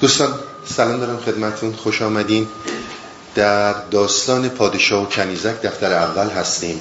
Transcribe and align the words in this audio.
دوستان 0.00 0.34
سلام 0.64 1.00
دارم 1.00 1.20
خدمتون. 1.20 1.72
خوش 1.72 2.02
آمدین. 2.02 2.48
در 3.34 3.72
داستان 3.72 4.48
پادشاه 4.48 5.02
و 5.02 5.06
کنیزک 5.06 5.62
دفتر 5.62 5.92
اول 5.92 6.30
هستیم. 6.30 6.80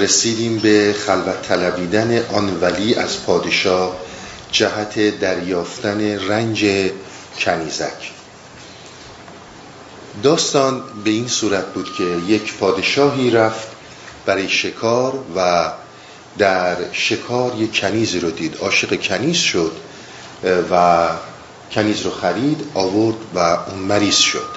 رسیدیم 0.00 0.58
به 0.58 0.94
خلوت 1.06 1.42
طلبیدن 1.42 2.24
آن 2.32 2.60
ولی 2.60 2.94
از 2.94 3.24
پادشاه 3.24 3.96
جهت 4.52 5.20
دریافتن 5.20 6.00
رنج 6.28 6.90
کنیزک. 7.38 8.12
داستان 10.22 10.82
به 11.04 11.10
این 11.10 11.28
صورت 11.28 11.66
بود 11.66 11.94
که 11.98 12.04
یک 12.26 12.54
پادشاهی 12.54 13.30
رفت 13.30 13.68
برای 14.26 14.48
شکار 14.48 15.14
و 15.36 15.70
در 16.38 16.76
شکار 16.92 17.54
یک 17.58 17.80
کنیزی 17.80 18.20
رو 18.20 18.30
دید. 18.30 18.56
عاشق 18.56 19.00
کنیز 19.00 19.36
شد 19.36 19.72
و 20.70 21.08
کنیز 21.72 22.00
رو 22.02 22.10
خرید 22.10 22.70
آورد 22.74 23.16
و 23.34 23.38
اون 23.38 23.78
مریض 23.78 24.16
شد. 24.16 24.48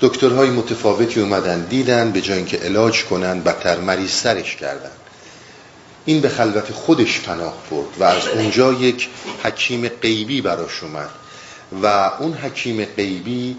دکترهای 0.00 0.50
متفاوتی 0.50 1.20
اومدن 1.20 1.60
دیدن 1.60 2.12
به 2.12 2.20
جای 2.20 2.36
اینکه 2.36 2.56
علاج 2.56 3.04
کنن 3.04 3.40
بدتر 3.40 3.80
مریض 3.80 4.10
سرش 4.10 4.56
کردن. 4.56 4.90
این 6.04 6.20
به 6.20 6.28
خلوت 6.28 6.72
خودش 6.72 7.20
پناه 7.20 7.54
برد 7.70 7.86
و 7.98 8.04
از 8.04 8.28
اونجا 8.28 8.72
یک 8.72 9.08
حکیم 9.44 9.88
غیبی 9.88 10.40
براش 10.40 10.82
اومد. 10.82 11.10
و 11.82 12.10
اون 12.20 12.32
حکیم 12.34 12.84
غیبی 12.84 13.56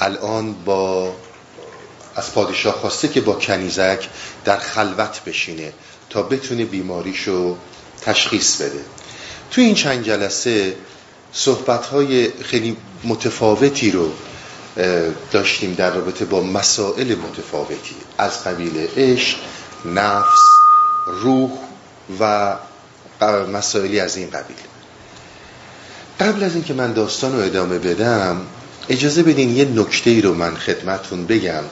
الان 0.00 0.52
با 0.52 1.14
از 2.16 2.32
پادشاه 2.32 2.74
خواسته 2.74 3.08
که 3.08 3.20
با 3.20 3.32
کنیزک 3.32 4.08
در 4.44 4.56
خلوت 4.56 5.20
بشینه 5.26 5.72
تا 6.10 6.22
بتونه 6.22 6.64
بیماریشو 6.64 7.56
تشخیص 8.00 8.60
بده. 8.60 8.84
تو 9.50 9.60
این 9.60 9.74
چند 9.74 10.04
جلسه 10.04 10.76
صحبت 11.36 11.86
های 11.86 12.30
خیلی 12.42 12.76
متفاوتی 13.04 13.90
رو 13.90 14.12
داشتیم 15.32 15.74
در 15.74 15.90
رابطه 15.90 16.24
با 16.24 16.42
مسائل 16.42 17.14
متفاوتی. 17.14 17.94
از 18.18 18.44
قبیل 18.44 18.88
عشق، 18.96 19.38
نفس، 19.84 20.42
روح 21.06 21.50
و 22.20 22.56
مسائلی 23.52 24.00
از 24.00 24.16
این 24.16 24.30
قبیل. 24.30 24.56
قبل 26.20 26.44
از 26.44 26.54
اینکه 26.54 26.74
من 26.74 26.92
داستان 26.92 27.36
رو 27.36 27.44
ادامه 27.44 27.78
بدم 27.78 28.40
اجازه 28.88 29.22
بدین 29.22 29.56
یه 29.56 29.64
نکته 29.64 30.10
ای 30.10 30.20
رو 30.20 30.34
من 30.34 30.56
خدمتون 30.56 31.26
بگم. 31.26 31.64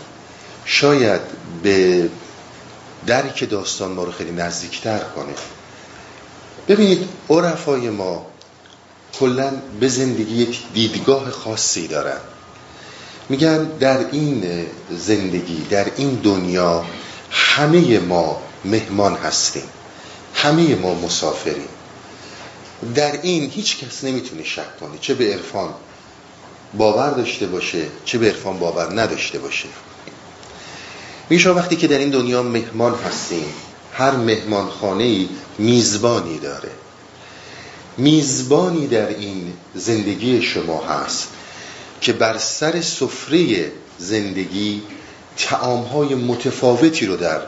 شاید 0.65 1.21
به 1.63 2.09
درک 3.07 3.51
داستان 3.51 3.93
ما 3.93 4.05
رو 4.05 4.13
خیلی 4.13 4.33
نزدیکتر 4.33 4.99
کنه 4.99 5.35
ببینید 6.69 7.09
عرفای 7.31 7.91
ما 7.91 8.27
کلا 9.21 9.53
به 9.81 9.89
زندگی 9.89 10.35
یک 10.35 10.59
دیدگاه 10.75 11.31
خاصی 11.31 11.89
دارن. 11.89 12.21
میگن 13.29 13.65
در 13.65 14.11
این 14.11 14.67
زندگی 14.91 15.67
در 15.71 15.87
این 15.97 16.15
دنیا 16.15 16.85
همه 17.31 17.99
ما 17.99 18.43
مهمان 18.65 19.15
هستیم. 19.17 19.69
همه 20.35 20.75
ما 20.75 20.95
مسافریم. 20.95 21.69
در 22.95 23.23
این 23.23 23.51
هیچ 23.51 23.85
کس 23.85 24.05
نمی‌تونه 24.05 24.45
شک 24.45 24.81
کنه. 24.81 24.99
چه 25.01 25.15
به 25.15 25.33
عرفان 25.33 25.75
باور 26.75 27.11
داشته 27.11 27.47
باشه 27.47 27.87
چه 28.05 28.19
به 28.19 28.27
عرفان 28.27 28.59
باور 28.59 29.01
نداشته 29.03 29.39
باشه. 29.39 29.69
میشه 31.31 31.51
وقتی 31.51 31.77
که 31.77 31.87
در 31.87 31.99
این 31.99 32.11
دنیا 32.11 32.43
مهمان 32.43 32.95
هستیم 32.95 33.55
هر 33.93 34.11
مهمان 34.11 34.69
خانه 34.69 35.29
میزبانی 35.59 36.39
داره. 36.39 36.71
میزبانی 37.97 38.87
در 38.87 39.09
این 39.09 39.53
زندگی 39.75 40.43
شما 40.43 40.85
هست 40.85 41.29
که 42.01 42.13
بر 42.13 42.39
سر 42.39 42.81
سفره 42.81 43.73
زندگی 43.99 44.83
تعامهای 45.37 46.15
متفاوتی 46.15 47.07
رو 47.07 47.17
در 47.17 47.41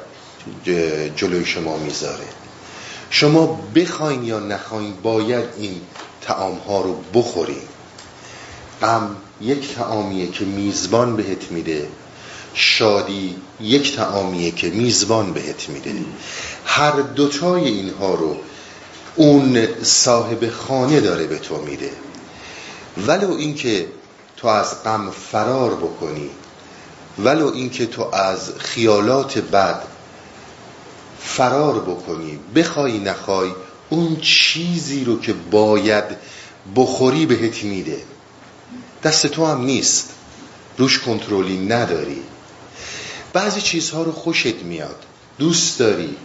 جلوی 1.17 1.45
شما 1.45 1.77
می‌ذاره. 1.77 2.25
شما 3.11 3.61
بخواین 3.75 4.25
یا 4.25 4.41
نخواین 4.41 4.95
باید 5.03 5.45
این 5.59 5.81
تعامها 6.23 6.81
رو 6.81 7.01
بخورین. 7.15 7.63
غم 8.83 9.17
یک 9.41 9.75
تعامیه 9.75 10.31
که 10.31 10.45
میزبان 10.45 11.17
بهت 11.17 11.51
میده 11.51 11.89
شادی 12.55 13.37
یک 13.61 13.97
تعامیه 13.97 14.51
که 14.51 14.71
میزبان 14.71 15.33
بهت 15.33 15.69
میده. 15.69 15.95
هر 16.67 16.93
دوتای 17.01 17.69
اینها 17.69 18.15
رو 18.15 18.37
اون 19.17 19.69
صاحب 19.83 20.51
خانه 20.51 21.01
داره 21.01 21.27
به 21.27 21.39
تو 21.39 21.57
میده. 21.57 21.91
ولو 23.07 23.35
اینکه 23.35 23.87
تو 24.37 24.49
از 24.49 24.83
غم 24.83 25.11
فرار 25.11 25.75
بکنی 25.75 26.31
ولو 27.19 27.53
اینکه 27.55 27.87
تو 27.87 28.15
از 28.15 28.53
خیالات 28.59 29.39
بد 29.39 29.83
فرار 31.21 31.81
بکنی 31.81 32.39
بخوای 32.55 32.99
نخوای 32.99 33.51
اون 33.91 34.17
چیزی 34.21 35.05
رو 35.05 35.21
که 35.21 35.33
باید 35.51 36.05
بخوری 36.77 37.27
بهت 37.27 37.65
میده. 37.65 38.03
دست 39.03 39.27
تو 39.27 39.47
هم 39.47 39.65
نیست. 39.65 40.11
روش 40.79 40.99
کنترلی 40.99 41.59
نداری. 41.59 42.23
بعضی 43.33 43.61
چیزها 43.61 44.03
رو 44.03 44.13
خوشت 44.13 44.63
میاد. 44.63 45.05
دوست 45.39 45.79
داری. 45.79 46.17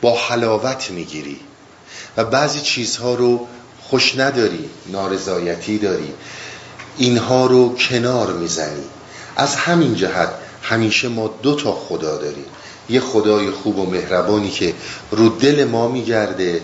با 0.00 0.18
حلاوت 0.18 0.90
می‌گیری. 0.90 1.40
و 2.16 2.24
بعضی 2.24 2.60
چیزها 2.60 3.14
رو 3.14 3.46
خوش 3.82 4.18
نداری 4.18 4.64
نارضایتی 4.86 5.78
داری. 5.78 6.12
اینها 6.98 7.46
رو 7.46 7.74
کنار 7.74 8.32
می‌زنی. 8.32 8.84
از 9.36 9.54
همین 9.54 9.94
جهت 9.94 10.28
همیشه 10.62 11.08
ما 11.08 11.34
دو 11.42 11.54
تا 11.54 11.72
خدا 11.72 12.16
داریم. 12.16 12.44
یه 12.90 13.00
خدای 13.00 13.50
خوب 13.50 13.78
و 13.78 13.86
مهربانی 13.86 14.50
که 14.50 14.74
رو 15.10 15.28
دل 15.28 15.64
ما 15.64 15.88
میگرده. 15.88 16.60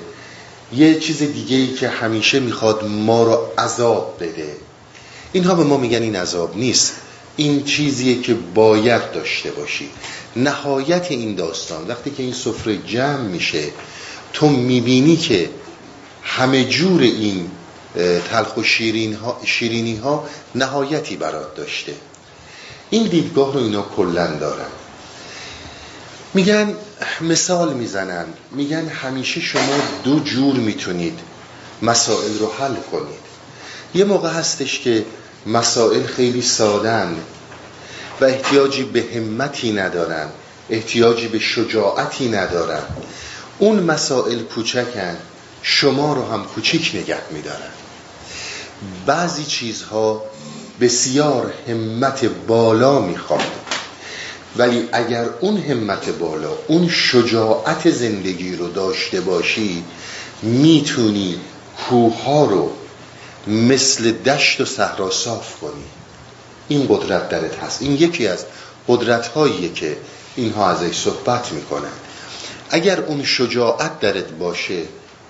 یه 0.73 1.01
چیز 1.01 1.19
دیگه 1.19 1.57
ای 1.57 1.75
که 1.75 1.89
همیشه 1.89 2.41
می‌خواد 2.41 2.85
ما 2.85 3.23
رو 3.23 3.39
عذاب 3.59 4.17
بده. 4.21 4.57
اینها 5.33 5.55
به 5.55 5.65
ما 5.65 5.77
میگن 5.77 6.03
این 6.03 6.17
عذاب 6.17 6.57
نیست. 6.57 6.95
این 7.37 7.65
چیزیه 7.65 8.23
که 8.23 8.35
باید 8.35 9.13
داشته 9.13 9.51
باشی. 9.51 9.91
نهایت 10.37 11.07
این 11.11 11.35
داستان 11.35 11.89
وقتی 11.89 12.11
که 12.11 12.23
این 12.23 12.33
سفره 12.33 12.79
جمع 12.79 13.21
میشه 13.21 13.63
تو 14.33 14.49
می‌بینی 14.49 15.17
که 15.17 15.51
همه 16.23 16.65
جور 16.65 17.03
این 17.03 17.51
تلخ 18.31 18.57
و 18.57 18.63
شیرین 18.63 19.15
ها 19.15 19.41
شیرینی 19.45 19.97
ها 19.97 20.29
نهایتی 20.55 21.17
برات 21.17 21.57
داشته. 21.57 21.95
این 22.91 23.07
دیدگاه 23.07 23.55
رو 23.55 23.61
اینا 23.61 23.83
کلن 23.83 24.39
دارن. 24.39 24.71
میگن 26.35 26.75
مثال 27.21 27.75
می‌زنن. 27.75 28.25
میگن 28.51 28.89
همیشه 28.89 29.41
شما 29.41 29.79
دو 30.05 30.21
جور 30.21 30.55
می‌تونید 30.55 31.19
مسائل 31.83 32.39
رو 32.39 32.53
حل 32.59 32.75
کنید. 32.93 33.23
یه 33.95 34.05
موقع 34.05 34.31
هستش 34.31 34.81
که 34.81 35.05
مسائل 35.47 36.07
خیلی 36.07 36.43
سادن 36.43 37.17
و 38.21 38.25
احتیاجی 38.25 38.83
به 38.83 39.05
همتی 39.15 39.73
ندارن 39.73 40.29
احتیاجی 40.71 41.29
به 41.29 41.39
شجاعتی 41.39 42.29
ندارن. 42.29 42.83
اون 43.59 43.83
مسائل 43.83 44.43
کوچکن 44.43 45.17
شما 45.63 46.15
رو 46.15 46.33
هم 46.33 46.45
کوچیک 46.45 46.91
نگه 46.95 47.19
میدارن. 47.31 47.71
بعضی 49.07 49.45
چیزها 49.45 50.23
بسیار 50.81 51.53
همت 51.69 52.25
بالا 52.25 52.99
می‌خواد 52.99 53.41
ولی 54.57 54.89
اگر 54.93 55.25
اون 55.41 55.57
همت 55.57 56.09
بالا 56.11 56.51
اون 56.69 56.89
شجاعت 56.89 57.91
زندگی 57.91 58.57
رو 58.57 58.69
داشته 58.69 59.21
باشی 59.21 59.85
می‌تونی 60.43 61.41
کوه 61.89 62.51
رو 62.51 62.71
مثل 63.47 64.13
دشت 64.13 64.61
و 64.61 64.65
صحرا 64.65 65.11
صاف 65.11 65.61
کنی. 65.61 65.85
این 66.69 66.87
قدرت 66.89 67.29
درت 67.29 67.59
هست. 67.59 67.83
این 67.83 67.93
یکی 67.93 68.27
از 68.27 68.45
قدرت 68.89 69.27
هاییه 69.27 69.73
که 69.73 69.97
اینها 70.37 70.71
ازش 70.71 70.97
صحبت 70.99 71.53
می‌کنن. 71.53 71.93
اگر 72.75 73.01
اون 73.01 73.25
شجاعت 73.25 74.01
درت 74.01 74.29
باشه 74.29 74.83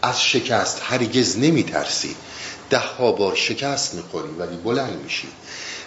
از 0.02 0.22
شکست 0.22 0.80
هرگز 0.82 1.38
نمیترسی. 1.38 2.16
ده 2.70 2.78
ها 2.78 3.12
بار 3.12 3.34
شکست 3.34 3.94
می‌خوری 3.94 4.28
ولی 4.38 4.56
بلند 4.56 5.02
میشی. 5.04 5.28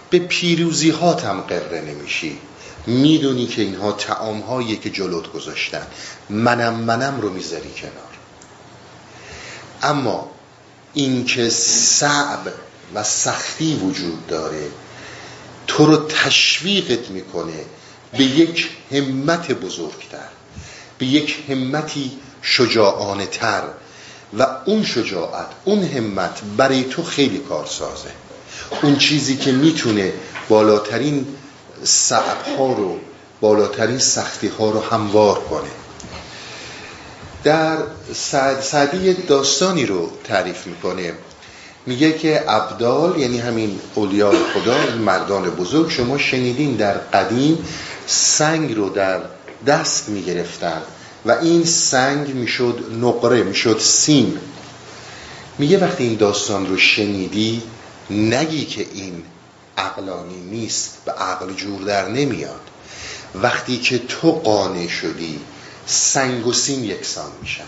به 0.10 0.20
پیروزی 0.20 0.90
هات 0.90 1.26
هم 1.26 1.42
قره 1.42 1.82
نمیشی. 1.82 2.38
می‌دونی 2.88 3.48
که 3.48 3.62
اینها 3.62 3.92
تعام 3.92 4.40
هایی 4.40 4.78
که 4.78 4.90
جلوت 4.90 5.34
گذاشتن. 5.34 5.88
منم 6.30 6.74
منم 6.74 7.22
رو 7.22 7.34
می‌ذاری 7.34 7.70
کنار. 7.70 8.16
اما 9.84 10.32
اینکه 10.94 11.50
صعب 11.50 12.54
و 12.96 13.04
سختی 13.04 13.76
وجود 13.76 14.28
داره 14.28 14.68
تو 15.68 15.86
رو 15.86 16.08
تشویقت 16.08 17.10
می‌کنه 17.10 17.66
به 18.18 18.24
یک 18.24 18.70
همت 18.92 19.52
بزرگتر. 19.52 20.35
به 20.98 21.06
یک 21.06 21.44
همتی 21.50 22.12
شجاعانه 22.42 23.26
تر. 23.26 23.64
و 24.40 24.48
اون 24.66 24.84
شجاعت 24.84 25.48
اون 25.66 25.84
همت 25.84 26.42
برای 26.58 26.84
تو 26.84 27.04
خیلی 27.04 27.38
کار 27.38 27.66
سازه 27.66 28.10
اون 28.84 28.98
چیزی 28.98 29.38
که 29.38 29.52
می‌تونه 29.52 30.14
بالاترین 30.50 31.28
صعب 31.84 32.42
ها 32.58 32.74
رو 32.74 33.00
بالاترین 33.42 34.00
سختی 34.00 34.48
ها 34.48 34.70
رو 34.70 34.82
هموار 34.82 35.40
کنه. 35.40 35.70
در 37.44 37.78
سعد 38.14 38.62
سعدی 38.62 39.14
داستانی 39.14 39.86
رو 39.86 40.12
تعریف 40.24 40.68
می‌کنه. 40.68 41.14
میگه 41.86 42.14
که 42.18 42.44
ابدال 42.48 43.20
یعنی 43.20 43.40
همین 43.40 43.80
اولیاء 43.96 44.34
خدا 44.54 44.96
مردان 45.06 45.50
بزرگ 45.50 45.90
شما 45.90 46.18
شنیدین 46.18 46.76
در 46.76 46.94
قدیم 46.94 47.66
سنگ 48.08 48.76
رو 48.76 48.90
در 48.90 49.20
دست 49.66 50.10
می‌گرفتن 50.10 50.82
و 51.26 51.32
این 51.32 51.66
سنگ 51.66 52.34
می‌شد 52.34 52.86
نقره 53.02 53.44
می‌شد 53.44 53.80
سیم. 53.80 54.40
میگه 55.58 55.78
وقتی 55.78 56.04
این 56.04 56.16
داستان 56.16 56.68
رو 56.68 56.78
شنیدی 56.78 57.62
نگی 58.10 58.66
که 58.66 58.88
این 58.94 59.24
عقلانی 59.78 60.42
نیست 60.42 60.98
به 61.06 61.12
عقل 61.12 61.54
جور 61.54 61.82
در 61.82 62.10
نمیاد. 62.10 62.62
وقتی 63.36 63.78
که 63.78 63.98
تو 63.98 64.32
قانع 64.32 64.88
شدی 64.88 65.40
سنگ 65.86 66.48
و 66.48 66.54
سیم 66.54 66.84
یکسان 66.84 67.32
میشن. 67.42 67.64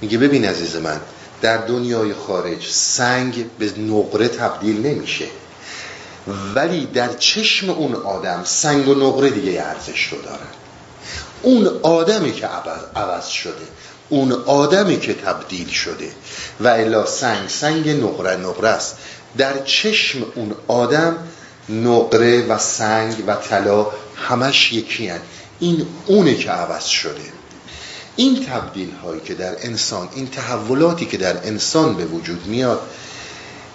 میگه 0.00 0.18
ببین 0.18 0.44
عزیز 0.44 0.76
من 0.76 1.00
در 1.42 1.56
دنیای 1.56 2.14
خارج 2.14 2.66
سنگ 2.70 3.46
به 3.58 3.72
نقره 3.78 4.28
تبدیل 4.28 4.86
نمیشه. 4.86 5.26
ولی 6.54 6.86
در 6.86 7.12
چشم 7.12 7.70
اون 7.70 7.94
آدم 7.94 8.42
سنگ 8.44 8.88
و 8.88 8.94
نقره 8.94 9.30
دیگه 9.30 9.62
ارزش 9.62 10.08
رو 10.12 10.22
دارن 10.22 10.61
اون 11.42 11.66
آدمی 11.82 12.32
که 12.32 12.46
عوض 12.96 13.26
شده 13.26 13.66
اون 14.12 14.32
آدمی 14.32 15.00
که 15.00 15.14
تبدیل 15.14 15.68
شده. 15.68 16.10
و 16.60 16.68
الا 16.68 17.06
سنگ 17.06 17.48
سنگ 17.48 17.88
نقره 17.88 18.36
نقره 18.36 18.68
است. 18.68 18.96
در 19.38 19.64
چشم 19.64 20.18
اون 20.34 20.54
آدم 20.68 21.16
نقره 21.68 22.46
و 22.46 22.58
سنگ 22.58 23.14
و 23.26 23.34
طلا 23.34 23.86
همش 24.16 24.72
یکی 24.72 25.08
هن. 25.08 25.20
این 25.60 25.86
اونه 26.06 26.34
که 26.34 26.50
عوض 26.50 26.84
شده. 26.84 27.32
این 28.16 28.46
تبدیل 28.46 28.90
هایی 29.04 29.20
که 29.20 29.34
در 29.34 29.56
انسان 29.60 30.08
این 30.14 30.26
تحولاتی 30.26 31.06
که 31.06 31.16
در 31.16 31.46
انسان 31.46 31.94
به 31.94 32.04
وجود 32.04 32.46
میاد 32.46 32.80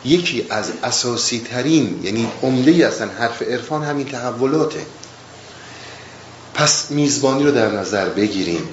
یکی 0.05 0.45
از 0.49 0.71
اساسی 0.83 1.39
ترین 1.51 1.99
یعنی 2.03 2.27
عمده 2.43 2.87
اصلا 2.87 3.07
حرف 3.07 3.41
عرفان 3.41 3.83
همین 3.83 4.05
تحولاته. 4.05 4.85
پس 6.57 6.91
میزبانی 6.91 7.43
رو 7.43 7.51
در 7.51 7.71
نظر 7.71 8.09
بگیریم. 8.09 8.69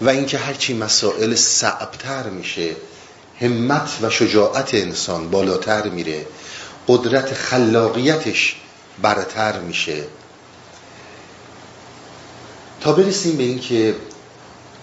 و 0.00 0.08
اینکه 0.08 0.38
هرچی 0.38 0.74
مسائل 0.74 1.34
صعبتر 1.34 2.28
میشه 2.28 2.76
همت 3.40 3.90
و 4.02 4.10
شجاعت 4.10 4.74
انسان 4.74 5.30
بالاتر 5.30 5.88
میره. 5.88 6.26
قدرت 6.88 7.34
خلاقیتش 7.34 8.56
برتر 9.02 9.58
میشه. 9.58 10.04
تا 12.80 12.92
برسیم 12.92 13.36
به 13.36 13.42
اینکه 13.42 13.94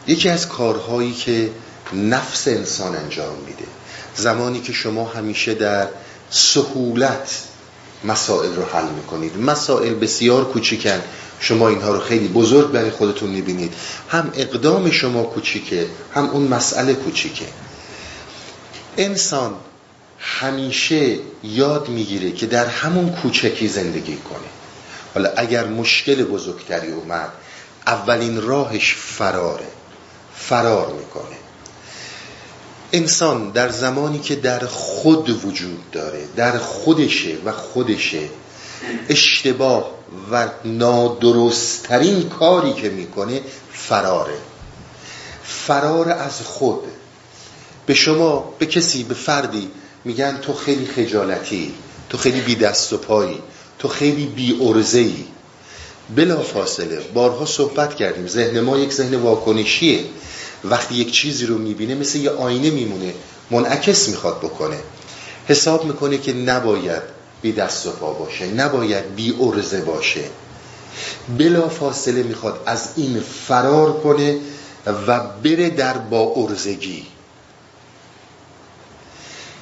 یکی 0.07 0.29
از 0.29 0.47
کارهایی 0.47 1.13
که 1.13 1.51
نفس 1.93 2.47
انسان 2.47 2.95
انجام 2.95 3.35
میده 3.35 3.65
زمانی 4.15 4.61
که 4.61 4.73
شما 4.73 5.05
همیشه 5.05 5.53
در 5.53 5.87
سهولت 6.29 7.43
مسائل 8.03 8.55
رو 8.55 8.63
حل 8.63 8.89
می‌کنید. 8.89 9.37
مسائل 9.37 9.93
بسیار 9.93 10.45
کوچیکن. 10.45 11.01
شما 11.39 11.69
اینها 11.69 11.93
رو 11.93 11.99
خیلی 11.99 12.27
بزرگ 12.27 12.71
برای 12.71 12.89
خودتون 12.89 13.29
می‌بینید. 13.29 13.73
هم 14.09 14.31
اقدام 14.35 14.91
شما 14.91 15.23
کوچیکه 15.23 15.87
هم 16.13 16.29
اون 16.29 16.47
مسئله 16.47 16.93
کوچیکه. 16.93 17.45
انسان 18.97 19.53
همیشه 20.19 21.17
یاد 21.43 21.89
می‌گیره 21.89 22.31
که 22.31 22.45
در 22.45 22.65
همون 22.65 23.09
کوچکی 23.09 23.67
زندگی 23.67 24.15
کنه. 24.15 24.47
حالا 25.13 25.29
اگر 25.37 25.67
مشکل 25.67 26.23
بزرگتری 26.23 26.91
اومد 26.91 27.29
اولین 27.87 28.41
راهش 28.41 28.93
فراره. 28.93 29.67
فرار 30.35 30.93
می‌کنه. 30.93 31.37
انسان 32.93 33.51
در 33.51 33.69
زمانی 33.69 34.19
که 34.19 34.35
در 34.35 34.59
خود 34.65 35.45
وجود 35.45 35.91
داره 35.91 36.27
در 36.35 36.57
خودشه 36.57 37.37
و 37.45 37.51
خودشه 37.51 38.19
اشتباه 39.09 39.91
و 40.31 40.47
نادرستترین 40.65 42.29
کاری 42.29 42.73
که 42.73 42.89
می‌کنه 42.89 43.41
فراره. 43.73 44.37
فرار 45.43 46.09
از 46.09 46.41
خود. 46.41 46.79
به 47.85 47.93
شما 47.93 48.53
به 48.59 48.65
کسی 48.65 49.03
به 49.03 49.13
فردی 49.13 49.69
میگن 50.05 50.37
تو 50.37 50.53
خیلی 50.53 50.85
خجالتی 50.85 51.73
تو 52.09 52.17
خیلی 52.17 52.41
بی 52.41 52.55
دست 52.55 52.93
و 52.93 52.97
پایی 52.97 53.41
تو 53.79 53.87
خیلی 53.87 54.25
بی 54.25 54.57
ارزه 54.61 54.99
ای 54.99 55.25
بلا 56.15 56.41
فاصله 56.41 56.99
بارها 57.13 57.45
صحبت 57.45 57.95
کردیم. 57.95 58.27
ذهن 58.27 58.59
ما 58.59 58.77
یک 58.77 58.93
ذهن 58.93 59.15
واکنشیه. 59.15 59.99
وقتی 60.63 60.95
یک 60.95 61.11
چیزی 61.11 61.45
رو 61.45 61.57
می‌بینه 61.57 61.95
مثل 61.95 62.17
یه 62.17 62.29
آینه 62.29 62.69
میمونه. 62.69 63.13
منعکس 63.51 64.09
می‌خواد 64.09 64.37
بکنه. 64.37 64.77
حساب 65.47 65.85
می‌کنه 65.85 66.17
که 66.17 66.33
نباید 66.33 67.16
بی 67.41 67.51
دست 67.51 67.85
و 67.85 67.91
پا 67.91 68.13
باشه. 68.13 68.47
نباید 68.47 69.15
بی 69.15 69.35
ارزه 69.39 69.81
باشه. 69.81 70.23
بلا 71.37 71.69
فاصله 71.69 72.23
می‌خواد 72.23 72.63
از 72.65 72.89
این 72.95 73.19
فرار 73.47 73.93
کنه 73.93 74.37
و 75.07 75.19
بره 75.19 75.69
در 75.69 75.97
با 75.97 76.33
ارزگی 76.35 77.05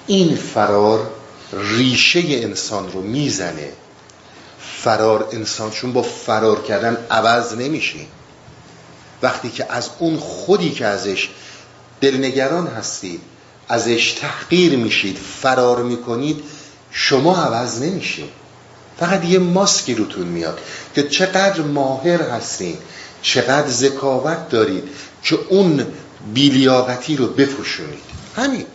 این 0.08 0.36
فرار 0.36 1.12
ریشه 1.54 2.20
انسان 2.26 2.92
رو 2.92 3.02
می‌زنه. 3.02 3.72
فرار 4.60 5.30
انسان 5.32 5.72
چون 5.72 5.94
با 5.94 6.02
فرار 6.02 6.62
کردن 6.62 6.98
عوض 7.12 7.54
نمیشی 7.54 8.08
وقتی 9.22 9.50
که 9.50 9.66
از 9.70 9.90
اون 10.00 10.18
خودی 10.18 10.72
که 10.72 10.86
ازش 10.86 11.30
دلنگران 12.02 12.68
هستید 12.68 13.22
ازش 13.68 14.12
تحقیر 14.12 14.76
میشید 14.76 15.18
فرار 15.18 15.84
می‌کنید 15.84 16.44
شما 16.92 17.36
عوض 17.36 17.82
نمیشید 17.82 18.30
فقط 19.00 19.26
یه 19.26 19.40
ماسکی 19.40 19.96
روتون 19.96 20.28
میاد 20.28 20.60
که 20.96 21.04
چقدر 21.04 21.62
ماهر 21.62 22.22
هستین 22.22 22.78
چقدر 23.22 23.70
ذکاوت 23.70 24.50
دارید 24.50 24.84
که 25.24 25.40
اون 25.50 25.88
بیلیاقتی 26.34 27.16
رو 27.16 27.28
بپوشونید 27.28 28.04
همین. 28.36 28.66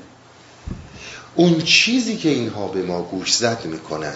اون 1.35 1.61
چیزی 1.61 2.17
که 2.17 2.29
اینها 2.29 2.69
به 2.69 2.83
ما 2.83 3.03
گوش 3.03 3.35
زد 3.35 3.65
می‌کنن 3.65 4.15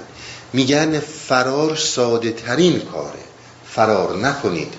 میگن 0.52 1.00
فرار 1.00 1.76
ساده 1.76 2.32
ترین 2.32 2.80
کاره. 2.80 3.18
فرار 3.70 4.16
نکنید. 4.16 4.74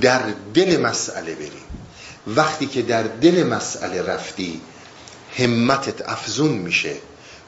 در 0.00 0.22
دل 0.54 0.80
مسئله 0.80 1.34
بریم. 1.34 1.68
وقتی 2.26 2.66
که 2.66 2.82
در 2.82 3.02
دل 3.02 3.46
مسئله 3.46 4.02
رفتی 4.02 4.60
همتت 5.36 6.08
افزون 6.08 6.52
میشه. 6.52 6.94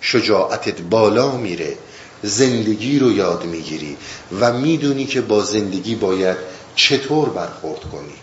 شجاعتت 0.00 0.80
بالا 0.80 1.37
میره. 1.37 1.76
زندگی 2.23 2.99
رو 2.99 3.12
یاد 3.12 3.45
می‌گیری 3.45 3.97
و 4.40 4.52
می‌دونی 4.52 5.07
که 5.07 5.21
با 5.21 5.45
زندگی 5.45 5.95
باید 5.95 6.37
چطور 6.76 7.28
برخورد 7.28 7.80
کنی. 7.80 8.14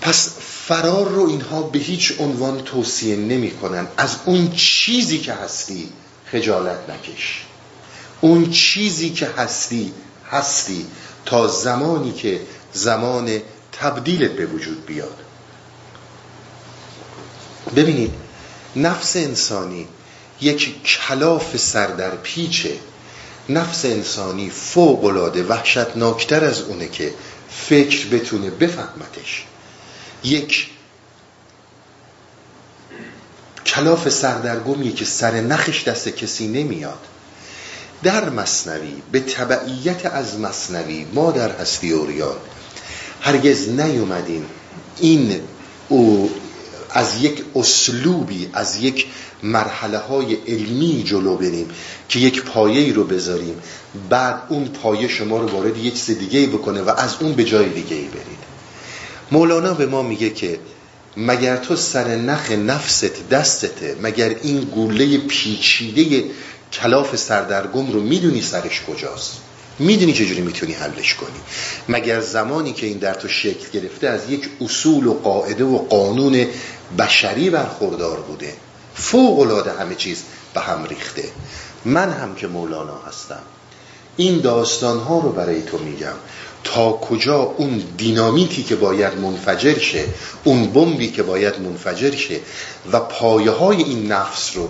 پس 0.00 0.30
فرار 0.66 1.08
رو 1.08 1.28
اینها 1.28 1.62
به 1.62 1.78
هیچ 1.78 2.12
عنوان 2.18 2.62
توصیه 2.62 3.16
نمی 3.16 3.50
کنن. 3.50 3.86
از 3.96 4.16
اون 4.24 4.52
چیزی 4.52 5.18
که 5.18 5.32
هستی 5.32 5.88
خجالت 6.26 6.90
نکش. 6.90 7.44
اون 8.20 8.50
چیزی 8.50 9.10
که 9.10 9.26
هستی 9.26 9.92
هستی 10.30 10.86
تا 11.26 11.48
زمانی 11.48 12.12
که 12.12 12.40
زمان 12.72 13.30
تبدیلت 13.72 14.30
به 14.30 14.46
وجود 14.46 14.86
بیاد. 14.86 15.16
ببینید 17.76 18.21
نفس 18.76 19.16
انسانی 19.16 19.88
یک 20.40 20.84
کلاف 20.84 21.56
سر 21.56 21.86
در 21.86 22.10
پیچه. 22.10 22.76
نفس 23.48 23.84
انسانی 23.84 24.50
فوق 24.50 25.04
العاده 25.04 25.42
وحشتناکتر 25.44 26.44
از 26.44 26.60
اونه 26.60 26.88
که 26.88 27.14
فکر 27.50 28.06
بتونه 28.06 28.50
بفهمتش. 28.50 29.44
یک 30.24 30.70
کلاف 33.66 34.08
سردرگمیه 34.08 34.92
که 34.92 35.04
سر 35.04 35.40
نخش 35.40 35.84
دست 35.84 36.08
کسی 36.08 36.48
نمیاد. 36.48 36.98
در 38.02 38.30
مصنوی 38.30 39.02
به 39.12 39.20
تبعیت 39.20 40.06
از 40.06 40.38
مصنوی 40.38 41.06
ما 41.14 41.30
در 41.30 41.50
هستی 41.50 41.92
اوریان 41.92 42.36
هرگز 43.20 43.68
نیومدیم 43.68 44.46
این 45.00 45.40
او 45.88 46.30
از 46.94 47.22
یک 47.22 47.44
اسلوبی 47.54 48.48
از 48.52 48.76
یک 48.76 49.06
مرحله 49.42 49.98
های 49.98 50.34
علمی 50.34 51.02
جلو 51.06 51.36
بریم 51.36 51.68
که 52.08 52.18
یک 52.18 52.42
پایه 52.42 52.94
رو 52.94 53.04
بذاریم. 53.04 53.54
بعد 54.10 54.42
اون 54.48 54.64
پایه 54.64 55.08
شما 55.08 55.38
رو 55.38 55.48
وارد 55.48 55.76
یک 55.76 55.94
چیز 55.94 56.18
دیگه 56.18 56.46
بکنه 56.46 56.82
و 56.82 56.90
از 56.90 57.16
اون 57.20 57.32
به 57.32 57.44
جای 57.44 57.68
دیگه 57.68 57.96
برید. 57.96 58.42
مولانا 59.32 59.74
به 59.74 59.86
ما 59.86 60.02
میگه 60.02 60.30
که 60.30 60.58
مگر 61.16 61.56
تو 61.56 61.76
سر 61.76 62.16
نخ 62.16 62.50
نفست 62.50 63.28
دستته 63.30 63.96
مگر 64.02 64.36
این 64.42 64.60
گوله 64.60 65.18
پیچیده 65.18 66.24
کلاف 66.72 67.16
سردرگم 67.16 67.92
رو 67.92 68.00
می‌دونی 68.00 68.42
سرش 68.42 68.82
کجاست؟ 68.82 69.32
می‌دونی 69.82 70.12
چجوری 70.12 70.40
می‌تونی 70.40 70.72
حلش 70.72 71.14
کنی. 71.14 71.40
مگر 71.88 72.20
زمانی 72.20 72.72
که 72.72 72.86
این 72.86 72.98
در 72.98 73.14
تو 73.14 73.28
شکل 73.28 73.70
گرفته 73.72 74.08
از 74.08 74.30
یک 74.30 74.48
اصول 74.60 75.06
و 75.06 75.14
قاعده 75.14 75.64
و 75.64 75.78
قانون 75.78 76.46
بشری 76.98 77.50
برخوردار 77.50 78.20
بوده. 78.20 78.54
فوق 78.94 79.40
العاده 79.40 79.72
همه 79.72 79.94
چیز 79.94 80.22
به 80.54 80.60
هم 80.60 80.84
ریخته. 80.84 81.24
من 81.84 82.12
هم 82.12 82.34
که 82.34 82.46
مولانا 82.46 82.98
هستم. 83.08 83.42
این 84.16 84.40
داستان 84.40 84.98
ها 84.98 85.18
رو 85.18 85.32
برای 85.32 85.62
تو 85.62 85.78
میگم. 85.78 86.14
تا 86.64 86.92
کجا 86.92 87.38
اون 87.38 87.82
دینامیتی 87.96 88.62
که 88.62 88.76
باید 88.76 89.18
منفجر 89.18 89.78
شه 89.78 90.04
اون 90.44 90.66
بمبی 90.66 91.10
که 91.10 91.22
باید 91.22 91.60
منفجر 91.60 92.16
شه 92.16 92.40
و 92.92 93.00
پایه 93.00 93.50
های 93.50 93.82
این 93.82 94.12
نفس 94.12 94.56
رو 94.56 94.68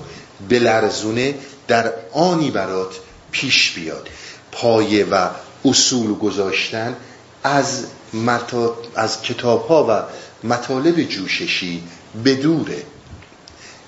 بلرزونه 0.48 1.34
در 1.68 1.92
آنی 2.12 2.50
برات 2.50 2.94
پیش 3.32 3.70
بیاد. 3.70 4.08
پایه 4.52 5.04
و 5.04 5.28
اصول 5.64 6.14
گذاشتن 6.14 6.96
از, 7.44 7.84
مطا... 8.14 8.76
از 8.96 9.22
کتاب 9.22 9.66
ها 9.66 9.86
و 9.88 10.02
مطالب 10.46 11.02
جوششی 11.02 11.82
بدوره 12.24 12.82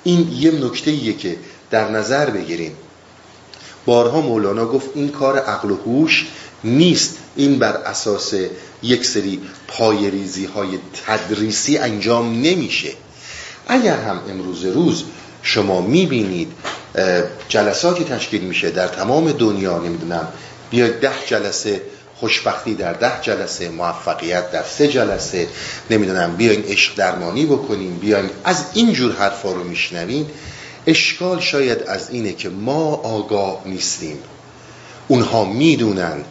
این 0.05 0.33
یه 0.33 0.51
نکته 0.51 1.13
که 1.13 1.37
در 1.71 1.91
نظر 1.91 2.31
بگیریم. 2.31 2.77
بارها 3.87 4.21
مولانا 4.21 4.67
گفت 4.67 4.89
این 4.95 5.09
کار 5.09 5.39
عقل 5.39 5.71
و 5.71 5.77
هوش 5.77 6.27
نیست. 6.65 7.17
این 7.37 7.59
بر 7.59 7.73
اساس 7.77 8.35
یک 8.83 9.07
سری 9.07 9.41
پایریزی 9.69 10.45
های 10.45 10.79
تدریسی 11.07 11.79
انجام 11.79 12.33
نمیشه. 12.33 12.93
اگر 13.69 13.97
هم 13.97 14.21
امروز 14.29 14.65
روز 14.65 15.05
شما 15.43 15.81
می‌بینید 15.81 16.53
جلساتی 17.49 18.05
تشکیل 18.05 18.41
میشه 18.41 18.71
در 18.71 18.89
تمام 18.89 19.33
دنیا 19.33 19.79
نمی‌دونم 19.79 20.29
بیاید 20.71 21.01
ده 21.01 21.13
جلسه 21.27 21.83
خوشبختی 22.17 22.75
در 22.75 22.93
ده 22.93 23.13
جلسه 23.23 23.69
موفقیت 23.69 24.51
در 24.51 24.63
سه 24.63 24.89
جلسه. 24.89 25.49
نمی‌دونم 25.91 26.37
بیاین 26.37 26.65
عشق 26.65 26.95
درمانی 26.97 27.47
بکنیم 27.47 27.97
بیاین 27.97 28.31
از 28.45 28.65
اینجور 28.75 29.13
حرفا 29.13 29.53
رو 29.53 29.65
میشنوین. 29.65 30.27
اشکال 30.87 31.41
شاید 31.41 31.83
از 31.83 32.11
اینه 32.11 32.33
که 32.33 32.49
ما 32.49 32.95
آگاه 32.95 33.63
نیستیم. 33.67 34.19
اونها 35.09 35.45
می‌دونن 35.45 36.25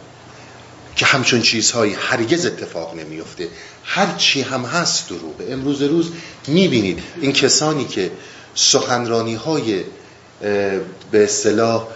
که 0.96 1.06
همچون 1.06 1.42
چیزهایی 1.42 1.96
هرگز 1.98 2.46
اتفاق 2.46 2.94
نمیفته 2.94 3.48
هر 3.84 4.14
چی 4.16 4.42
هم 4.42 4.64
هست 4.64 5.08
دروغه. 5.08 5.52
امروز 5.52 5.82
روز 5.82 6.10
می‌بینید 6.46 7.02
این 7.20 7.32
کسانی 7.32 7.84
که 7.84 8.10
سخنرانی 8.54 9.34
های 9.34 9.84
به 11.10 11.24
اصطلاح 11.24 11.86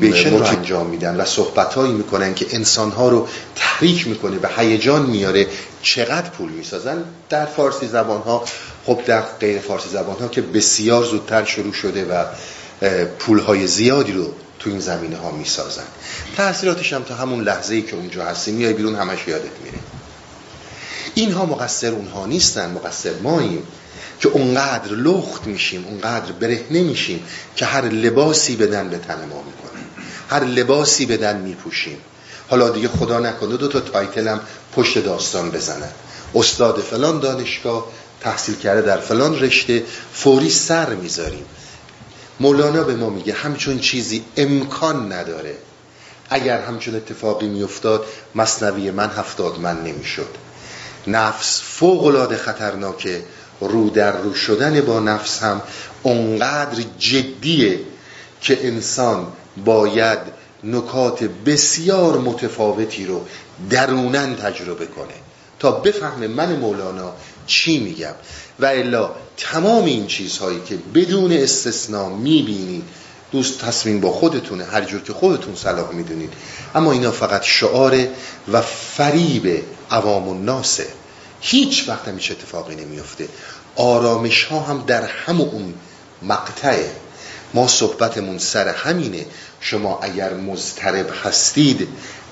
بیشن 0.00 0.38
رو 0.38 0.44
انجام 0.44 0.86
میدن 0.86 1.16
و 1.16 1.24
صحبتهایی 1.24 1.92
می‌کنن 1.92 2.34
که 2.34 2.46
انسانها 2.50 3.08
رو 3.08 3.28
تحریک 3.56 4.08
می‌کنه 4.08 4.38
و 4.42 4.48
هیجان 4.56 5.02
میاره. 5.02 5.46
چقدر 5.82 6.30
پول 6.30 6.50
می‌سازن؟ 6.50 7.04
در 7.28 7.46
فارسی 7.46 7.86
زبان 7.86 8.20
ها 8.22 8.44
خب 8.86 9.00
در 9.06 9.22
غیر 9.40 9.58
فارسی 9.58 9.88
زبان 9.88 10.16
ها 10.16 10.28
که 10.28 10.40
بسیار 10.40 11.04
زودتر 11.04 11.44
شروع 11.44 11.72
شده 11.72 12.04
و 12.04 12.24
پول 13.18 13.38
های 13.38 13.66
زیادی 13.66 14.12
رو 14.12 14.34
تو 14.58 14.70
این 14.70 14.80
زمینه 14.80 15.16
ها 15.16 15.30
می‌سازن. 15.30 15.86
تاثیراتش 16.36 16.92
هم 16.92 17.02
تا 17.02 17.14
همون 17.14 17.44
لحظه 17.44 17.74
ای 17.74 17.82
که 17.82 17.96
اونجا 17.96 18.24
هستی 18.24 18.52
میای 18.52 18.72
بیرون 18.72 18.94
همش 18.94 19.28
یادت 19.28 19.60
میره. 19.64 19.78
اینها 21.14 21.46
مقصر 21.46 21.90
اونها 21.90 22.26
نیستن 22.26 22.70
مقصر 22.70 23.12
ماییم. 23.22 23.62
که 24.22 24.28
اونقدر 24.28 24.92
لخت 24.92 25.46
میشیم 25.46 25.84
اونقدر 25.84 26.32
برهنه 26.32 26.82
میشیم 26.82 27.24
که 27.56 27.66
هر 27.66 27.84
لباسی 27.84 28.56
بدن 28.56 28.88
به 28.88 28.98
تن 28.98 29.14
ما 29.14 29.42
می‌کنن 29.42 29.82
هر 30.30 30.44
لباسی 30.44 31.06
بدن 31.06 31.36
میپوشیم. 31.36 31.98
حالا 32.48 32.68
دیگه 32.68 32.88
خدا 32.88 33.20
نکنه 33.20 33.56
دو 33.56 33.68
تا 33.68 33.80
تایتل 33.80 34.28
هم 34.28 34.40
پشت 34.76 34.98
داستان 34.98 35.50
بزنن 35.50 35.90
استاد 36.34 36.80
فلان 36.80 37.20
دانشگاه 37.20 37.86
تحصیل 38.20 38.54
کرده 38.54 38.82
در 38.82 38.96
فلان 38.98 39.40
رشته 39.40 39.82
فوری 40.12 40.50
سر 40.50 40.94
می‌ذاریم. 40.94 41.44
مولانا 42.40 42.82
به 42.82 42.94
ما 42.94 43.10
میگه 43.10 43.32
همچون 43.32 43.78
چیزی 43.78 44.24
امکان 44.36 45.12
نداره. 45.12 45.56
اگر 46.30 46.60
همچون 46.60 46.94
اتفاقی 46.94 47.46
میافتاد 47.46 48.04
مصنوی 48.34 48.90
من 48.90 49.10
هفتاد 49.10 49.58
من 49.58 49.82
نمی‌شد. 49.82 50.28
نفس 51.06 51.60
فوق 51.64 52.04
العاده 52.04 52.36
خطرناکه. 52.36 53.22
رو 53.68 53.90
در 53.90 54.16
رو 54.16 54.34
شدن 54.34 54.80
با 54.80 55.00
نفس 55.00 55.42
هم 55.42 55.62
اونقدر 56.02 56.84
جدیه 56.98 57.80
که 58.40 58.66
انسان 58.66 59.26
باید 59.64 60.18
نکات 60.64 61.24
بسیار 61.24 62.18
متفاوتی 62.18 63.06
رو 63.06 63.24
درونن 63.70 64.36
تجربه 64.36 64.86
کنه. 64.86 65.14
تا 65.58 65.70
بفهمه 65.70 66.26
من 66.26 66.56
مولانا 66.56 67.12
چی 67.46 67.78
میگم. 67.78 68.14
و 68.60 68.66
الا 68.66 69.10
تمام 69.36 69.84
این 69.84 70.06
چیزهایی 70.06 70.60
که 70.68 70.78
بدون 70.94 71.32
استثناء 71.32 72.08
می‌بینید 72.08 72.84
دوست 73.32 73.58
تصمیم 73.58 74.00
با 74.00 74.12
خودتونه 74.12 74.64
هر 74.64 74.84
جور 74.84 75.02
که 75.02 75.12
خودتون 75.12 75.54
صلاح 75.54 75.92
می‌دونید. 75.92 76.32
اما 76.74 76.92
اینا 76.92 77.10
فقط 77.10 77.42
شعاره 77.42 78.10
و 78.52 78.62
فریب 78.62 79.62
عوام 79.90 80.28
الناسه 80.28 80.86
هیچ 81.44 81.88
وقت 81.88 82.08
هم 82.08 82.16
اتفاقی 82.16 82.74
نمیفته 82.74 83.28
آرامش 83.76 84.44
ها 84.44 84.60
هم 84.60 84.84
در 84.86 85.04
همون 85.04 85.48
اون 85.48 85.74
مقطعه 86.22 86.90
ما 87.54 87.68
صحبتمون 87.68 88.38
سر 88.38 88.68
همینه. 88.68 89.26
شما 89.60 89.98
اگر 90.02 90.34
مضطرب 90.34 91.10
هستید 91.24 91.88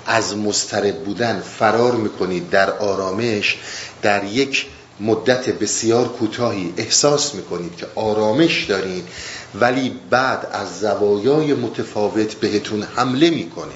از 0.06 0.36
مضطرب 0.36 1.04
بودن 1.04 1.40
فرار 1.40 1.92
می‌کنید 1.92 2.50
در 2.50 2.70
آرامش 2.70 3.56
در 4.02 4.24
یک 4.24 4.66
مدت 5.00 5.48
بسیار 5.48 6.08
کوتاهی 6.08 6.74
احساس 6.76 7.34
می‌کنید 7.34 7.76
که 7.76 7.86
آرامش 7.94 8.64
دارید 8.64 9.08
ولی 9.54 10.00
بعد 10.10 10.48
از 10.52 10.80
زوایای 10.80 11.54
متفاوت 11.54 12.34
بهتون 12.34 12.82
حمله 12.82 13.30
می‌کنه. 13.30 13.74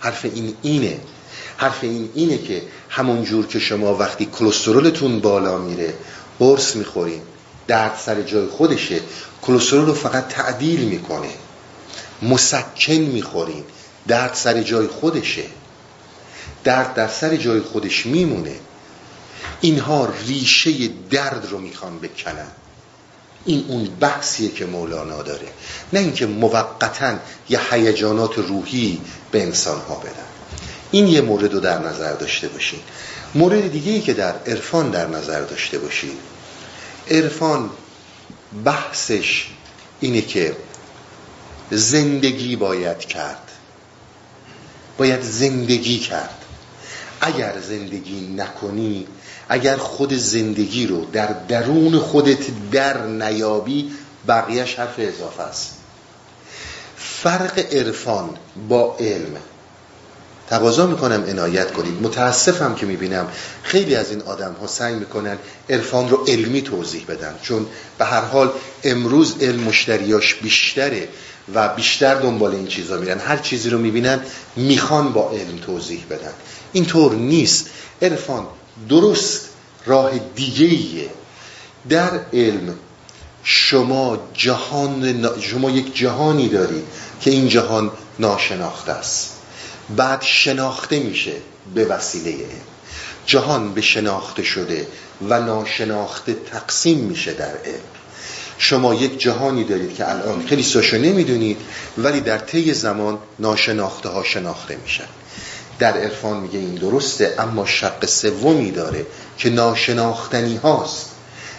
حرف 0.00 0.24
این 0.24 0.56
اینه. 0.62 1.00
حرف 1.56 1.78
این 1.84 2.10
اینه 2.14 2.38
که 2.38 2.62
همون 2.88 3.24
جور 3.24 3.46
که 3.46 3.58
شما 3.58 3.94
وقتی 3.94 4.26
کلسترولتون 4.26 5.20
بالا 5.20 5.58
میره 5.58 5.94
قرص 6.38 6.76
می‌خورین 6.76 7.22
درد 7.66 7.96
سر 8.06 8.22
جای 8.22 8.46
خودشه 8.46 9.00
کلسترول 9.42 9.86
رو 9.86 9.94
فقط 9.94 10.28
تعدیل 10.28 10.80
می‌کنه 10.80 11.30
مسکن 12.22 12.92
می‌خورین 12.92 13.64
درد 14.08 14.34
سر 14.34 14.62
جای 14.62 14.86
خودشه. 14.86 15.44
درد 16.64 16.94
در 16.94 17.08
سر 17.08 17.36
جای 17.36 17.60
خودش 17.60 18.06
میمونه. 18.06 18.54
اینها 19.60 20.08
ریشه 20.26 20.70
درد 21.10 21.46
رو 21.50 21.58
می‌خوان 21.58 21.98
بکنن. 21.98 22.46
این 23.44 23.64
اون 23.68 23.84
بحثیه 24.00 24.50
که 24.50 24.66
مولانا 24.66 25.22
داره. 25.22 25.48
نه 25.92 26.00
اینکه 26.00 26.26
موقتا 26.26 27.14
یه 27.48 27.60
هیجانات 27.74 28.38
روحی 28.38 29.00
به 29.30 29.42
انسان 29.42 29.80
ها 29.80 29.94
بدن. 29.94 30.23
این 30.94 31.08
یه 31.08 31.20
مورد 31.20 31.52
رو 31.52 31.60
در 31.60 31.78
نظر 31.78 32.12
داشته 32.12 32.48
باشین. 32.48 32.80
مورد 33.34 33.72
دیگه 33.72 33.92
ای 33.92 34.00
که 34.00 34.14
در 34.14 34.34
عرفان 34.46 34.90
در 34.90 35.06
نظر 35.06 35.40
داشته 35.40 35.78
باشین. 35.78 36.16
عرفان 37.10 37.70
بحثش 38.64 39.46
اینه 40.00 40.20
که 40.20 40.56
زندگی 41.70 42.56
باید 42.56 42.98
کرد. 42.98 43.50
باید 44.98 45.22
زندگی 45.22 45.98
کرد. 45.98 46.44
اگر 47.20 47.60
زندگی 47.60 48.34
نکنی 48.36 49.06
اگر 49.48 49.76
خود 49.76 50.14
زندگی 50.14 50.86
رو 50.86 51.04
در 51.04 51.26
درون 51.48 51.98
خودت 51.98 52.70
در 52.72 53.06
نیابی 53.06 53.90
بقیهش 54.28 54.74
حرف 54.74 54.94
اضافه 54.98 55.42
است. 55.42 55.74
فرق 56.96 57.58
عرفان 57.58 58.30
با 58.68 58.96
علم. 59.00 59.36
تقاضا 60.50 60.86
می‌کنم 60.86 61.24
عنایت 61.28 61.72
کنید. 61.72 62.02
متاسفم 62.02 62.74
که 62.74 62.86
می‌بینم 62.86 63.28
خیلی 63.62 63.94
از 63.94 64.10
این 64.10 64.22
آدم 64.22 64.52
ها 64.60 64.66
سعی 64.66 64.94
می‌کنن 64.94 65.38
عرفان 65.70 66.08
رو 66.08 66.24
علمی 66.28 66.62
توضیح 66.62 67.04
بدن. 67.08 67.34
چون 67.42 67.66
به 67.98 68.04
هر 68.04 68.20
حال 68.20 68.52
امروز 68.84 69.34
علم 69.40 69.60
مشتریاش 69.60 70.34
بیشتره 70.34 71.08
و 71.54 71.68
بیشتر 71.68 72.14
دنبال 72.14 72.54
این 72.54 72.66
چیزا 72.66 72.96
میرن. 72.96 73.18
هر 73.18 73.36
چیزی 73.36 73.70
رو 73.70 73.78
می‌بینن 73.78 74.20
می‌خوان 74.56 75.12
با 75.12 75.30
علم 75.30 75.58
توضیح 75.66 76.04
بدن. 76.10 76.32
اینطور 76.72 77.14
نیست. 77.14 77.66
عرفان 78.02 78.46
درست 78.88 79.48
راه 79.86 80.10
دیگه 80.34 81.08
در 81.88 82.10
علم 82.32 82.74
شما 83.42 84.18
جهان 84.34 85.28
شما 85.40 85.70
یک 85.70 85.96
جهانی 85.96 86.48
دارید 86.48 86.84
که 87.20 87.30
این 87.30 87.48
جهان 87.48 87.90
ناشناخته 88.18 88.92
است. 88.92 89.33
بعد 89.96 90.22
شناخته 90.22 90.98
میشه 90.98 91.32
به 91.74 91.84
وسیله 91.84 92.30
علم. 92.30 92.60
جهان 93.26 93.74
به 93.74 93.80
شناخته 93.80 94.42
شده 94.42 94.86
و 95.28 95.40
ناشناخته 95.40 96.34
تقسیم 96.52 96.98
میشه 96.98 97.32
در 97.32 97.56
علم. 97.64 97.84
شما 98.58 98.94
یک 98.94 99.18
جهانی 99.18 99.64
دارید 99.64 99.94
که 99.94 100.10
الان 100.10 100.46
خیلی 100.46 100.62
ساشو 100.62 100.96
نمی‌دونید 100.96 101.56
ولی 101.98 102.20
در 102.20 102.38
طی 102.38 102.74
زمان 102.74 103.18
ناشناخته 103.38 104.08
ها 104.08 104.22
شناخته 104.22 104.76
میشن. 104.76 105.08
در 105.78 105.96
عرفان 105.96 106.36
میگه 106.36 106.58
این 106.58 106.74
درسته 106.74 107.34
اما 107.38 107.66
شق 107.66 108.06
سومی 108.06 108.70
داره 108.70 109.06
که 109.38 109.50
ناشناختنی 109.50 110.56
هاست 110.56 111.10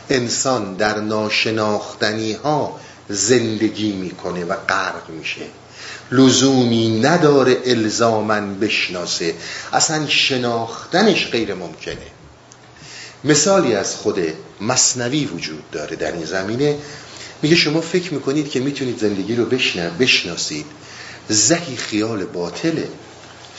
انسان 0.09 0.73
در 0.73 0.99
ناشناختنی 0.99 2.33
ها 2.33 2.79
زندگی 3.09 3.91
می‌کنه 3.91 4.45
و 4.45 4.55
غرق 4.55 5.09
میشه. 5.09 5.41
لزومی 6.11 6.99
نداره 6.99 7.57
الزامن 7.65 8.59
بشناسه. 8.59 9.35
اصلا 9.73 10.07
شناختنش 10.07 11.27
غیر 11.27 11.53
ممکنه. 11.53 12.07
مثالی 13.23 13.75
از 13.75 13.95
خود 13.95 14.19
مصنوی 14.61 15.25
وجود 15.25 15.71
داره 15.71 15.95
در 15.95 16.11
این 16.11 16.25
زمینه. 16.25 16.77
میگه 17.41 17.55
شما 17.55 17.81
فکر 17.81 18.13
می‌کنید 18.13 18.49
که 18.49 18.59
می‌تونید 18.59 18.99
زندگی 18.99 19.35
رو 19.35 19.45
بشناسید. 19.99 20.65
زهی 21.29 21.75
خیال 21.75 22.25
باطله 22.25 22.87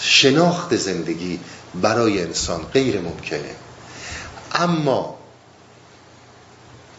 شناخت 0.00 0.76
زندگی 0.76 1.40
برای 1.74 2.22
انسان 2.22 2.62
غیر 2.62 3.00
ممکنه. 3.00 3.54
اما 4.52 5.18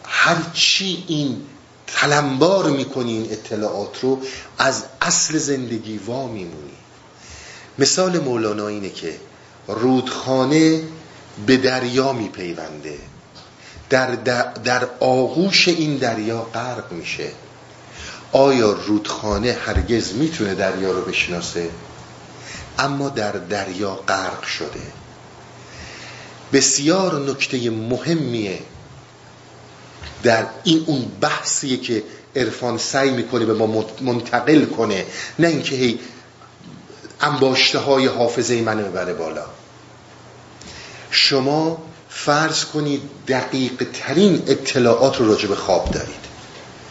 هرچی 0.04 1.04
این 1.08 1.42
تلمبار 1.88 2.70
می‌کنی 2.70 3.12
این 3.12 3.32
اطلاعات 3.32 4.00
رو 4.02 4.22
از 4.58 4.84
اصل 5.02 5.38
زندگی 5.38 5.98
وا 5.98 6.28
میمونی. 6.28 6.78
مثال 7.80 8.20
مولانا 8.20 8.68
اینه 8.68 8.90
که 8.90 9.16
رودخانه 9.68 10.84
به 11.46 11.58
دریا 11.58 12.14
میپیونده. 12.14 12.98
در, 13.90 14.16
در 14.64 14.88
آغوش 15.00 15.68
این 15.68 15.98
دریا 15.98 16.42
غرق 16.42 16.92
میشه. 16.92 17.32
آیا 18.32 18.72
رودخانه 18.72 19.58
هرگز 19.66 20.14
می‌تونه 20.14 20.56
دریا 20.56 20.92
رو 20.92 21.02
بشناسه؟ 21.02 21.70
اما 22.80 23.10
در 23.10 23.32
دریا 23.32 23.96
غرق 23.96 24.44
شده. 24.44 24.82
بسیار 26.54 27.30
نکته 27.30 27.70
مهمیه 27.70 28.60
در 30.24 30.46
این 30.64 30.84
اون 30.88 31.06
بحثیه 31.22 31.78
که 31.78 32.04
عرفان 32.36 32.78
سعی 32.78 33.10
می‌کنه 33.10 33.46
به 33.46 33.54
ما 33.54 33.86
منتقل 34.02 34.66
کنه. 34.66 35.06
نه 35.40 35.48
اینکه 35.48 35.76
هی 35.76 36.00
انباشته 37.22 37.80
های 37.80 38.08
حافظه 38.08 38.62
منو 38.62 38.90
ببره 38.90 39.14
بالا. 39.14 39.46
شما 41.12 41.78
فرض 42.10 42.66
کنید 42.66 43.02
دقیق 43.28 43.88
ترین 43.94 44.44
اطلاعات 44.48 45.18
رو 45.18 45.28
راجع 45.28 45.48
به 45.48 45.56
خواب 45.56 45.92
دارید. 45.92 46.28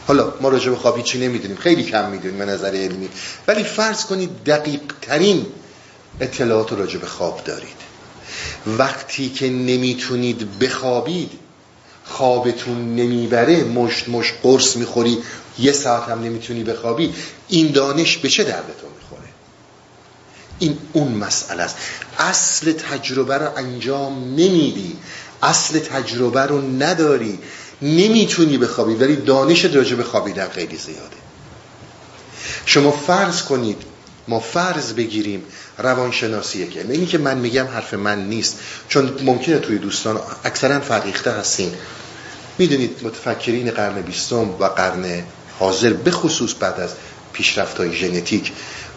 حالا 0.07 0.35
ما 0.41 0.49
راجع 0.49 0.71
به 0.71 0.77
خواب 0.77 0.97
هیچی 0.97 1.19
نمی‌دونیم. 1.19 1.57
خیلی 1.57 1.83
کم 1.83 2.11
می‌دونیم 2.11 2.39
به 2.39 2.45
نظر 2.45 2.75
علمی. 2.75 3.09
ولی 3.49 3.65
فرض 3.65 4.05
کنید 4.05 4.45
دقیق 4.45 4.81
ترین 5.03 5.47
اطلاعات 6.21 6.73
راجع 6.73 6.99
به 6.99 7.07
خواب 7.07 7.45
دارید. 7.45 7.77
وقتی 8.67 9.29
که 9.29 9.51
نمی‌تونید 9.51 10.59
بخوابید 10.59 11.31
خوابتون 12.09 12.97
نمی‌بره 12.97 13.65
مشت 13.65 14.09
مشت 14.09 14.35
قرص 14.43 14.77
می‌خوری 14.77 15.19
یه 15.59 15.73
ساعت 15.73 16.09
هم 16.09 16.23
نمی‌تونی 16.23 16.65
بخوابی 16.65 17.15
این 17.49 17.73
دانش 17.73 18.17
به 18.17 18.29
چه 18.29 18.45
دردتون 18.45 18.91
می‌خوره؟ 19.01 19.29
این 20.59 20.79
اون 20.93 21.13
مسئله 21.13 21.63
است. 21.63 21.77
اصل 22.19 22.73
تجربه 22.73 23.39
رو 23.39 23.57
انجام 23.57 24.25
نمیدی 24.25 24.97
اصل 25.43 25.79
تجربه 25.79 26.41
رو 26.43 26.61
نداری 26.83 27.39
نمی‌تونی 27.83 28.59
بخوابی 28.59 28.95
ولی 28.95 29.17
دانش 29.17 29.65
راجع 29.65 29.97
به 29.97 30.05
خوابیدن 30.05 30.49
خیلی 30.49 30.77
زیاده. 30.77 31.17
شما 32.67 32.91
فرض 32.91 33.43
کنید 33.43 33.83
ما 34.29 34.41
فرض 34.41 34.93
بگیریم 34.93 35.45
روانشناسی 35.79 36.67
که. 36.67 36.81
اینی 36.81 37.07
که 37.07 37.19
من 37.19 37.39
میگم 37.39 37.67
حرف 37.67 37.95
من 37.95 38.29
نیست. 38.29 38.59
چون 38.89 39.19
ممکنه 39.23 39.59
توی 39.59 39.79
دوستان 39.79 40.21
اکثرا 40.45 40.81
فقیخته 40.81 41.31
هستین. 41.31 41.73
می‌دونید 42.59 43.01
متفکرین 43.03 43.71
قرن 43.71 44.01
بیستم 44.01 44.51
و 44.51 44.65
قرن 44.65 45.23
حاضر 45.59 45.93
به 45.93 46.11
خصوص 46.11 46.55
بعد 46.61 46.81
از 46.81 46.91
پیشرفت 47.33 47.77
های 47.77 47.93
ژنتیک 47.93 48.53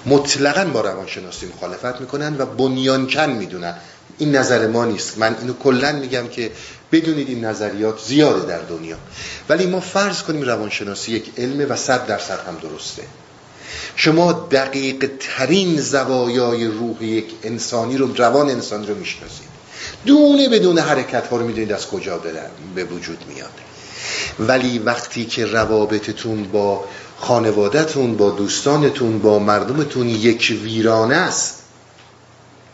مطلقا 0.06 0.66
با 0.66 0.82
روانشناسی 0.82 1.46
مخالفت 1.46 2.02
می‌کنن 2.02 2.38
و 2.38 2.46
بنیانکن 2.46 3.30
می‌دونن. 3.30 3.76
این 4.18 4.36
نظر 4.36 4.68
ما 4.68 4.86
نیست. 4.86 5.18
من 5.18 5.36
اینو 5.42 5.54
کلا 5.54 5.92
میگم 5.92 6.28
که 6.28 6.52
بدونید 6.92 7.30
این 7.30 7.46
نظریات 7.46 8.00
زیاده 8.08 8.46
در 8.46 8.60
دنیا. 8.60 8.98
ولی 9.50 9.66
ما 9.66 9.80
فرض 9.80 10.22
کنیم 10.22 10.42
روانشناسی 10.42 11.12
یک 11.12 11.32
علمه 11.38 11.66
و 11.66 11.76
صد 11.76 12.06
درصد 12.06 12.40
هم 12.48 12.58
درسته. 12.62 13.04
شما 13.96 14.48
دقیق 14.52 15.12
ترین 15.20 15.82
زوایای 15.82 16.66
روح 16.66 17.04
یک 17.04 17.26
انسانی 17.44 17.98
رو 17.98 18.14
روان 18.16 18.50
انسانی 18.50 18.88
رو 18.88 18.96
می‌شناسید. 18.96 19.50
دونه 20.06 20.50
بدون 20.50 20.80
حرکت 20.80 21.28
ها 21.28 21.38
رو 21.38 21.46
می‌دونید 21.46 21.72
از 21.72 21.88
کجا 21.88 22.22
به 22.76 22.84
وجود 22.84 23.24
میاد. 23.28 23.52
ولی 24.40 24.80
وقتی 24.80 25.26
که 25.26 25.46
روابطتون 25.46 26.44
با 26.44 26.86
خانوادهتون 27.18 28.18
با 28.18 28.30
دوستانتون 28.30 29.20
با 29.20 29.40
مردمتون 29.40 30.10
یک 30.10 30.60
ویرانه 30.64 31.16
است 31.16 31.56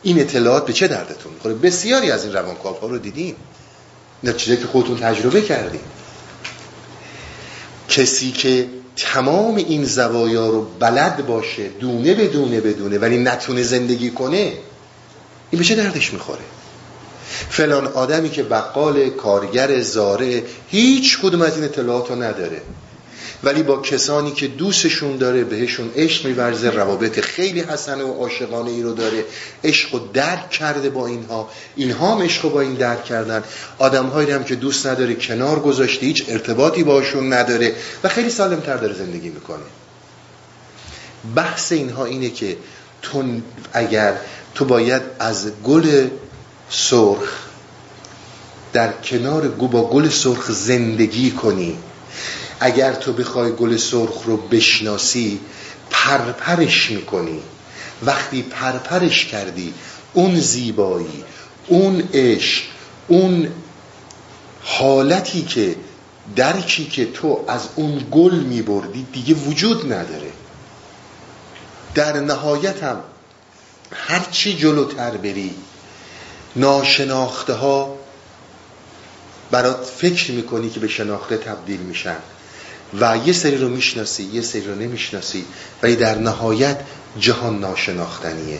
این 0.03 0.19
اطلاعات 0.19 0.65
به 0.65 0.73
چه 0.73 0.87
دردتون 0.87 1.33
می‌خوره؟ 1.33 1.53
بسیاری 1.53 2.11
از 2.11 2.23
این 2.23 2.33
روانکاو 2.33 2.79
ها 2.79 2.87
رو 2.87 2.97
دیدیم 2.97 3.35
چیزی 4.37 4.57
که 4.57 4.67
خودتون 4.67 4.97
تجربه 4.97 5.41
کردیم 5.41 5.81
کسی 7.89 8.31
که 8.31 8.67
تمام 8.95 9.55
این 9.55 9.85
زوایا 9.85 10.49
رو 10.49 10.67
بلد 10.79 11.25
باشه 11.27 11.67
دونه 11.67 12.13
بدونه 12.13 12.61
بدونه 12.61 12.97
ولی 12.97 13.17
نتونه 13.17 13.63
زندگی 13.63 14.11
کنه 14.11 14.53
این 15.51 15.59
به 15.59 15.63
چه 15.63 15.75
دردش 15.75 16.13
می‌خوره. 16.13 16.39
فلان 17.49 17.87
آدمی 17.87 18.29
که 18.29 18.43
بقال 18.43 19.09
کارگر 19.09 19.81
زاره 19.81 20.43
هیچ 20.67 21.19
کدوم 21.21 21.41
از 21.41 21.55
این 21.55 21.63
اطلاعات 21.63 22.09
رو 22.09 22.23
نداره. 22.23 22.61
ولی 23.43 23.63
با 23.63 23.81
کسانی 23.81 24.31
که 24.31 24.47
دوستشون 24.47 25.17
داره 25.17 25.43
بهشون 25.43 25.91
عشق 25.95 26.25
میورزه 26.25 26.69
روابط 26.69 27.19
خیلی 27.19 27.59
حسنه 27.59 28.03
و 28.03 28.13
عاشقانه 28.13 28.71
ای 28.71 28.81
رو 28.81 28.93
داره. 28.93 29.25
عشق 29.63 29.95
و 29.95 29.99
درک 30.13 30.49
کرده 30.49 30.89
با 30.89 31.07
اینها. 31.07 31.49
اینها 31.75 32.15
هم 32.15 32.21
عشق 32.21 32.51
با 32.51 32.61
این 32.61 32.73
درک 32.73 33.03
کردن. 33.05 33.43
آدم 33.77 34.05
هایی 34.05 34.31
هم 34.31 34.43
که 34.43 34.55
دوست 34.55 34.87
نداره 34.87 35.15
کنار 35.15 35.59
گذاشته 35.59 36.05
هیچ 36.05 36.25
ارتباطی 36.27 36.83
باشون 36.83 37.33
نداره 37.33 37.75
و 38.03 38.09
خیلی 38.09 38.29
سالمتر 38.29 38.77
داره 38.77 38.93
زندگی 38.93 39.29
می‌کنه. 39.29 39.63
بحث 41.35 41.71
اینها 41.71 42.05
اینه 42.05 42.29
که 42.29 42.57
تو 43.01 43.23
اگر 43.73 44.13
تو 44.55 44.65
باید 44.65 45.01
از 45.19 45.51
گل 45.63 46.07
سرخ 46.69 47.45
در 48.73 48.91
کنار 48.91 49.47
گو 49.47 49.67
با 49.67 49.89
گل 49.89 50.09
سرخ 50.09 50.51
زندگی 50.51 51.31
کنی. 51.31 51.77
اگر 52.59 52.93
تو 52.93 53.13
بخوای 53.13 53.51
گل 53.51 53.77
سرخ 53.77 54.23
رو 54.25 54.37
بشناسی 54.37 55.39
پرپرش 55.89 56.91
می‌کنی. 56.91 57.41
وقتی 58.03 58.41
پرپرش 58.41 59.25
کردی 59.25 59.73
اون 60.13 60.39
زیبایی 60.39 61.23
اون 61.67 62.09
عشق 62.13 62.63
اون 63.07 63.51
حالتی 64.63 65.41
که 65.41 65.75
درکی 66.35 66.85
که 66.85 67.05
تو 67.05 67.45
از 67.47 67.61
اون 67.75 68.07
گل 68.11 68.33
میبردی 68.33 69.07
دیگه 69.13 69.33
وجود 69.33 69.93
نداره. 69.93 70.31
در 71.95 72.19
نهایت 72.19 72.83
هم 72.83 73.01
هرچی 73.91 74.57
جلوتر 74.57 75.17
بری 75.17 75.55
ناشناخته 76.55 77.53
ها 77.53 77.97
برات 79.51 79.85
فکر 79.85 80.31
می‌کنی 80.31 80.69
که 80.69 80.79
به 80.79 80.87
شناخته 80.87 81.37
تبدیل 81.37 81.79
میشن. 81.79 82.17
و 82.99 83.17
یه 83.25 83.33
سری 83.33 83.57
رو 83.57 83.69
می‌شناسی 83.69 84.23
یه 84.23 84.41
سری 84.41 84.61
رو 84.61 84.75
نمی‌شناسی. 84.75 85.45
ولی 85.83 85.95
در 85.95 86.17
نهایت 86.17 86.79
جهان 87.19 87.59
ناشناختنیه. 87.59 88.59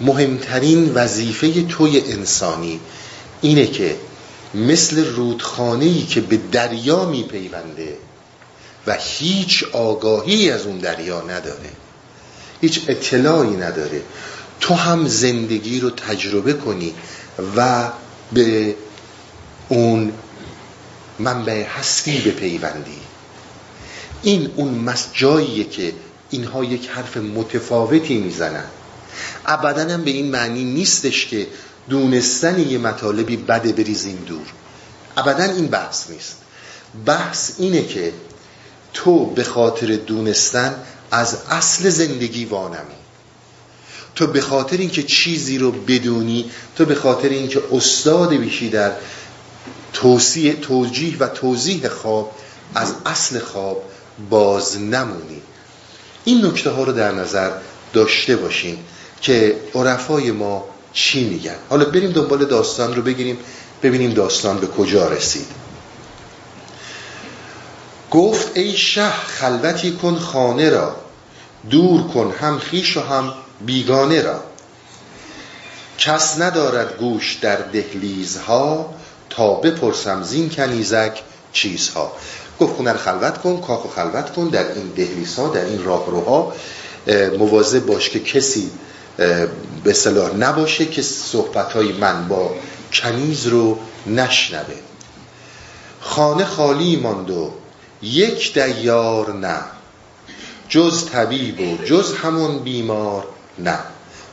مهمترین 0.00 0.94
وظیفه 0.94 1.62
توی 1.62 2.00
انسانی 2.00 2.80
اینه 3.40 3.66
که 3.66 3.96
مثل 4.54 5.04
رودخانه‌ای 5.04 6.02
که 6.02 6.20
به 6.20 6.38
دریا 6.52 7.04
میپیونده 7.04 7.96
و 8.86 8.96
هیچ 9.00 9.64
آگاهی 9.72 10.50
از 10.50 10.66
اون 10.66 10.78
دریا 10.78 11.20
نداره. 11.20 11.70
هیچ 12.60 12.80
اطلاعی 12.88 13.56
نداره. 13.56 14.02
تو 14.60 14.74
هم 14.74 15.08
زندگی 15.08 15.80
رو 15.80 15.90
تجربه 15.90 16.52
کنی 16.52 16.94
و 17.56 17.88
به 18.32 18.74
اون 19.68 20.12
منبع 21.18 21.64
هستی 21.64 22.18
بپیوندی. 22.18 22.99
این 24.22 24.50
اون 24.56 24.74
مس 24.74 25.06
جاییه 25.12 25.64
که 25.64 25.92
اینها 26.30 26.64
یک 26.64 26.88
حرف 26.88 27.16
متفاوتی 27.16 28.18
می‌زنن. 28.18 28.64
ابدا 29.46 29.94
هم 29.94 30.04
به 30.04 30.10
این 30.10 30.30
معنی 30.30 30.64
نیستش 30.64 31.26
که 31.26 31.46
دونستن 31.88 32.58
یه 32.58 32.78
مطالبی 32.78 33.36
بده 33.36 33.72
بریزیم 33.72 34.24
دور. 34.26 34.46
ابدا 35.16 35.44
این 35.44 35.66
بحث 35.66 36.10
نیست. 36.10 36.36
بحث 37.06 37.52
اینه 37.58 37.86
که 37.86 38.12
تو 38.92 39.26
به 39.26 39.44
خاطر 39.44 39.86
دونستن 39.86 40.74
از 41.10 41.36
اصل 41.50 41.88
زندگی 41.88 42.44
وانمی. 42.44 43.00
تو 44.14 44.26
به 44.26 44.40
خاطر 44.40 44.76
اینکه 44.76 45.02
چیزی 45.02 45.58
رو 45.58 45.72
بدونی 45.72 46.50
تو 46.76 46.84
به 46.84 46.94
خاطر 46.94 47.28
اینکه 47.28 47.62
استاد 47.72 48.34
بیشی 48.34 48.68
در 48.68 48.92
توصیح 49.92 50.52
توجیه 50.52 51.18
و 51.18 51.28
توضیح 51.28 51.88
خواب 51.88 52.32
از 52.74 52.94
اصل 53.06 53.38
خواب 53.38 53.89
باز 54.30 54.80
نمونی. 54.80 55.42
این 56.24 56.46
نکته 56.46 56.70
ها 56.70 56.84
رو 56.84 56.92
در 56.92 57.12
نظر 57.12 57.50
داشته 57.92 58.36
باشین 58.36 58.78
که 59.20 59.56
عرفای 59.74 60.30
ما 60.30 60.64
چی 60.92 61.24
میگن. 61.28 61.56
حالا 61.68 61.84
بریم 61.84 62.12
دنبال 62.12 62.44
داستان 62.44 62.94
رو 62.94 63.02
بگیریم 63.02 63.38
ببینیم 63.82 64.14
داستان 64.14 64.58
به 64.58 64.66
کجا 64.66 65.08
رسید. 65.08 65.46
گفت 68.10 68.56
ای 68.56 68.76
شه 68.76 69.10
خلوتی 69.10 69.92
کن 69.92 70.18
خانه 70.18 70.70
را 70.70 70.96
دور 71.70 72.02
کن 72.02 72.34
هم 72.40 72.58
خیش 72.58 72.96
و 72.96 73.00
هم 73.00 73.34
بیگانه 73.66 74.22
را. 74.22 74.42
کس 75.98 76.40
ندارد 76.40 76.96
گوش 76.98 77.34
در 77.34 77.56
دهلیزها 77.56 78.94
تا 79.30 79.54
بپرسم 79.54 80.22
زین 80.22 80.50
کنیزک 80.50 81.22
چیزها. 81.52 82.12
گفت 82.60 82.76
خونه 82.76 82.92
خلوت 82.92 83.38
کن 83.38 83.60
کاخ 83.60 83.84
و 83.84 83.88
خلوت 83.88 84.32
کن 84.32 84.48
در 84.48 84.72
این 84.74 84.86
دهلیزها 84.96 85.48
در 85.48 85.64
این 85.64 85.84
راهروها 85.84 86.52
مواظب 87.38 87.86
باش 87.86 88.10
که 88.10 88.20
کسی 88.20 88.70
به 89.84 89.92
صلاح 89.92 90.36
نباشه 90.36 90.86
که 90.86 91.02
صحبت 91.02 91.72
های 91.72 91.92
من 91.92 92.28
با 92.28 92.50
کنیز 92.92 93.46
رو 93.46 93.78
نشنوه. 94.06 94.74
خانه 96.00 96.44
خالی 96.44 96.96
ماند 96.96 97.30
و 97.30 97.50
یک 98.02 98.54
دیار 98.54 99.34
نه 99.34 99.60
جز 100.68 101.04
طبیب 101.04 101.60
و 101.60 101.84
جز 101.84 102.14
همون 102.14 102.58
بیمار 102.58 103.24
نه. 103.58 103.78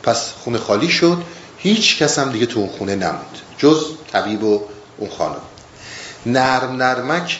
پس 0.03 0.29
خونه 0.43 0.57
خالی 0.57 0.89
شد 0.89 1.17
هیچ 1.57 1.97
کس 1.97 2.19
هم 2.19 2.31
دیگه 2.31 2.45
تو 2.45 2.59
اون 2.59 2.69
خونه 2.69 2.95
نموند 2.95 3.37
جز 3.57 3.85
طبیب 4.11 4.43
و 4.43 4.61
اون 4.97 5.09
خانم. 5.09 5.41
نرم 6.25 6.75
نرمک 6.75 7.39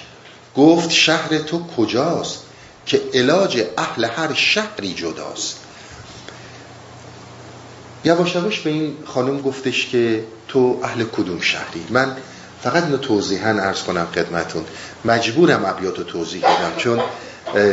گفت 0.57 0.91
شهر 0.91 1.37
تو 1.37 1.67
کجاست 1.77 2.39
که 2.85 3.01
علاج 3.13 3.63
اهل 3.77 4.05
هر 4.05 4.33
شهری 4.33 4.93
جداست؟ 4.93 5.57
یواش 8.05 8.35
یواش 8.35 8.59
به 8.59 8.69
این 8.69 8.97
خانم 9.05 9.41
گفتش 9.41 9.89
که 9.89 10.23
تو 10.47 10.79
اهل 10.83 11.03
کدوم 11.03 11.39
شهری؟ 11.39 11.85
من 11.89 12.17
فقط 12.63 12.83
اینو 12.83 12.97
توضیحا 12.97 13.49
عرض 13.49 13.83
کنم 13.83 14.07
خدمتون. 14.15 14.63
مجبورم 15.05 15.65
ابیات 15.65 16.01
توضیح 16.01 16.41
بدم 16.41 16.75
چون 16.77 16.99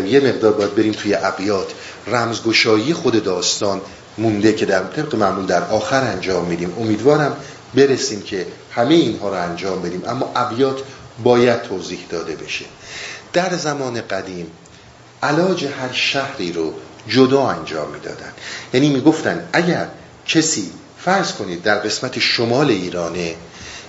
یه 0.07 0.21
مقدار 0.21 0.53
باید 0.53 0.75
بریم 0.75 0.93
توی 0.93 1.15
ابیات. 1.15 1.67
رمزگشایی 2.07 2.95
خود 2.95 3.25
داستان 3.25 3.81
مونده 4.19 4.53
که 4.53 4.67
در 4.67 4.85
طبق 4.85 5.15
معمول 5.15 5.47
در 5.47 5.65
آخر 5.65 6.01
انجام 6.01 6.45
میدیم. 6.45 6.75
امیدوارم 6.79 7.37
برسیم 7.75 8.23
که 8.23 8.47
همه 8.71 8.95
اینها 8.95 9.29
رو 9.29 9.35
انجام 9.35 9.83
بدیم. 9.83 10.03
اما 10.07 10.33
ابیات 10.37 10.79
باید 11.23 11.63
توضیح 11.63 12.07
داده 12.11 12.37
بشه. 12.37 12.65
در 13.33 13.57
زمان 13.57 14.01
قدیم 14.01 14.47
علاج 15.23 15.65
هر 15.65 15.93
شهری 15.93 16.53
رو 16.53 16.75
جدا 17.09 17.49
انجام 17.49 17.91
می‌دادن 17.91 18.33
یعنی 18.75 18.89
می‌گفتن 18.89 19.49
اگر 19.53 19.89
کسی 20.27 20.71
فرض 20.99 21.33
کنید 21.33 21.63
در 21.63 21.79
قسمت 21.79 22.19
شمال 22.19 22.69
ایرانه 22.71 23.35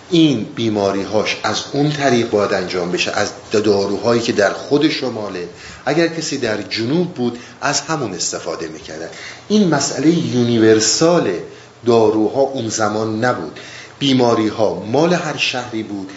این 0.09 0.43
بیماری 0.55 1.03
هاش 1.03 1.37
از 1.43 1.63
اون 1.71 1.91
طریق 1.91 2.29
باید 2.29 2.53
انجام 2.53 2.91
بشه 2.91 3.11
از 3.11 3.29
داروهایی 3.51 4.21
که 4.21 4.31
در 4.31 4.53
خود 4.53 4.89
شماله 4.89 5.49
اگر 5.85 6.07
کسی 6.07 6.37
در 6.37 6.61
جنوب 6.61 7.13
بود 7.13 7.39
از 7.61 7.81
همون 7.81 8.13
استفاده 8.13 8.67
می‌کردن. 8.67 9.09
این 9.47 9.67
مسئله 9.67 10.09
یونیورسال 10.09 11.33
داروها 11.85 12.41
اون 12.41 12.69
زمان 12.69 13.25
نبود. 13.25 13.59
بیماری 13.99 14.47
ها 14.47 14.73
مال 14.91 15.13
هر 15.13 15.37
شهری 15.37 15.83
بود. 15.83 16.11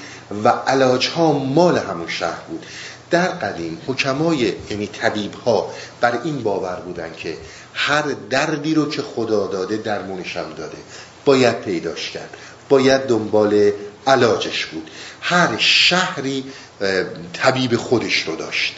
و 0.44 0.48
علاج 0.48 1.08
ها 1.08 1.32
مال 1.32 1.78
همون 1.78 2.08
شهر 2.08 2.40
بود. 2.48 2.66
در 3.10 3.28
قدیم 3.28 3.78
حکمای 3.86 4.52
یعنی 4.70 4.86
طبیب 4.86 5.34
ها 5.34 5.70
بر 6.00 6.18
این 6.24 6.42
باور 6.42 6.76
بودن 6.76 7.12
که 7.16 7.36
هر 7.74 8.04
دردی 8.30 8.74
رو 8.74 8.90
که 8.90 9.02
خدا 9.02 9.46
داده 9.46 9.76
درمونشم 9.76 10.54
داده. 10.56 10.78
باید 11.24 11.60
پیداش 11.60 12.10
کرد. 12.10 12.36
باید 12.68 13.06
دنبال 13.06 13.72
علاجش 14.06 14.66
بود. 14.66 14.90
هر 15.20 15.48
شهری 15.58 16.44
طبیب 17.32 17.76
خودش 17.76 18.22
رو 18.22 18.36
داشت. 18.36 18.74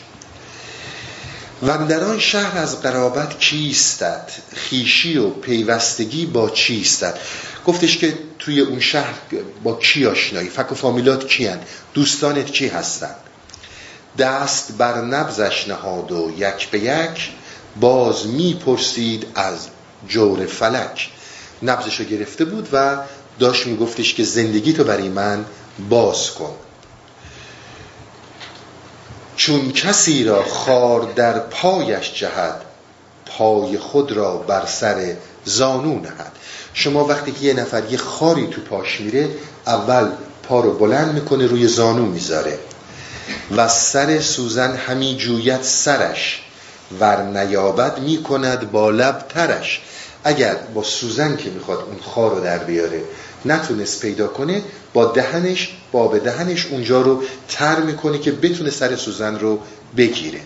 و 1.62 1.78
در 1.86 2.04
آن 2.04 2.18
شهر 2.18 2.58
از 2.58 2.82
قرابت 2.82 3.38
کیستد 3.38 4.30
خیشی 4.54 5.18
و 5.18 5.30
پیوستگی 5.30 6.26
با 6.26 6.50
چیستد 6.50 7.18
گفتش 7.66 7.98
که 7.98 8.18
توی 8.38 8.60
اون 8.60 8.80
شهر 8.80 9.14
با 9.62 9.74
کی 9.76 10.06
آشنایی؟ 10.06 10.48
فک 10.48 10.72
و 10.72 10.74
فامیلات 10.74 11.26
کیان 11.26 11.58
دوستانت 11.94 12.46
کی 12.46 12.68
هستند 12.68 13.16
دست 14.18 14.72
بر 14.72 15.00
نبزش 15.00 15.68
نهاد 15.68 16.12
و 16.12 16.32
یک 16.36 16.70
به 16.70 16.78
یک 16.78 17.30
باز 17.80 18.26
می‌پرسید 18.26 19.26
از 19.34 19.68
جور 20.08 20.46
فلک. 20.46 21.10
نبزش 21.62 22.00
رو 22.00 22.06
گرفته 22.06 22.44
بود 22.44 22.68
و 22.72 22.96
داشت 23.38 23.66
میگفتش 23.66 24.14
که 24.14 24.24
زندگی 24.24 24.72
تو 24.72 24.84
برای 24.84 25.08
من 25.08 25.44
باز 25.88 26.30
کن. 26.30 26.54
چون 29.36 29.72
کسی 29.72 30.24
را 30.24 30.42
خار 30.42 31.12
در 31.12 31.38
پایش 31.38 32.14
جهد 32.14 32.62
پای 33.26 33.78
خود 33.78 34.12
را 34.12 34.36
بر 34.36 34.66
سر 34.66 35.16
زانو 35.44 36.00
نهد. 36.00 36.32
شما 36.74 37.04
وقتی 37.04 37.32
که 37.32 37.44
یه 37.44 37.54
نفر 37.54 37.82
یه 37.90 37.98
خاری 37.98 38.46
تو 38.46 38.60
پاش 38.60 39.00
میره 39.00 39.28
اول 39.66 40.08
پا 40.42 40.60
رو 40.60 40.78
بلند 40.78 41.14
می‌کنه 41.14 41.46
روی 41.46 41.68
زانو 41.68 42.06
می‌ذاره. 42.06 42.58
و 43.56 43.68
سر 43.68 44.20
سوزن 44.20 44.76
همی 44.76 45.16
جویت 45.16 45.62
سرش 45.62 46.42
ور 47.00 47.22
نیابد 47.22 47.98
می‌کند 47.98 48.70
با 48.70 48.90
لب 48.90 49.24
ترش. 49.28 49.80
اگر 50.24 50.56
با 50.74 50.82
سوزن 50.82 51.36
که 51.36 51.50
می‌خواد 51.50 51.78
اون 51.78 51.98
خار 52.00 52.34
رو 52.34 52.40
در 52.40 52.58
بیاره 52.58 53.02
نتونست 53.44 54.00
پیدا 54.00 54.26
کنه 54.28 54.62
با 54.92 55.04
دهنش 55.04 55.76
با 55.92 56.08
به 56.08 56.18
دهنش 56.18 56.66
اونجا 56.66 57.02
رو 57.02 57.22
تر 57.48 57.80
می‌کنه 57.80 58.18
که 58.18 58.32
بتونه 58.32 58.70
سر 58.70 58.96
سوزن 58.96 59.38
رو 59.38 59.58
بگیره. 59.96 60.40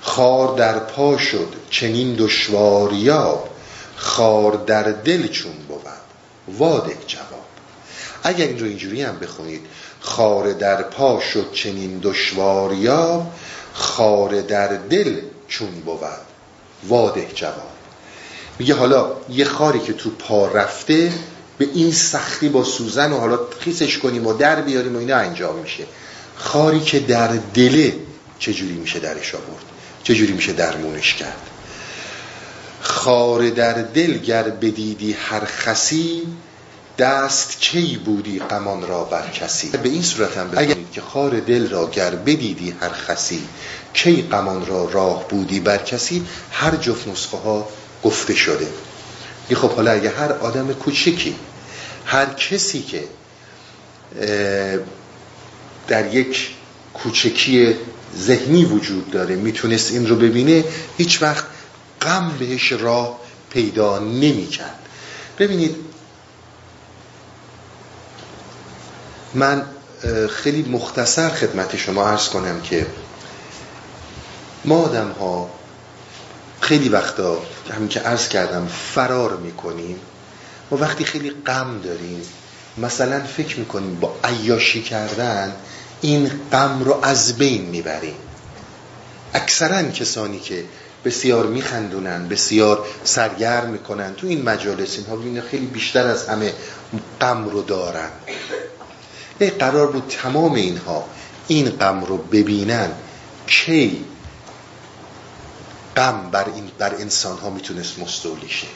خار 0.00 0.56
در 0.56 0.78
پا 0.78 1.18
شد 1.18 1.48
چنین 1.70 2.14
دشواریاب 2.14 3.48
خار 3.96 4.52
در 4.66 4.82
دل 4.82 5.28
چون 5.28 5.52
بود. 5.52 5.80
وادک 6.48 7.06
جواب. 7.06 7.44
اگر 8.22 8.46
این 8.46 8.58
رو 8.58 8.66
اینجوری 8.66 9.02
هم 9.02 9.18
بخونید 9.18 9.60
خار 10.00 10.52
در 10.52 10.82
پا 10.82 11.20
شد 11.20 11.52
چنین 11.52 11.98
دشواریاب 12.02 13.32
خار 13.72 14.40
در 14.40 14.68
دل 14.68 15.20
چون 15.48 15.70
بود. 15.70 16.00
واده 16.88 17.28
جواب. 17.34 17.74
میگه 18.58 18.74
حالا 18.74 19.12
یه 19.28 19.44
خاری 19.44 19.80
که 19.80 19.92
تو 19.92 20.10
پا 20.10 20.46
رفته 20.48 21.12
به 21.58 21.68
این 21.74 21.92
سختی 21.92 22.48
با 22.48 22.64
سوزن 22.64 23.12
و 23.12 23.18
حالا 23.18 23.38
خیسش 23.60 23.98
کنیم 23.98 24.26
و 24.26 24.32
در 24.32 24.60
بیاریم 24.60 24.96
و 24.96 24.98
اینا 24.98 25.16
انجام 25.16 25.56
میشه. 25.56 25.84
خاری 26.36 26.80
که 26.80 27.00
در 27.00 27.28
دله 27.54 27.94
چجوری 28.38 28.74
میشه 28.74 28.98
درش 28.98 29.34
آورد؟ 29.34 29.64
چجوری 30.04 30.32
میشه 30.32 30.52
درمونش 30.52 31.14
کرد؟ 31.14 31.50
خار 32.84 33.50
در 33.50 33.72
دل 33.72 34.18
گر 34.18 34.42
بدیدی 34.42 35.12
هر 35.12 35.44
خسی 35.44 36.22
دست 36.98 37.60
کی 37.60 37.96
بودی 38.04 38.38
قمان 38.38 38.86
را 38.86 39.04
بر 39.04 39.30
کسی؟ 39.30 39.68
به 39.68 39.88
این 39.88 40.02
صورت 40.02 40.36
هم 40.36 40.50
بگید 40.50 40.92
که 40.92 41.00
خار 41.00 41.40
دل 41.40 41.68
را 41.68 41.90
گر 41.90 42.10
بدیدی 42.10 42.74
هر 42.80 42.88
خسی 42.88 43.42
کی 43.94 44.22
قمان 44.22 44.66
را 44.66 44.88
راه 44.92 45.28
بودی 45.28 45.60
بر 45.60 45.78
کسی؟ 45.78 46.26
هر 46.52 46.76
جفت 46.76 47.08
نسخه 47.08 47.36
ها 47.36 47.68
گفته 48.04 48.34
شده. 48.34 48.66
یه 49.50 49.56
خب 49.56 49.70
حالا 49.70 49.90
اگه 49.90 50.10
هر 50.10 50.32
آدم 50.32 50.72
کوچکی 50.72 51.34
هر 52.06 52.26
کسی 52.26 52.82
که 52.82 53.04
در 55.88 56.14
یک 56.14 56.50
کوچکی 56.94 57.74
ذهنی 58.18 58.64
وجود 58.64 59.10
داره 59.10 59.36
می‌تونست 59.36 59.92
این 59.92 60.08
رو 60.08 60.16
ببینه 60.16 60.64
هیچ 60.98 61.22
وقت 61.22 61.44
غم 62.04 62.36
بهش 62.38 62.72
راه 62.72 63.20
پیدا 63.50 63.98
نمی 63.98 64.46
کرد 64.46 64.78
ببینید 65.38 65.76
من 69.34 69.62
خیلی 70.30 70.62
مختصر 70.62 71.28
خدمت 71.28 71.76
شما 71.76 72.08
عرض 72.08 72.28
کنم 72.28 72.60
که 72.60 72.86
ما 74.64 74.82
آدم 74.82 75.10
ها 75.10 75.50
خیلی 76.60 76.88
وقتا 76.88 77.42
همین 77.74 77.88
که 77.88 78.00
عرض 78.00 78.28
کردم 78.28 78.66
فرار 78.66 79.36
می‌کنیم 79.36 80.00
ما 80.70 80.78
وقتی 80.78 81.04
خیلی 81.04 81.30
غم 81.30 81.80
داریم 81.84 82.22
مثلا 82.78 83.20
فکر 83.20 83.58
می‌کنیم 83.58 84.00
با 84.00 84.16
عیاشی 84.24 84.82
کردن 84.82 85.52
این 86.00 86.30
غم 86.52 86.84
رو 86.84 87.00
از 87.02 87.36
بین 87.36 87.62
می‌بریم. 87.62 88.16
اکثرا 89.34 89.82
کسانی 89.82 90.40
که 90.40 90.64
بسیار 91.04 91.46
میخندونن 91.46 92.28
بسیار 92.28 92.86
سرگرم 93.04 93.70
می‌کنن. 93.70 94.14
تو 94.14 94.26
این 94.26 94.42
مجالس 94.42 94.98
اینها 94.98 95.42
خیلی 95.50 95.66
بیشتر 95.66 96.06
از 96.06 96.28
همه 96.28 96.52
غم 97.20 97.48
رو 97.48 97.62
دارن. 97.62 98.10
قرار 99.58 99.92
بود 99.92 100.04
تمام 100.08 100.54
اینها 100.54 101.04
این 101.48 101.70
غم 101.70 102.04
رو 102.04 102.16
ببینن 102.16 102.90
کی 103.46 104.04
غم 105.96 106.30
بر, 106.32 106.46
این 106.54 106.70
بر 106.78 106.94
انسان 106.94 107.38
ها 107.38 107.50
می‌تونست 107.50 107.98
مستولی 107.98 108.48
شه. 108.48 108.66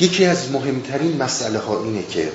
یکی 0.00 0.24
از 0.24 0.50
مهمترین 0.50 1.22
مسئله 1.22 1.58
ها 1.58 1.82
اینه 1.82 2.02
که 2.02 2.32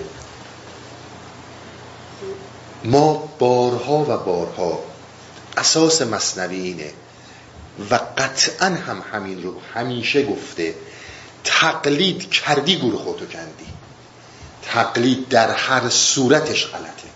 ما 2.84 3.30
بارها 3.39 4.06
و 4.10 4.17
بارها 4.17 4.80
اساس 5.58 6.02
مصنوی 6.02 6.60
اینه 6.60 6.91
و 7.92 8.00
قطعا 8.18 8.66
هم 8.66 9.04
همین 9.14 9.44
رو 9.44 9.62
همیشه 9.74 10.26
گفته 10.26 10.76
تقلید 11.44 12.32
کردی 12.32 12.78
گروه 12.78 13.04
خودتو 13.04 13.26
کندی. 13.26 13.66
تقلید 14.62 15.30
در 15.30 15.52
هر 15.52 15.90
صورتش 15.90 16.68
غلطه. 16.68 17.10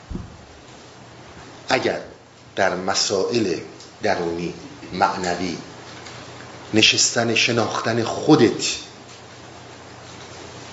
اگر 1.70 2.00
در 2.56 2.76
مسائل 2.76 3.56
درونی 4.04 4.54
معنوی 4.94 5.58
نشستن 6.74 7.36
شناختن 7.36 8.04
خودت 8.04 8.66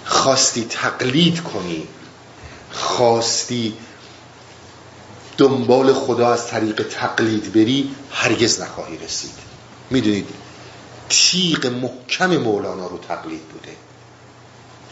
خواستی 0.04 0.64
تقلید 0.70 1.42
کنی 1.42 1.88
خواستی 2.72 3.76
دنبال 5.38 5.92
خدا 5.94 6.32
از 6.32 6.46
طریق 6.46 6.88
تقلید 6.88 7.52
بری 7.52 7.94
هرگز 8.10 8.60
نخواهی 8.60 8.98
رسید. 8.98 9.43
می‌دونید 9.94 10.28
تیغ 11.08 11.66
محکم 11.66 12.36
مولانا 12.36 12.86
رو 12.86 12.98
تقلید 12.98 13.42
بوده. 13.42 13.72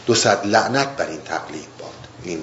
دو 0.05 0.15
صد 0.15 0.47
لعنت 0.47 0.87
بر 0.87 1.07
این 1.07 1.21
تقلید 1.21 1.67
باد. 1.79 1.91
این 2.23 2.39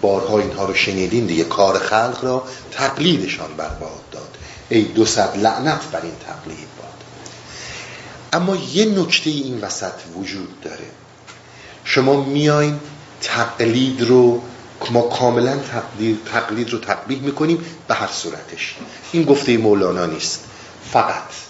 بارها 0.00 0.38
اینها 0.38 0.64
رو 0.64 0.74
شنیدین 0.74 1.26
دیگه 1.26 1.44
کار 1.44 1.78
خلق 1.78 2.18
را 2.22 2.44
تقلیدشان 2.70 3.56
برباد 3.56 4.10
داد. 4.12 4.36
ای 4.68 4.82
دو 4.82 5.06
صد 5.06 5.36
لعنت 5.36 5.84
بر 5.92 6.00
این 6.02 6.16
تقلید 6.26 6.68
باد. 6.78 6.94
اما 8.32 8.56
یه 8.56 8.84
نکته 8.84 9.30
این 9.30 9.60
وسط 9.60 9.94
وجود 10.16 10.60
داره. 10.60 10.86
شما 11.84 12.24
میاین 12.24 12.80
تقلید 13.22 14.02
رو 14.02 14.42
ما 14.90 15.02
کاملا 15.02 15.56
تقلید, 15.56 16.18
تقلید 16.24 16.70
رو 16.70 16.78
تقبیح 16.78 17.20
می‌کنیم 17.20 17.64
به 17.88 17.94
هر 17.94 18.10
صورتش. 18.12 18.74
این 19.12 19.24
گفته 19.24 19.56
مولانا 19.56 20.06
نیست. 20.06 20.44
فقط 20.92 21.45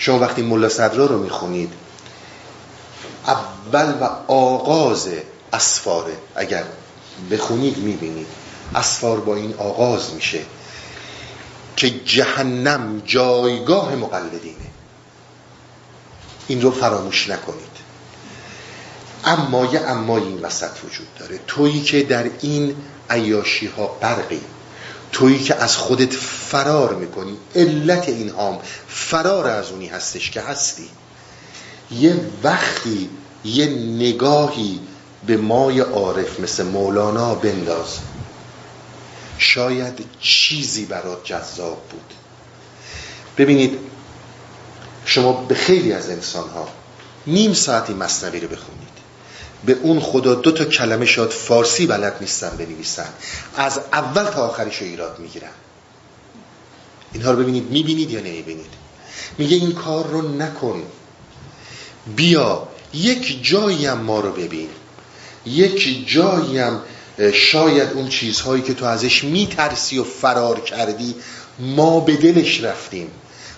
شما 0.00 0.18
وقتی 0.18 0.42
ملا 0.42 0.68
صدرا 0.68 1.06
رو 1.06 1.18
می‌خونید 1.18 1.72
اول 3.26 3.92
و 4.00 4.04
آغاز 4.32 5.08
اسفاره 5.52 6.16
اگر 6.36 6.64
بخونید 7.30 7.78
می‌بینید 7.78 8.26
اسفار 8.74 9.20
با 9.20 9.36
این 9.36 9.54
آغاز 9.54 10.14
میشه 10.14 10.40
که 11.76 11.90
جهنم 11.90 13.02
جایگاه 13.06 13.94
مقلدینه. 13.94 14.70
این 16.48 16.62
رو 16.62 16.70
فراموش 16.70 17.28
نکنید. 17.28 17.70
اما 19.24 19.64
یه 19.64 19.80
اما 19.80 20.16
این 20.16 20.40
وسط 20.40 20.84
وجود 20.84 21.14
داره. 21.18 21.40
تویی 21.46 21.82
که 21.82 22.02
در 22.02 22.30
این 22.40 22.76
عیاشی 23.10 23.66
ها 23.66 23.86
برقی 23.86 24.40
تویی 25.12 25.42
که 25.42 25.54
از 25.54 25.76
خودت 25.76 26.16
فرار 26.50 26.94
می‌کنی. 26.94 27.36
علت 27.54 28.08
این 28.08 28.28
هام 28.28 28.58
فرار 28.88 29.46
از 29.46 29.70
اونی 29.70 29.86
هستش 29.86 30.30
که 30.30 30.40
هستی. 30.40 30.88
یه 31.90 32.20
وقتی 32.42 33.10
یه 33.44 33.66
نگاهی 33.66 34.80
به 35.26 35.36
مای 35.36 35.80
عارف 35.80 36.40
مثل 36.40 36.62
مولانا 36.62 37.34
بنداز. 37.34 37.98
شاید 39.38 40.04
چیزی 40.20 40.84
برات 40.84 41.24
جذاب 41.24 41.82
بود. 41.90 42.14
ببینید 43.38 43.78
شما 45.04 45.32
به 45.32 45.54
خیلی 45.54 45.92
از 45.92 46.10
انسان 46.10 46.48
ها 46.48 46.68
نیم 47.26 47.54
ساعتی 47.54 47.94
مصنوی 47.94 48.40
رو 48.40 48.48
بخونید. 48.48 48.90
به 49.66 49.72
اون 49.72 50.00
خدا 50.00 50.34
دو 50.34 50.52
تا 50.52 50.64
کلمه 50.64 51.06
شاد 51.06 51.30
فارسی 51.30 51.86
بلد 51.86 52.16
نیستن 52.20 52.50
بنویسن. 52.50 53.08
از 53.56 53.80
اول 53.92 54.24
تا 54.24 54.48
آخرش 54.48 54.78
رو 54.78 54.86
ایراد 54.86 55.18
می‌گیرن. 55.18 55.50
اینها 57.12 57.30
رو 57.30 57.42
ببینید 57.42 57.70
می‌بینید 57.70 58.10
یا 58.10 58.20
نمی‌بینید؟ 58.20 58.70
میگه 59.38 59.56
این 59.56 59.72
کار 59.72 60.06
رو 60.06 60.28
نکن. 60.36 60.82
بیا 62.16 62.68
یک 62.94 63.44
جایی 63.44 63.86
هم 63.86 63.98
ما 63.98 64.20
رو 64.20 64.32
ببین. 64.32 64.68
یک 65.46 66.08
جایی 66.08 66.58
هم 66.58 66.80
شاید 67.34 67.92
اون 67.92 68.08
چیزهایی 68.08 68.62
که 68.62 68.74
تو 68.74 68.84
ازش 68.84 69.24
میترسی 69.24 69.98
و 69.98 70.04
فرار 70.04 70.60
کردی 70.60 71.14
ما 71.58 72.00
به 72.00 72.16
دلش 72.16 72.64
رفتیم. 72.64 73.10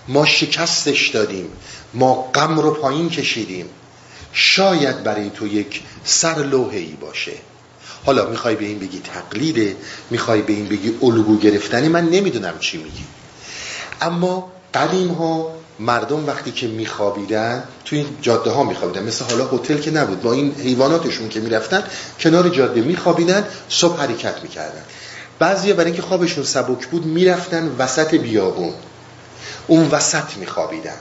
ما 0.08 0.26
شکستش 0.26 1.08
دادیم. 1.08 1.46
ما 1.94 2.30
غم 2.34 2.60
رو 2.60 2.74
پایین 2.74 3.10
کشیدیم. 3.10 3.66
شاید 4.32 5.02
برای 5.02 5.30
تو 5.30 5.46
یک 5.46 5.82
سر 6.04 6.54
ای 6.72 6.96
باشه. 7.00 7.32
حالا 8.06 8.30
می‌خوای 8.30 8.54
به 8.56 8.64
این 8.64 8.78
بگی 8.78 9.00
تقلیده؟ 9.00 9.76
می‌خوای 10.10 10.42
به 10.42 10.52
این 10.52 10.68
بگی 10.68 10.94
الگو 11.02 11.38
گرفتنی؟ 11.38 11.88
من 11.88 12.08
نمی‌دونم 12.08 12.58
چی 12.58 12.76
میگی. 12.78 13.04
اما 14.02 14.52
قدیم 14.74 15.08
ها 15.08 15.54
مردم 15.78 16.26
وقتی 16.26 16.50
که 16.50 16.66
میخوابیدن 16.66 17.64
تو 17.84 17.96
این 17.96 18.06
جاده 18.22 18.50
ها 18.50 18.64
میخوابیدن 18.64 19.02
مثل 19.02 19.24
حالا 19.24 19.44
هتل 19.44 19.78
که 19.78 19.90
نبود 19.90 20.22
با 20.22 20.32
این 20.32 20.54
حیواناتشون 20.54 21.28
که 21.28 21.40
می‌رفتن 21.40 21.82
کنار 22.20 22.48
جاده 22.48 22.80
میخوابیدن 22.80 23.46
صبح 23.68 24.00
حرکت 24.00 24.42
می‌کردن. 24.42 24.82
بعضی 25.38 25.72
برای 25.72 25.86
اینکه 25.86 26.02
خوابشون 26.02 26.44
سبک 26.44 26.86
بود 26.86 27.06
می‌رفتن 27.06 27.76
وسط 27.78 28.14
بیابون. 28.14 28.74
اون 29.66 29.88
وسط 29.88 30.36
میخوابیدن 30.36 30.98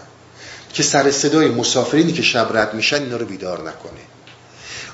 که 0.74 0.84
سر 0.84 1.12
صدای 1.12 1.48
مسافرینی 1.50 2.14
که 2.14 2.22
شب 2.22 2.58
رد 2.58 2.74
میشن 2.74 3.04
اینا 3.04 3.18
رو 3.18 3.26
بیدار 3.26 3.60
نکنه. 3.60 4.02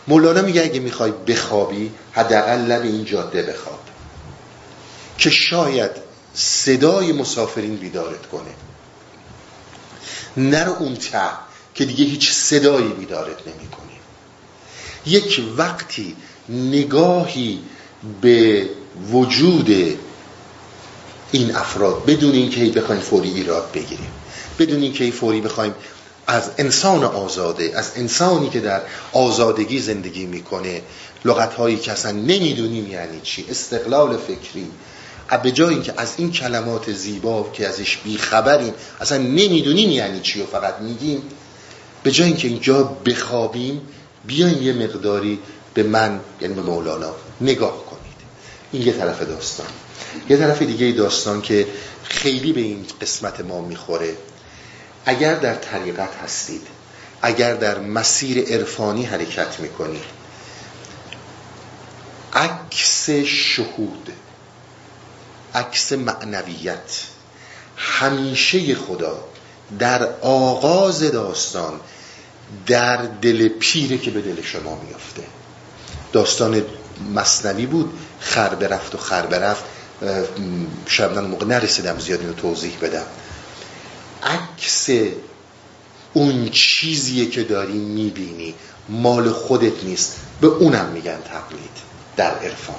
مولانا 0.08 0.42
میگه 0.42 0.64
اگه 0.64 0.80
می‌خوای 0.80 1.12
بخوابی 1.28 1.92
حداقل 2.12 2.60
لب 2.60 2.82
این 2.82 3.06
جاده 3.06 3.44
بخواب. 3.44 3.80
که 5.18 5.30
شاید 5.30 6.07
صدای 6.38 7.12
مسافرین 7.12 7.76
بیدارت 7.76 8.26
کنه. 8.26 8.54
نرو 10.38 10.74
اون 10.74 10.96
ته 10.96 11.30
که 11.76 11.86
دیگه 11.86 12.06
هیچ 12.06 12.32
صدایی 12.32 12.88
بیدارت 12.88 13.48
نمی‌کنه. 13.48 13.88
یک 15.06 15.42
وقتی 15.58 16.16
نگاهی 16.50 17.60
به 18.22 18.70
وجود 19.12 19.98
این 21.32 21.56
افراد 21.56 22.06
بدون 22.06 22.32
اینکه 22.32 22.66
بخوایم 22.66 23.02
فوری 23.02 23.30
ایراد 23.30 23.72
بگیریم 23.72 24.12
بدون 24.60 24.82
اینکه 24.82 25.12
فوری 25.12 25.42
بخوایم 25.42 25.74
از 26.28 26.52
انسان 26.58 27.04
آزاده 27.04 27.72
از 27.76 27.92
انسانی 27.96 28.50
که 28.50 28.60
در 28.60 28.82
آزادگی 29.14 29.80
زندگی 29.80 30.26
می‌کنه 30.26 30.82
لغت 31.26 31.54
هایی 31.54 31.78
که 31.78 31.92
اصلا 31.92 32.12
نمی‌دونیم 32.12 32.92
یعنی 32.92 33.22
چی 33.24 33.46
استقلال 33.50 34.18
فکری 34.18 34.72
به 35.36 35.52
جای 35.52 35.74
اینکه 35.74 35.94
از 35.98 36.14
این 36.18 36.32
کلمات 36.32 36.92
زیبا 36.92 37.50
که 37.54 37.68
ازش 37.68 37.98
بیخبریم 37.98 38.74
اصلا 39.02 39.18
نمی‌دونیم 39.18 39.90
یعنی 39.90 40.20
چی 40.20 40.42
و 40.42 40.46
فقط 40.46 40.80
میگیم 40.80 41.24
به 42.04 42.12
جای 42.12 42.28
اینکه 42.28 42.48
اینجا 42.48 42.84
بخوابیم 42.84 43.82
بیاین 44.26 44.64
یه 44.64 44.74
مقداری 44.74 45.40
به 45.74 45.84
من 45.84 46.20
یعنی 46.42 46.54
به 46.54 46.62
مولانا 46.62 47.16
نگاه 47.42 47.86
کنید. 47.86 48.18
این 48.72 48.82
یه 48.82 48.94
طرف 48.94 49.22
داستان. 49.22 49.68
یه 50.30 50.38
طرف 50.38 50.62
دیگه 50.62 50.92
داستان 50.92 51.42
که 51.42 51.68
خیلی 52.04 52.54
به 52.54 52.62
این 52.62 52.86
قسمت 53.02 53.42
ما 53.42 53.62
می‌خوره. 53.62 54.16
اگر 55.06 55.36
در 55.36 55.56
طریقت 55.56 56.16
هستید 56.24 56.62
اگر 57.22 57.54
در 57.54 57.80
مسیر 57.80 58.54
عرفانی 58.54 59.06
حرکت 59.06 59.60
می‌کنید 59.60 60.18
عکس 62.34 63.10
شهود 63.10 64.10
عکس 65.56 65.94
معنویت. 65.94 67.02
همیشه 67.78 68.76
خدا 68.76 69.24
در 69.80 70.10
آغاز 70.22 71.04
داستان 71.04 71.80
در 72.68 72.98
دل 72.98 73.48
پیره 73.48 73.98
که 73.98 74.12
به 74.12 74.22
دل 74.22 74.42
شما 74.42 74.82
میافته. 74.88 75.24
داستان 76.14 76.62
مصنوی 77.16 77.66
بود 77.66 77.94
خر 78.20 78.56
برفت 78.56 78.96
و 78.96 78.98
خر 78.98 79.26
برفت. 79.26 79.64
من 81.00 81.26
موقع 81.26 81.46
نرسیدم 81.46 82.00
زیاد 82.00 82.20
اینو 82.20 82.34
توضیح 82.34 82.78
بدم. 82.82 83.06
عکس 84.24 84.90
اون 86.14 86.50
چیزیه 86.50 87.26
که 87.30 87.44
داری 87.44 87.78
می‌بینی. 87.78 88.56
مال 88.90 89.30
خودت 89.30 89.84
نیست. 89.84 90.16
به 90.42 90.48
اونم 90.48 90.86
میگن 90.86 91.18
تقلید 91.22 91.78
در 92.18 92.32
عرفان. 92.40 92.76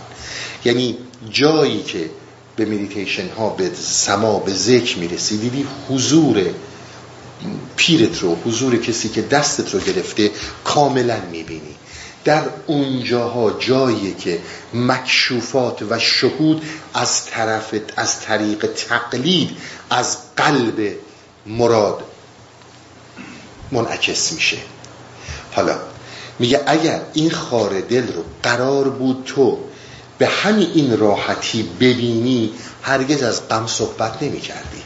یعنی 0.64 0.98
جایی 1.30 1.82
که 1.82 2.10
به 2.58 2.64
مدیتیشن 2.64 3.28
ها 3.28 3.48
به 3.48 3.70
سما 3.74 4.38
به 4.38 4.54
ذکر 4.54 4.98
می‌رسی. 4.98 5.38
دیدی 5.38 5.66
حضور 5.88 6.46
پیرت 7.76 8.18
رو 8.18 8.36
حضور 8.44 8.76
کسی 8.76 9.08
که 9.08 9.22
دستت 9.22 9.74
رو 9.74 9.80
گرفته 9.80 10.30
کاملا 10.64 11.20
می‌بینی. 11.32 11.74
در 12.24 12.42
اونجاها 12.66 13.50
جایی 13.50 14.14
که 14.14 14.38
مکشوفات 14.74 15.82
و 15.90 15.98
شهود 15.98 16.62
از 16.94 17.26
طرف 17.26 17.74
از 17.96 18.20
طریق 18.20 18.66
تقلید 18.66 19.50
از 19.90 20.16
قلب 20.36 20.94
مراد 21.46 22.02
منعکس 23.72 24.32
میشه. 24.32 24.58
حالا 25.52 25.78
میگه 26.38 26.60
اگر 26.66 27.00
این 27.12 27.30
خار 27.30 27.80
دل 27.80 28.12
رو 28.12 28.24
قرار 28.42 28.88
بود 28.88 29.22
تو 29.26 29.58
به 30.18 30.26
همین 30.26 30.70
این 30.74 30.98
راحتی 30.98 31.62
ببینی 31.62 32.52
هرگز 32.82 33.22
از 33.22 33.48
غم 33.48 33.66
صحبت 33.66 34.22
نمی 34.22 34.40
کردی 34.40 34.82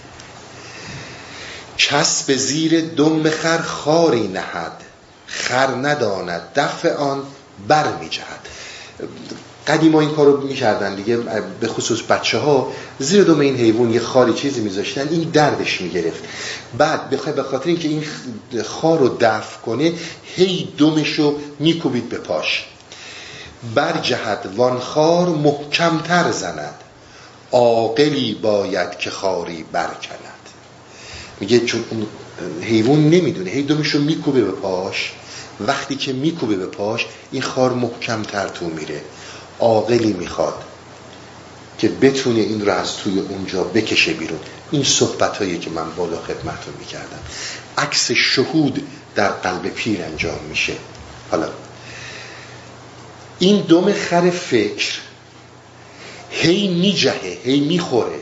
کس 1.79 2.23
به 2.23 2.37
زیر 2.37 2.81
دم 2.81 3.31
خر 3.31 3.59
خاری 3.59 4.29
نهد 4.29 4.73
خر 5.27 5.66
نداند 5.66 6.42
دفع 6.57 6.95
آن 6.95 7.23
بر 7.68 7.97
می 8.01 8.09
جهد 8.09 8.49
قدیما 9.68 10.01
این 10.01 10.11
کارو 10.11 10.40
می‌کردن 10.40 10.95
دیگه 10.95 11.16
به 11.61 11.68
خصوص 11.68 12.03
بچه 12.03 12.38
ها 12.38 12.73
زیر 12.99 13.25
دم 13.25 13.40
این 13.40 13.57
حیوان 13.57 13.92
یه 13.92 14.01
خاری 14.01 14.35
چیزی 14.35 14.61
میذاشتن 14.61 15.09
این 15.09 15.21
دردش 15.21 15.81
می‌گرفت. 15.81 16.25
بعد 16.79 17.11
بخواه 17.11 17.37
به 17.37 17.42
خاطر 17.42 17.68
اینکه 17.68 17.88
این 17.88 18.05
خار 18.64 18.99
رو 18.99 19.16
دفع 19.21 19.59
کنه 19.59 19.92
هی 20.37 20.68
دمش 20.79 21.12
رو 21.12 21.38
میکوبید 21.59 22.09
به 22.09 22.18
پاش. 22.18 22.66
بر 23.75 23.98
جهد 23.98 24.53
وان 24.57 24.79
خار 24.79 25.29
محکمتر 25.29 26.31
زند. 26.31 26.75
عاقلی 27.53 28.35
باید 28.35 28.98
که 28.98 29.11
خاری 29.11 29.64
برکند. 29.72 30.48
میگه 31.40 31.61
چون 31.61 31.85
اون 31.90 32.07
حیوان 32.62 33.11
نمی‌دونه 33.11 33.51
هی 33.51 33.62
دمش 33.62 33.88
رو 33.88 34.01
میکوبه 34.01 34.44
به 34.44 34.53
پاش. 34.53 35.12
وقتی 35.61 35.96
که 35.96 36.12
میکوبه 36.12 36.57
به 36.57 36.66
پاش 36.66 37.07
این 37.33 37.42
خار 37.42 37.72
محکمتر 37.72 38.48
تو 38.48 38.66
میره. 38.66 39.01
عاقلی 39.61 40.12
می‌خواد 40.12 40.64
که 41.79 41.88
بتونه 41.88 42.40
این 42.40 42.66
رو 42.66 42.72
از 42.72 42.96
توی 42.96 43.18
اونجا 43.18 43.64
بکشه 43.64 44.12
بیرون. 44.12 44.40
این 44.70 44.85
صحبت 44.85 45.37
هایی 45.37 45.59
که 45.59 45.70
من 45.70 45.90
بالا 45.96 46.16
خدمتون 46.16 46.75
می‌کردم. 46.79 47.18
عکس 47.79 48.12
شهود 48.12 48.88
در 49.14 49.29
قلب 49.29 49.68
پیر 49.68 50.03
انجام 50.03 50.38
میشه. 50.48 50.72
حالا 51.31 51.48
این 53.42 53.61
دم 53.61 53.92
خر 53.92 54.31
فکر. 54.31 54.92
هی 56.31 56.68
میجهه 56.68 57.38
هی 57.44 57.61
می‌خوره 57.61 58.20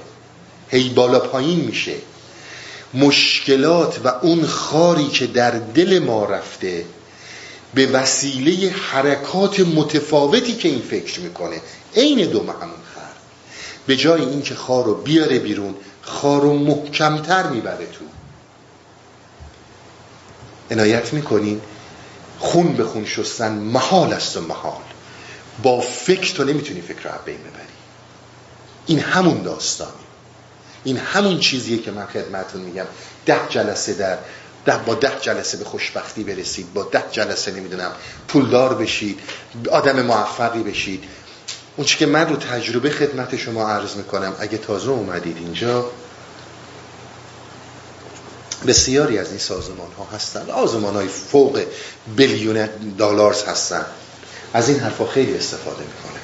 هی 0.70 0.88
بالا 0.88 1.18
پایین 1.18 1.61
میشه. 1.61 1.94
مشکلات 2.94 4.00
و 4.04 4.09
اون 4.09 4.46
خاری 4.46 5.09
که 5.09 5.26
در 5.26 5.50
دل 5.50 5.98
ما 5.98 6.24
رفته 6.24 6.85
به 7.74 7.87
وسیله 7.87 8.70
حرکات 8.70 9.61
متفاوتی 9.61 10.54
که 10.54 10.68
این 10.68 10.83
فکر 10.90 11.20
می‌کنه. 11.20 11.61
عین 11.96 12.30
دوم 12.30 12.50
همون 12.50 12.80
خر. 12.94 13.12
به 13.87 13.96
جای 13.96 14.20
اینکه 14.22 14.54
خار 14.54 14.85
رو 14.85 14.94
بیاره 14.94 15.38
بیرون 15.38 15.74
خار 16.02 16.40
رو 16.40 16.59
محکمتر 16.59 17.46
می‌بره 17.46 17.87
تو. 17.87 18.04
عنایت 20.70 21.12
می‌کنین؟ 21.12 21.61
خون 22.38 22.72
به 22.72 22.85
خون 22.85 23.04
شستن 23.04 23.52
محال 23.52 24.12
است 24.12 24.37
و 24.37 24.40
محال. 24.40 24.89
با 25.62 25.81
فکر 25.81 26.35
تو 26.35 26.44
نمی‌تونی 26.44 26.81
فکر 26.81 27.03
رو 27.03 27.11
بین 27.25 27.38
ببری. 27.38 27.53
این 28.87 28.99
همون 28.99 29.42
داستانی 29.42 29.90
این 30.85 30.96
همون 30.96 31.38
چیزیه 31.38 31.79
که 31.79 31.90
من 31.90 32.07
خدمتون 32.07 32.61
میگم. 32.61 32.87
ده 33.27 33.40
جلسه 33.49 33.94
در 33.94 34.18
ده 34.64 34.77
با 34.77 34.94
ده 34.94 35.12
جلسه 35.20 35.59
به 35.59 35.64
خوشبختی 35.64 36.25
برسید. 36.25 36.75
با 36.75 36.83
ده 36.83 37.05
جلسه 37.12 37.51
نمی‌دونم 37.51 37.92
پولدار 38.29 38.75
بشید 38.75 39.20
آدم 39.70 40.03
موفقی 40.03 40.62
بشید. 40.62 41.05
اون 41.77 41.87
که 41.87 42.07
من 42.07 42.29
رو 42.29 42.37
تجربه 42.37 42.90
خدمت 42.90 43.37
شما 43.37 43.68
عرض 43.68 43.96
می‌کنم 43.96 44.37
اگه 44.38 44.59
تازه 44.59 44.90
اومدید 44.90 45.37
اینجا 45.37 45.90
بسیاری 48.66 49.18
از 49.18 49.29
این 49.29 49.38
سازمان 49.38 49.92
ها 49.99 50.09
هستن. 50.14 50.46
سازمان 50.46 50.94
های 50.94 51.09
فوق 51.09 51.64
بیلیون 52.16 52.68
دلارز 52.99 53.44
هستن. 53.44 53.87
از 54.54 54.68
این 54.68 54.80
حرفا 54.80 55.06
خیلی 55.06 55.34
استفاده 55.34 55.82
می‌کنه. 55.82 56.20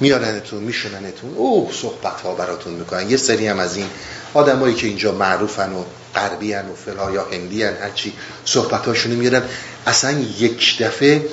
میارنتون 0.00 0.62
میشوننتون 0.62 1.34
او 1.34 1.70
صحبت 1.72 2.20
ها 2.20 2.34
براتون 2.34 2.72
می‌کنن. 2.72 3.10
یه 3.10 3.16
سری 3.16 3.46
هم 3.46 3.58
از 3.58 3.76
این 3.76 3.86
آدمایی 4.34 4.74
که 4.74 4.86
اینجا 4.86 5.12
معروفن 5.12 5.72
و 5.72 5.84
غربی 6.14 6.54
و 6.54 6.74
فلا 6.86 7.10
یا 7.10 7.24
هندی 7.24 7.62
هن 7.62 7.76
هرچی 7.76 8.12
صحبت 8.44 8.86
هاشونو 8.86 9.16
میارن 9.16 9.42
اصلا 9.86 10.20
یک 10.38 10.82
دفعه 10.82 11.28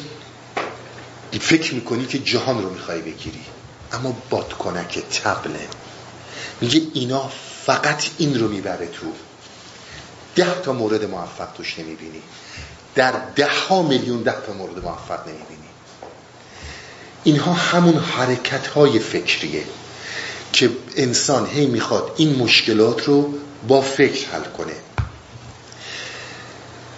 فکر 1.41 1.73
می‌کنی 1.73 2.05
که 2.05 2.19
جهان 2.19 2.63
رو 2.63 2.69
می‌خوای 2.69 3.01
بگیری. 3.01 3.41
اما 3.93 4.17
بادکنک 4.29 4.99
تبله. 4.99 5.67
میگه 6.61 6.81
اینا 6.93 7.31
فقط 7.65 8.03
این 8.17 8.39
رو 8.39 8.47
می‌بره 8.47 8.87
تو. 8.87 9.05
ده 10.35 10.61
تا 10.63 10.73
مورد 10.73 11.05
موفق 11.05 11.47
توش 11.57 11.79
نمی‌بینی. 11.79 12.21
در 12.95 13.13
ده 13.35 13.49
ها 13.69 13.81
میلیون 13.81 14.21
ده 14.21 14.35
تا 14.47 14.53
مورد 14.53 14.83
موفق 14.83 15.27
نمی‌بینی. 15.27 15.68
اینها 17.23 17.53
همون 17.53 17.97
حرکت 17.97 18.67
های 18.67 18.99
فکریه 18.99 19.63
که 20.53 20.69
انسان 20.95 21.47
هی 21.47 21.65
می‌خواد 21.65 22.11
این 22.17 22.35
مشکلات 22.35 23.05
رو 23.05 23.33
با 23.67 23.81
فکر 23.81 24.27
حل 24.29 24.43
کنه. 24.43 24.73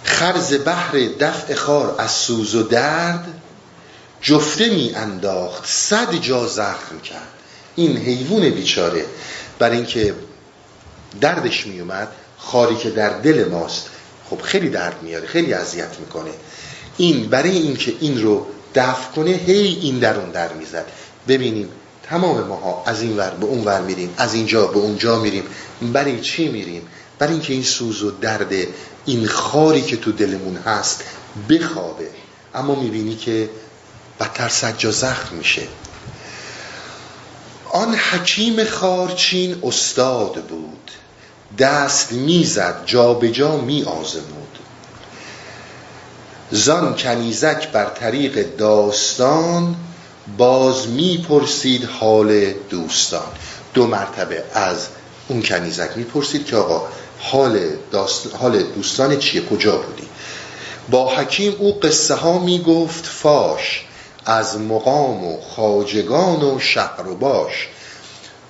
خرز 0.04 0.54
بحر 0.64 0.92
دفع 1.20 1.54
خار 1.54 1.94
از 1.98 2.10
سوز 2.10 2.54
و 2.54 2.62
درد 2.62 3.26
جفته 4.20 4.68
می 4.68 4.92
انداخت 4.94 5.66
صد 5.66 6.14
جا 6.14 6.46
زخم 6.46 7.00
کرد. 7.04 7.28
این 7.76 7.96
حیوان 7.96 8.50
بیچاره 8.50 9.04
برای 9.58 9.76
اینکه 9.76 10.14
دردش 11.20 11.66
می 11.66 11.80
اومد 11.80 12.08
خاری 12.38 12.76
که 12.76 12.90
در 12.90 13.08
دل 13.08 13.48
ماست 13.48 13.86
خب 14.30 14.40
خیلی 14.42 14.68
درد 14.68 15.02
میاره 15.02 15.26
خیلی 15.26 15.52
اذیت 15.52 16.00
می‌کنه. 16.00 16.30
این 16.96 17.28
برای 17.28 17.56
اینکه 17.56 17.94
این 18.00 18.22
رو 18.22 18.46
دفع 18.74 19.12
کنه 19.16 19.30
هی 19.30 19.78
این 19.82 19.98
درون 19.98 20.30
در 20.30 20.52
می‌زد. 20.52 20.86
ببینیم 21.28 21.68
تمام 22.02 22.46
ماها 22.46 22.82
از 22.86 23.02
این 23.02 23.16
ور 23.16 23.30
به 23.30 23.46
اون 23.46 23.64
ور 23.64 23.80
میریم 23.80 24.14
از 24.16 24.34
اینجا 24.34 24.66
به 24.66 24.78
اونجا 24.78 25.18
میریم. 25.18 25.44
برای 25.92 26.20
چی 26.20 26.48
میریم؟ 26.48 26.82
برای 27.18 27.32
اینکه 27.32 27.52
این 27.52 27.62
سوز 27.62 28.02
و 28.02 28.10
درد 28.10 28.52
این 29.04 29.26
خاری 29.26 29.82
که 29.82 29.96
تو 29.96 30.12
دلمون 30.12 30.56
هست 30.56 31.04
بخوابه. 31.48 32.08
اما 32.54 32.74
می‌بینی 32.74 33.16
که 33.16 33.50
بدتر 34.20 34.48
سجا 34.48 34.90
زخم 34.90 35.36
میشه. 35.36 35.62
آن 37.70 37.94
حکیم 37.94 38.64
خارچین 38.64 39.56
استاد 39.62 40.34
بود. 40.34 40.90
دست 41.58 42.12
می‌زد 42.12 42.82
جا 42.86 43.14
به 43.14 43.30
جا 43.30 43.56
می 43.56 43.82
آزمود 43.82 44.41
زان 46.54 46.96
کنیزک 46.96 47.68
بر 47.68 47.84
طریق 47.84 48.56
داستان 48.56 49.76
باز 50.38 50.88
می‌پرسید 50.88 51.84
حال 51.84 52.52
دوستان. 52.70 53.26
دو 53.74 53.86
مرتبه 53.86 54.44
از 54.54 54.86
اون 55.28 55.42
کنیزک 55.42 55.90
می‌پرسید 55.96 56.46
که 56.46 56.56
آقا 56.56 56.88
حال, 57.18 57.60
حال 58.40 58.62
دوستان 58.62 59.18
چیه؟ 59.18 59.42
کجا 59.46 59.76
بودی؟ 59.76 60.08
با 60.90 61.16
حکیم 61.16 61.56
او 61.58 61.80
قصه 61.80 62.14
ها 62.14 62.38
می‌گفت 62.38 63.06
فاش 63.06 63.84
از 64.24 64.58
مقام 64.58 65.24
و 65.24 65.40
خاجگان 65.56 66.42
و 66.42 66.60
شهر 66.60 67.08
و 67.08 67.16
باش. 67.16 67.68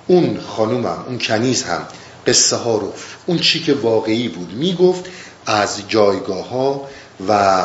اون 0.07 0.39
خانومم 0.57 1.05
اون 1.07 1.19
کنیز 1.19 1.63
هم 1.63 1.87
قصه 2.27 2.55
ها 2.55 2.77
رو 2.77 2.93
اون 3.25 3.39
چی 3.39 3.63
که 3.63 3.73
واقعی 3.73 4.27
بود 4.27 4.53
می‌گفت 4.53 5.05
از 5.45 5.79
جایگاه 5.87 6.49
ها 6.49 6.87
و 7.27 7.63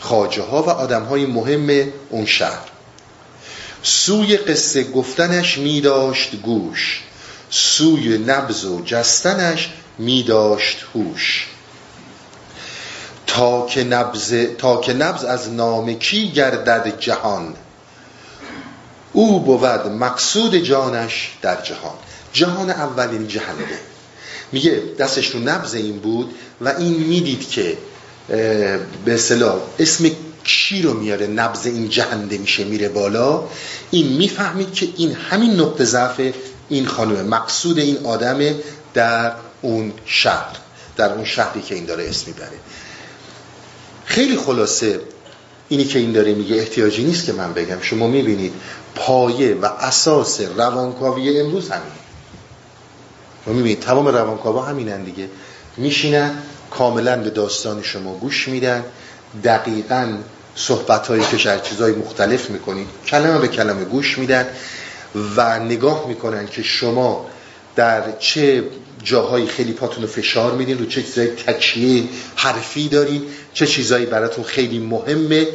خاجه 0.00 0.42
ها 0.42 0.62
و 0.62 0.70
آدم 0.70 1.04
های 1.04 1.26
مهم 1.26 1.92
اون 2.10 2.26
شهر. 2.26 2.68
سوی 3.82 4.36
قصه 4.36 4.84
گفتنش 4.84 5.58
می 5.58 5.80
داشت 5.80 6.36
گوش. 6.36 7.02
سوی 7.50 8.18
نبز 8.18 8.64
و 8.64 8.82
جستنش 8.84 9.70
می 9.98 10.22
داشت 10.22 10.86
هوش. 10.94 11.46
تا 13.26 13.66
که 13.66 13.84
نبز, 13.84 14.34
تا 14.58 14.80
که 14.80 14.94
نبز 14.94 15.24
از 15.24 15.52
نام 15.52 15.94
کی 15.94 16.30
گردد 16.30 17.00
جهان 17.00 17.54
او 19.12 19.40
بود 19.40 19.64
مقصود 19.86 20.56
جانش 20.56 21.30
در 21.42 21.62
جهان. 21.62 21.94
جهان 22.32 22.70
اولین 22.70 23.28
جهنده 23.28 23.78
میگه 24.52 24.82
دستش 24.98 25.30
رو 25.30 25.40
نبز 25.40 25.74
این 25.74 25.98
بود 25.98 26.34
و 26.60 26.68
این 26.68 26.92
می‌دید 26.92 27.48
که 27.48 27.78
به 28.28 29.14
اصطلاح 29.14 29.56
اسم 29.78 30.10
کی 30.44 30.82
رو 30.82 30.94
میاره؟ 30.94 31.26
نبز 31.26 31.66
این 31.66 31.88
جهنده 31.88 32.38
میشه 32.38 32.64
میره 32.64 32.88
بالا. 32.88 33.44
این 33.90 34.16
می‌فهمید 34.16 34.72
که 34.72 34.88
این 34.96 35.12
همین 35.12 35.60
نقطه 35.60 35.84
ضعف 35.84 36.20
این 36.68 36.86
خانومه 36.86 37.22
مقصود 37.22 37.78
این 37.78 37.98
آدم 38.04 38.38
در 38.94 39.32
اون 39.62 39.92
شهر 40.04 40.56
در 40.96 41.12
اون 41.12 41.24
شهری 41.24 41.62
که 41.62 41.74
این 41.74 41.84
داره 41.84 42.08
اسم 42.08 42.24
می‌بره. 42.26 42.58
خیلی 44.04 44.36
خلاصه 44.36 45.00
اینی 45.68 45.84
که 45.84 45.98
این 45.98 46.12
داره 46.12 46.34
میگه 46.34 46.56
احتیاجی 46.56 47.04
نیست 47.04 47.26
که 47.26 47.32
من 47.32 47.52
بگم. 47.52 47.80
شما 47.80 48.06
می‌بینید 48.06 48.52
پایه 48.94 49.54
و 49.54 49.64
اساس 49.64 50.40
روانکاوی 50.40 51.40
امروز 51.40 51.68
همین 51.70 51.92
شما 53.44 53.54
می‌بینید 53.54 53.80
تمام 53.80 54.08
روانکاوا 54.08 54.62
همینن 54.62 55.04
دیگه. 55.04 55.28
میشینن 55.76 56.42
کاملا 56.70 57.16
به 57.16 57.30
داستان 57.30 57.82
شما 57.82 58.14
گوش 58.14 58.48
میدن. 58.48 58.84
دقیقا 59.44 60.16
صحبت 60.54 61.06
هایی 61.06 61.22
که 61.30 61.60
چیزهای 61.60 61.92
مختلف 61.92 62.50
می‌کنید 62.50 62.86
کلمه 63.06 63.38
به 63.38 63.48
کلمه 63.48 63.84
گوش 63.84 64.18
میدن 64.18 64.46
و 65.36 65.58
نگاه 65.58 66.08
می‌کنن 66.08 66.46
که 66.46 66.62
شما 66.62 67.26
در 67.76 68.02
چه 68.18 68.64
جاهایی 69.02 69.46
خیلی 69.46 69.72
پاتون 69.72 70.02
رو 70.02 70.08
فشار 70.08 70.52
میدین 70.52 70.78
رو 70.78 70.86
چه 70.86 71.02
چیزایی 71.02 71.28
تکیه 71.28 72.04
حرفی 72.36 72.88
دارین 72.88 73.22
چه 73.54 73.66
چیزایی 73.66 74.06
براتون 74.06 74.44
خیلی 74.44 74.78
مهمه 74.78 75.46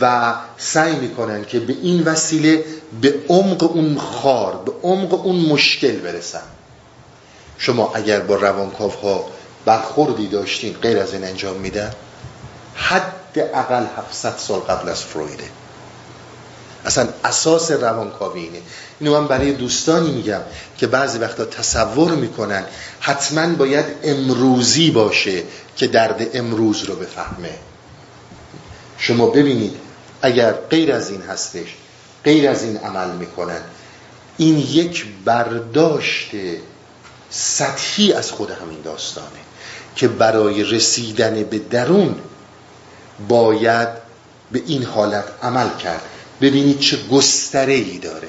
و 0.00 0.34
سعی 0.58 0.96
می‌کنن 0.96 1.44
که 1.44 1.60
به 1.60 1.76
این 1.82 2.02
وسیله 2.02 2.64
به 3.00 3.14
عمق 3.28 3.62
اون 3.62 3.98
خار 3.98 4.62
به 4.66 4.72
عمق 4.82 5.26
اون 5.26 5.36
مشکل 5.36 5.92
برسن. 5.92 6.42
شما 7.58 7.92
اگر 7.94 8.20
با 8.20 8.34
روانکاف 8.34 8.94
ها 8.94 9.24
برخوردی 9.64 10.28
داشتین 10.28 10.72
غیر 10.72 10.98
از 10.98 11.12
این 11.12 11.24
انجام 11.24 11.56
میدن 11.56 11.92
حد 12.74 13.38
اقل 13.54 13.84
700 13.96 14.36
سال 14.38 14.60
قبل 14.60 14.88
از 14.88 15.02
فرویده. 15.02 15.44
اصلا 16.84 17.08
اساس 17.24 17.70
روانکاوی 17.70 18.40
اینه. 18.40 18.58
اینو 19.00 19.20
من 19.20 19.26
برای 19.26 19.52
دوستانی 19.52 20.10
میگم 20.10 20.40
که 20.78 20.86
بعضی 20.86 21.18
وقتا 21.18 21.44
تصور 21.44 22.12
می‌کنن 22.12 22.64
حتما 23.00 23.54
باید 23.54 23.84
امروزی 24.02 24.90
باشه 24.90 25.42
که 25.76 25.86
درد 25.86 26.36
امروز 26.36 26.84
رو 26.84 26.96
بفهمه. 26.96 27.54
شما 28.98 29.26
ببینید 29.26 29.76
اگر 30.22 30.52
غیر 30.52 30.92
از 30.92 31.10
این 31.10 31.22
هستش 31.22 31.74
غیر 32.24 32.50
از 32.50 32.62
این 32.62 32.76
عمل 32.76 33.10
می‌کنن 33.10 33.60
این 34.36 34.58
یک 34.58 35.06
برداشت 35.24 36.30
سطحی 37.30 38.12
از 38.12 38.32
خود 38.32 38.50
همین 38.50 38.80
داستانه. 38.82 39.41
که 39.96 40.08
برای 40.08 40.64
رسیدن 40.64 41.42
به 41.42 41.58
درون 41.58 42.14
باید 43.28 43.88
به 44.52 44.62
این 44.66 44.84
حالت 44.84 45.24
عمل 45.42 45.68
کرد. 45.78 46.02
ببینید 46.40 46.78
چه 46.78 46.98
گستره 47.12 47.72
ای 47.72 47.98
داره. 47.98 48.28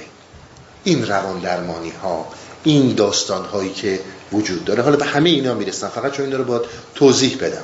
این 0.84 1.08
روان 1.08 1.40
درمانی 1.40 1.90
ها 1.90 2.28
این 2.64 2.96
داستان 2.96 3.46
هایی 3.46 3.74
که 3.74 4.00
وجود 4.32 4.66
داره. 4.66 4.84
حالا 4.84 4.98
به 4.98 5.06
همه 5.06 5.30
اینا 5.30 5.54
می‌رسن 5.54 5.88
فقط 5.88 6.12
چون 6.12 6.26
این 6.26 6.38
رو 6.38 6.44
باید 6.44 6.62
توضیح 6.96 7.38
بدم. 7.42 7.64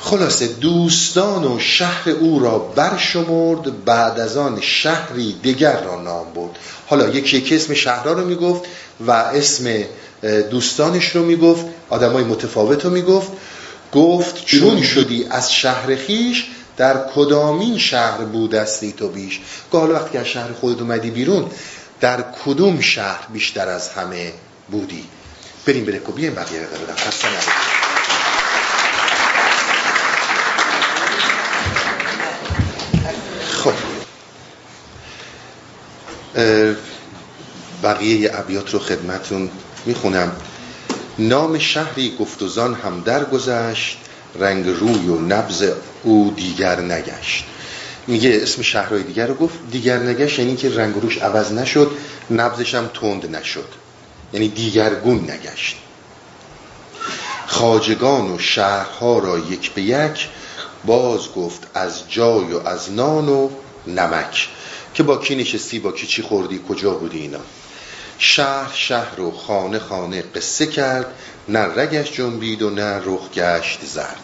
خلاصه 0.00 0.46
دوستان 0.46 1.44
و 1.44 1.58
شهر 1.58 2.10
او 2.10 2.38
را 2.38 2.58
برشمرد 2.58 3.84
بعد 3.84 4.20
از 4.20 4.36
آن 4.36 4.60
شهری 4.60 5.36
دیگر 5.42 5.80
را 5.82 6.02
نام 6.02 6.32
برد. 6.34 6.58
حالا 6.86 7.08
یکی 7.08 7.36
یکی 7.36 7.56
اسم 7.56 7.74
شهرها 7.74 8.12
رو 8.12 8.26
می‌گفت 8.26 8.62
و 9.06 9.10
اسم 9.10 9.84
دوستانش 10.22 11.16
رو 11.16 11.24
می‌گفت 11.24 11.66
آدمای 11.90 12.24
متفاوت 12.24 12.84
رو 12.84 12.90
می‌گفت. 12.90 13.32
گفت 13.92 14.44
چون 14.44 14.82
شدی 14.82 15.26
از 15.30 15.52
شهر 15.52 15.96
خیش 15.96 16.46
در 16.76 16.96
کدامین 17.14 17.78
شهر 17.78 18.24
بودستی 18.24 18.92
تو 18.92 19.08
بیش؟ 19.08 19.40
حالا 19.72 19.94
وقتی 19.94 20.18
از 20.18 20.26
شهر 20.26 20.52
خودت 20.52 20.80
اومدی 20.80 21.10
بیرون 21.10 21.50
در 22.00 22.24
کدوم 22.44 22.80
شهر 22.80 23.26
بیشتر 23.32 23.68
از 23.68 23.88
همه 23.88 24.32
بودی؟ 24.70 25.04
بریم 25.66 25.84
بره 25.84 25.98
که 25.98 26.12
بیایم 26.12 26.34
بقیه 26.34 26.60
رو 26.60 26.66
بدم 26.66 26.94
خب. 33.64 33.72
بقیه 37.82 38.30
ابیات 38.34 38.70
رو 38.70 38.78
خدمتون 38.78 39.50
می‌خونم. 39.86 40.32
نام 41.18 41.58
شهری 41.58 42.16
گفتوزان 42.20 42.74
هم 42.74 43.00
درگذشت 43.00 43.98
رنگ 44.38 44.66
روی 44.66 45.08
و 45.08 45.18
نبز 45.18 45.64
او 46.02 46.34
دیگر 46.36 46.80
نگشت. 46.80 47.44
میگه 48.06 48.38
اسم 48.42 48.62
شهرهای 48.62 49.02
دیگر 49.02 49.26
رو 49.26 49.34
گفت 49.34 49.58
دیگر 49.70 49.98
نگشت 49.98 50.38
یعنی 50.38 50.56
که 50.56 50.74
رنگ 50.74 50.94
روش 50.94 51.18
عوض 51.18 51.52
نشد 51.52 51.90
نبزش 52.30 52.74
هم 52.74 52.90
تند 52.94 53.36
نشد. 53.36 53.68
یعنی 54.32 54.48
دیگرگون 54.48 55.30
نگشت. 55.30 55.76
خاجگان 57.46 58.32
و 58.32 58.38
شهرها 58.38 59.18
را 59.18 59.38
یک 59.38 59.72
به 59.72 59.82
یک 59.82 60.28
باز 60.84 61.32
گفت 61.36 61.66
از 61.74 62.10
جای 62.10 62.52
و 62.52 62.68
از 62.68 62.92
نان 62.92 63.28
و 63.28 63.48
نمک. 63.86 64.48
که 64.94 65.02
با 65.02 65.16
کی 65.16 65.34
نشستی 65.34 65.78
با 65.78 65.92
کی 65.92 66.06
چی 66.06 66.22
خوردی 66.22 66.60
کجا 66.68 66.90
بودی 66.94 67.18
اینا؟ 67.18 67.40
شهر 68.24 68.72
شهر 68.74 69.20
و 69.20 69.30
خانه 69.30 69.78
خانه 69.78 70.22
قصه 70.22 70.66
کرد 70.66 71.06
نه 71.48 71.58
رگش 71.58 72.12
جنبید 72.12 72.62
و 72.62 72.70
نه 72.70 73.00
رخ 73.04 73.30
گشت 73.34 73.80
زرد. 73.84 74.20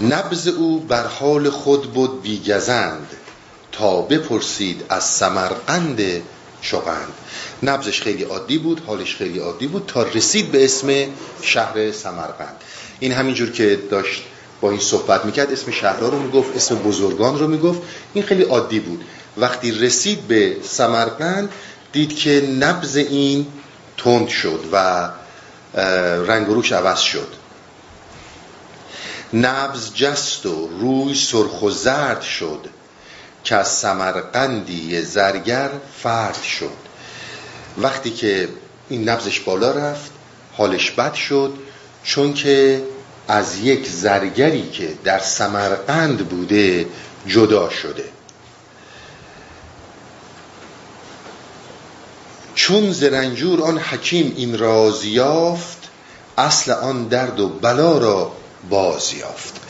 نبز 0.00 0.48
او 0.48 0.80
بر 0.80 1.06
حال 1.06 1.50
خود 1.50 1.92
بود 1.92 2.22
بیگزند 2.22 3.08
تا 3.72 4.02
بپرسید 4.02 4.84
از 4.88 5.04
سمرقند 5.04 6.00
شغند. 6.62 7.12
نبزش 7.62 8.00
خیلی 8.00 8.22
عادی 8.24 8.58
بود 8.58 8.82
حالش 8.86 9.16
خیلی 9.16 9.38
عادی 9.38 9.66
بود 9.66 9.84
تا 9.86 10.02
رسید 10.02 10.52
به 10.52 10.64
اسم 10.64 11.06
شهر 11.42 11.92
سمرقند. 11.92 12.56
این 13.00 13.12
همینجور 13.12 13.50
که 13.50 13.78
داشت 13.90 14.22
با 14.60 14.70
این 14.70 14.80
صحبت 14.80 15.24
می‌کرد 15.24 15.52
اسم 15.52 15.70
شهرها 15.70 16.08
رو 16.08 16.18
می‌گفت 16.18 16.56
اسم 16.56 16.74
بزرگان 16.74 17.38
رو 17.38 17.48
می‌گفت 17.48 17.82
این 18.14 18.24
خیلی 18.24 18.42
عادی 18.42 18.80
بود. 18.80 19.04
وقتی 19.36 19.72
رسید 19.72 20.20
به 20.20 20.56
سمرقند 20.62 21.48
دید 21.92 22.16
که 22.16 22.40
نبز 22.60 22.96
این 22.96 23.46
تند 23.96 24.28
شد 24.28 24.64
و 24.72 25.08
رنگ 26.26 26.46
روش 26.46 26.72
عوض 26.72 26.98
شد. 27.00 27.28
نبز 29.34 29.94
جست 29.94 30.46
و 30.46 30.68
روی 30.80 31.14
سرخ 31.14 31.62
و 31.62 31.70
زرد 31.70 32.22
شد 32.22 32.66
که 33.44 33.56
از 33.56 33.68
سمرقندی 33.68 35.02
زرگر 35.02 35.70
فرد 36.02 36.42
شد. 36.42 36.76
وقتی 37.78 38.10
که 38.10 38.48
این 38.88 39.08
نبزش 39.08 39.40
بالا 39.40 39.70
رفت 39.70 40.10
حالش 40.56 40.90
بد 40.90 41.14
شد 41.14 41.54
چون 42.04 42.34
که 42.34 42.82
از 43.28 43.58
یک 43.58 43.88
زرگری 43.88 44.70
که 44.70 44.94
در 45.04 45.18
سمرقند 45.18 46.28
بوده 46.28 46.86
جدا 47.26 47.70
شده. 47.70 48.04
چون 52.60 52.92
زرنجور 52.92 53.62
آن 53.62 53.78
حکیم 53.78 54.32
این 54.36 54.58
راز 54.58 55.04
یافت 55.04 55.78
اصل 56.38 56.72
آن 56.72 57.08
درد 57.08 57.40
و 57.40 57.48
بلا 57.48 57.98
را 57.98 58.32
باز 58.70 59.14
یافت. 59.14 59.60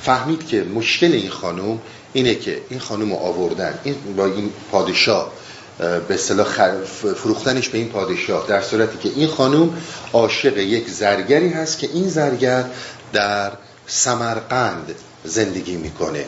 فهمید 0.00 0.46
که 0.46 0.62
مشکل 0.62 1.12
این 1.12 1.30
خانم 1.30 1.78
اینه 2.12 2.34
که 2.34 2.60
این 2.70 2.80
خانم 2.80 3.12
رو 3.12 3.18
آوردن. 3.18 3.78
این 3.84 3.94
با 4.16 4.24
این 4.26 4.50
پادشاه 4.72 5.32
به 5.78 6.14
اصطلاح 6.14 6.84
فروختنش 7.14 7.68
به 7.68 7.78
این 7.78 7.88
پادشاه 7.88 8.46
در 8.48 8.62
صورتی 8.62 8.98
که 8.98 9.14
این 9.16 9.28
خانم 9.28 9.70
عاشق 10.12 10.58
یک 10.58 10.88
زرگری 10.88 11.48
هست 11.48 11.78
که 11.78 11.88
این 11.92 12.08
زرگر 12.08 12.64
در 13.12 13.52
سمرقند 13.86 14.94
زندگی 15.24 15.76
می‌کنه. 15.76 16.26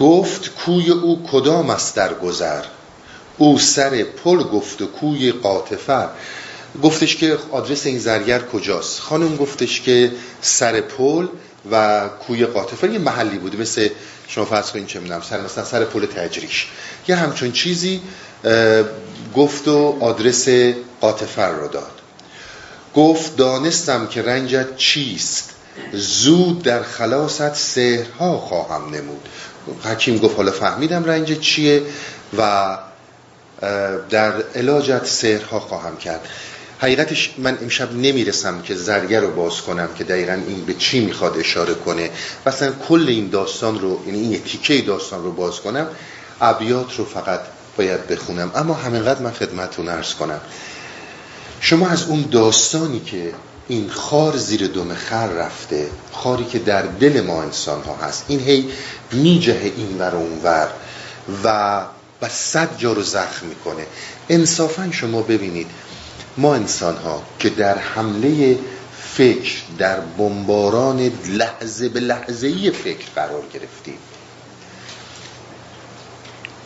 گفت 0.00 0.54
کوی 0.54 0.90
او 0.90 1.26
کدام 1.32 1.70
است 1.70 1.96
در 1.96 2.14
گذر؟ 2.14 2.62
او 3.38 3.58
سر 3.58 4.02
پل 4.02 4.42
گفت 4.42 4.82
و 4.82 4.86
کوی 4.86 5.32
قاطفر 5.32 6.08
گفتش 6.82 7.16
که 7.16 7.38
آدرس 7.50 7.86
این 7.86 7.98
زرگر 7.98 8.38
کجاست؟ 8.38 9.00
خانم 9.00 9.36
گفتش 9.36 9.80
که 9.80 10.12
سر 10.40 10.80
پل 10.80 11.26
و 11.70 12.08
کوی 12.26 12.46
قاطفر 12.46 12.90
یه 12.90 12.98
محلی 12.98 13.38
بوده 13.38 13.58
مثل 13.58 13.88
شما 14.28 14.44
فرض 14.44 14.70
کنید 14.70 14.86
چه 14.86 15.00
می‌دونم 15.00 15.20
سر 15.20 15.40
مثلا 15.40 15.64
سر 15.64 15.84
پل 15.84 16.06
تجریش. 16.06 16.66
یه 17.08 17.16
همچون 17.16 17.52
چیزی 17.52 18.00
گفت 19.36 19.68
و 19.68 19.96
آدرس 20.00 20.48
قاطفر 21.00 21.50
رو 21.50 21.68
داد. 21.68 21.92
گفت 22.94 23.36
دانستم 23.36 24.06
که 24.06 24.22
رنجت 24.22 24.76
چیست. 24.76 25.50
زود 25.92 26.62
در 26.62 26.82
خلاصت 26.82 27.54
سهرها 27.54 28.38
خواهم 28.38 28.94
نمود. 28.94 29.28
حکیم 29.84 30.18
گفت 30.18 30.36
حالا 30.36 30.52
فهمیدم 30.52 31.04
رنج 31.04 31.40
چیه 31.40 31.82
و 32.38 32.78
در 34.10 34.42
علاجت 34.54 35.06
سهرها 35.06 35.60
خواهم 35.60 35.96
کرد. 35.96 36.28
حقیقتش 36.78 37.34
من 37.38 37.58
امشب 37.62 37.92
نمی‌رسم 37.92 38.62
که 38.62 38.74
زرگر 38.74 39.20
رو 39.20 39.30
باز 39.30 39.60
کنم 39.60 39.88
که 39.98 40.04
دقیقا 40.04 40.32
این 40.32 40.64
به 40.64 40.74
چی 40.74 41.04
می‌خواد 41.04 41.38
اشاره 41.38 41.74
کنه. 41.74 42.10
مثلا 42.46 42.72
کل 42.88 43.04
این 43.08 43.28
داستان 43.28 43.80
رو 43.80 44.00
یعنی 44.06 44.20
این 44.20 44.42
تیکه 44.42 44.82
داستان 44.82 45.24
رو 45.24 45.32
باز 45.32 45.60
کنم 45.60 45.86
ابیات 46.40 46.96
رو 46.96 47.04
فقط 47.04 47.40
باید 47.76 48.06
بخونم. 48.06 48.50
اما 48.54 48.74
همینقدر 48.74 49.20
من 49.20 49.32
خدمتتون 49.32 49.88
ارز 49.88 50.14
کنم. 50.14 50.40
شما 51.60 51.88
از 51.88 52.04
اون 52.04 52.24
داستانی 52.30 53.00
که 53.00 53.32
این 53.68 53.90
خار 53.90 54.36
زیر 54.36 54.66
دم 54.66 54.94
خر 54.94 55.26
رفته 55.26 55.90
خاری 56.12 56.44
که 56.44 56.58
در 56.58 56.82
دل 56.82 57.20
ما 57.20 57.42
انسان 57.42 57.82
ها 57.82 57.96
هست 57.96 58.24
این 58.28 58.40
هی 58.40 58.68
میجه 59.12 59.72
این 59.76 59.98
ور 59.98 60.14
اون 60.14 60.40
ور 60.42 60.68
و 61.44 61.80
و 62.22 62.28
صد 62.28 62.78
جا 62.78 62.92
رو 62.92 63.02
زخم 63.02 63.46
می‌کنه. 63.46 63.86
انصافا 64.28 64.88
شما 64.92 65.22
ببینید 65.22 65.66
ما 66.36 66.54
انسان 66.54 66.96
ها 66.96 67.22
که 67.38 67.50
در 67.50 67.78
حمله 67.78 68.58
فکر 69.16 69.54
در 69.78 70.00
بمباران 70.00 71.12
لحظه 71.28 71.88
به 71.88 72.00
لحظه 72.00 72.46
ای 72.46 72.70
فکر 72.70 73.06
قرار 73.14 73.42
گرفتیم. 73.54 73.98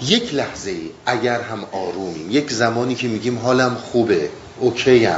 یک 0.02 0.34
لحظه 0.34 0.76
اگر 1.06 1.40
هم 1.40 1.64
آرومیم 1.72 2.30
یک 2.30 2.52
زمانی 2.52 2.94
که 2.94 3.08
میگیم 3.08 3.38
حالم 3.38 3.74
خوبه 3.74 4.30
اوکیم. 4.60 5.16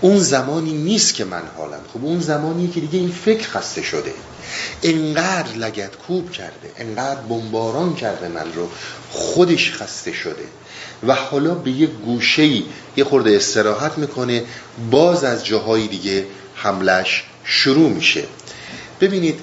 اون 0.00 0.18
زمانی 0.18 0.72
نیست 0.72 1.14
که 1.14 1.24
من 1.24 1.42
حالم 1.56 1.80
خوب 1.92 2.04
اون 2.04 2.20
زمانی 2.20 2.68
که 2.68 2.80
دیگه 2.80 2.98
این 2.98 3.10
فکر 3.10 3.48
خسته 3.48 3.82
شده. 3.82 4.12
انقدر 4.82 5.52
لگت 5.56 5.96
کوب 5.96 6.30
کرده 6.32 6.72
انقدر 6.78 7.20
بمباران 7.20 7.94
کرده 7.94 8.28
من 8.28 8.52
رو 8.54 8.68
خودش 9.10 9.72
خسته 9.72 10.12
شده. 10.12 10.44
و 11.06 11.14
حالا 11.14 11.54
به 11.54 11.70
یه 11.70 11.86
گوشه 11.86 12.62
یه 12.96 13.04
خورده 13.04 13.36
استراحت 13.36 13.98
می‌کنه 13.98 14.44
باز 14.90 15.24
از 15.24 15.46
جاهای 15.46 15.86
دیگه 15.86 16.26
حملش 16.54 17.24
شروع 17.44 17.90
میشه. 17.90 18.24
ببینید 19.00 19.40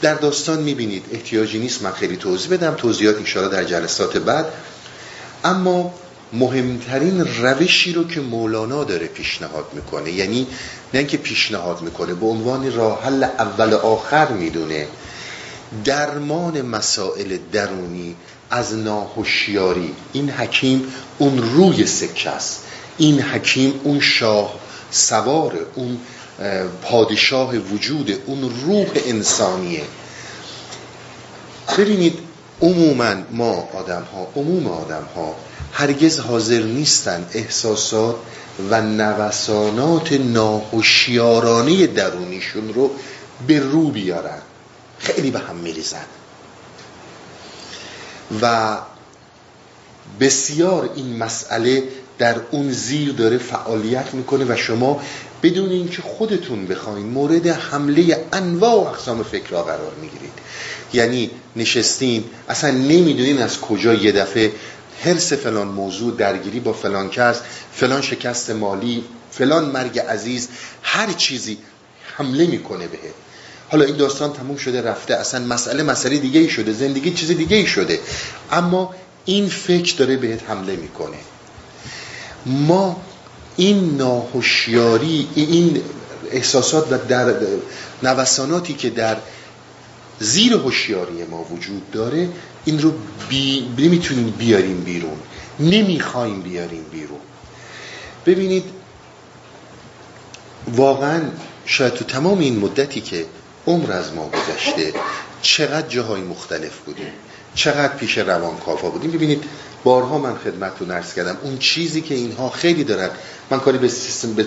در 0.00 0.14
داستان 0.14 0.62
می‌بینید 0.62 1.04
احتیاجی 1.12 1.58
نیست 1.58 1.82
من 1.82 1.92
خیلی 1.92 2.16
توضیح 2.16 2.50
بدم 2.50 2.74
توضیحات 2.74 3.16
انشاءالله 3.16 3.56
در 3.56 3.64
جلسات 3.64 4.16
بعد. 4.16 4.46
اما 5.44 5.94
مهمترین 6.32 7.26
روشی 7.42 7.92
رو 7.92 8.08
که 8.08 8.20
مولانا 8.20 8.84
داره 8.84 9.06
پیشنهاد 9.06 9.64
می‌کنه. 9.72 10.10
یعنی 10.10 10.46
نه 10.94 10.98
اینکه 10.98 11.16
پیشنهاد 11.16 11.82
می‌کنه 11.82 12.14
به 12.14 12.26
عنوان 12.26 12.72
راه 12.72 13.04
حل 13.04 13.24
اول 13.24 13.74
آخر 13.74 14.32
می‌دونه 14.32 14.86
درمان 15.84 16.62
مسائل 16.62 17.38
درونی 17.52 18.16
از 18.50 18.74
ناهوشیاری. 18.74 19.94
این 20.12 20.30
حکیم 20.30 20.92
اون 21.18 21.38
روی 21.38 21.86
سکه 21.86 22.30
است. 22.30 22.62
این 22.98 23.20
حکیم 23.20 23.80
اون 23.84 24.00
شاه 24.00 24.54
سوار 24.90 25.66
اون 25.74 25.98
پادشاه 26.82 27.56
وجود 27.56 28.22
اون 28.26 28.50
روح 28.66 28.86
انسانیه. 29.06 29.82
ببینید 31.78 32.18
عموما 32.62 33.14
ما 33.30 33.68
آدم 33.74 34.02
ها 34.14 34.28
عموم 34.36 34.66
آدم 34.66 35.04
ها 35.16 35.36
هرگز 35.72 36.18
حاضر 36.18 36.62
نیستن 36.62 37.26
احساسات 37.32 38.16
و 38.70 38.82
نوسانات 38.82 40.12
ناهوشیارانه 40.12 41.86
درونیشون 41.86 42.74
رو 42.74 42.90
به 43.46 43.60
رو 43.60 43.90
بیارن. 43.90 44.38
خیلی 44.98 45.30
به 45.30 45.38
هم 45.38 45.56
میریزن. 45.56 46.04
و 48.42 48.76
بسیار 50.20 50.90
این 50.96 51.16
مسئله 51.16 51.82
در 52.18 52.36
اون 52.50 52.72
زیر 52.72 53.12
داره 53.12 53.38
فعالیت 53.38 54.14
می‌کنه 54.14 54.44
و 54.48 54.56
شما 54.56 55.00
بدون 55.42 55.70
اینکه 55.70 56.02
خودتون 56.02 56.66
بخواین 56.66 57.06
مورد 57.06 57.46
حمله 57.46 58.24
انواع 58.32 58.74
و 58.74 58.88
اقسام 58.88 59.22
فکرها 59.22 59.62
قرار 59.62 59.92
می‌گیرید. 60.02 60.32
یعنی 60.92 61.30
نشستین 61.56 62.24
اصلا 62.48 62.70
نمی‌دونین 62.70 63.42
از 63.42 63.60
کجا 63.60 63.94
یه 63.94 64.12
دفعه 64.12 64.52
حرس 65.04 65.32
فلان 65.32 65.68
موضوع 65.68 66.16
درگیری 66.16 66.60
با 66.60 66.72
فلان 66.72 67.10
کس 67.10 67.40
فلان 67.72 68.02
شکست 68.02 68.50
مالی 68.50 69.04
فلان 69.30 69.64
مرگ 69.64 69.98
عزیز 69.98 70.48
هر 70.82 71.12
چیزی 71.12 71.58
حمله 72.16 72.46
می‌کنه 72.46 72.86
بهت. 72.86 73.14
حالا 73.68 73.84
این 73.84 73.96
داستان 73.96 74.32
تموم 74.32 74.56
شده 74.56 74.82
رفته. 74.82 75.14
اصلا 75.14 75.44
مسئله 75.44 75.82
مسئله 75.82 76.16
دیگه 76.16 76.40
ای 76.40 76.48
شده 76.48 76.72
زندگی 76.72 77.10
چیز 77.10 77.30
دیگه 77.30 77.56
ای 77.56 77.66
شده. 77.66 78.00
اما 78.52 78.94
این 79.24 79.48
فکر 79.48 79.96
داره 79.96 80.16
بهت 80.16 80.50
حمله 80.50 80.76
می‌کنه. 80.76 81.16
ما 82.46 83.02
این 83.56 83.96
ناهوشیاری 83.96 85.28
این 85.34 85.82
احساسات 86.30 86.92
و 86.92 86.98
در 87.08 87.34
نوساناتی 88.02 88.74
که 88.74 88.90
در 88.90 89.16
زیر 90.20 90.52
هوشیاری 90.52 91.24
ما 91.24 91.42
وجود 91.42 91.90
داره 91.90 92.28
این 92.68 92.82
رو 92.82 92.92
بی... 93.28 93.68
نمی‌تونیم 93.78 94.30
بیاریم 94.30 94.80
بیرون. 94.80 95.18
نمی‌خوایم 95.60 96.40
بیاریم 96.42 96.84
بیرون. 96.92 97.20
ببینید 98.26 98.64
واقعا 100.74 101.22
شاید 101.64 101.92
تو 101.92 102.04
تمام 102.04 102.38
این 102.38 102.58
مدتی 102.58 103.00
که 103.00 103.26
عمر 103.66 103.92
از 103.92 104.12
ما 104.12 104.30
گذشته 104.30 104.92
چقدر 105.42 105.88
جاهای 105.88 106.20
مختلف 106.20 106.78
بودیم. 106.78 107.12
چقدر 107.54 107.96
پیش 107.96 108.18
روانکاوا 108.18 108.90
بودیم. 108.90 109.10
ببینید 109.10 109.44
بارها 109.84 110.18
من 110.18 110.36
خدمتتون 110.36 110.90
عرض 110.90 111.14
کردم 111.14 111.36
اون 111.42 111.58
چیزی 111.58 112.00
که 112.00 112.14
اینها 112.14 112.50
خیلی 112.50 112.84
دارن 112.84 113.10
من 113.50 113.60
کاری 113.60 113.78
به 113.78 113.88
سیستم 113.88 114.32
به 114.32 114.46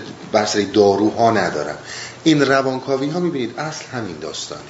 داروها 0.74 1.32
ندارم. 1.32 1.78
این 2.24 2.42
روانکاوی 2.42 3.10
ها 3.10 3.20
می‌بینید 3.20 3.60
اصل 3.60 3.86
همین 3.86 4.16
داستانه. 4.22 4.62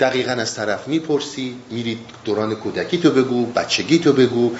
دقیقا 0.00 0.32
از 0.32 0.54
طرف 0.54 0.88
می‌پرسی 0.88 1.54
میرید 1.70 1.98
دوران 2.24 2.54
کودکی 2.54 2.98
تو 2.98 3.10
بگو 3.10 3.46
بچگی 3.46 3.98
تو 3.98 4.12
بگو 4.12 4.50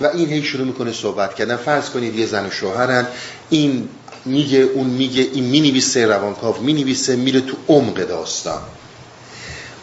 و 0.00 0.06
این 0.06 0.28
هی 0.28 0.42
شروع 0.42 0.66
می‌کنه 0.66 0.92
صحبت 0.92 1.34
کردن. 1.34 1.56
فرض 1.56 1.90
کنید 1.90 2.16
یه 2.16 2.26
زن 2.26 2.46
و 2.46 2.50
شوهرن 2.50 3.06
این 3.50 3.88
میگه 4.24 4.58
اون 4.58 4.86
میگه 4.86 5.28
این 5.32 5.44
می‌نویسه 5.44 6.06
روانکاو 6.06 6.62
می‌نویسه 6.62 7.16
میره 7.16 7.40
تو 7.40 7.56
عمق 7.68 7.94
داستان. 7.94 8.62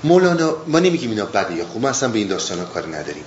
مولانا 0.03 0.55
ما 0.67 0.79
نمیگیم 0.79 1.09
اینا 1.09 1.25
بده 1.25 1.55
یا 1.55 1.65
خوب 1.65 1.81
ما 1.81 1.89
اصلا 1.89 2.09
به 2.09 2.19
این 2.19 2.27
داستان 2.27 2.65
کار 2.65 2.87
نداریم. 2.87 3.23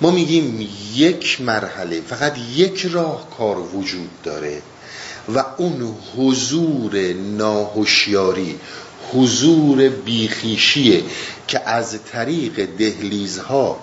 ما 0.00 0.10
میگیم 0.10 0.68
یک 0.94 1.40
مرحله 1.40 2.00
فقط 2.00 2.38
یک 2.56 2.86
راه 2.92 3.28
کار 3.38 3.58
وجود 3.58 4.08
داره 4.24 4.62
و 5.34 5.44
اون 5.56 5.96
حضور 6.16 7.12
ناهوشیاری 7.12 8.58
حضور 9.12 9.88
بیخیشیه 9.88 11.02
که 11.48 11.68
از 11.68 11.96
طریق 12.12 12.66
دهلیزها 12.78 13.78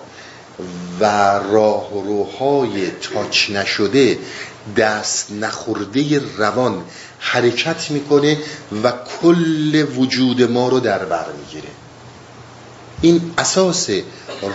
و 1.00 1.04
راهروهای 1.38 2.90
تاچ 2.90 3.50
نشده 3.50 4.18
دست 4.76 5.32
نخورده 5.32 6.22
روان 6.36 6.84
حرکت 7.18 7.90
می‌کنه 7.90 8.38
و 8.82 8.92
کل 9.22 9.86
وجود 9.96 10.42
ما 10.42 10.68
رو 10.68 10.80
در 10.80 11.04
بر 11.04 11.26
می‌گیره. 11.38 11.68
این 13.02 13.32
اساس 13.38 13.90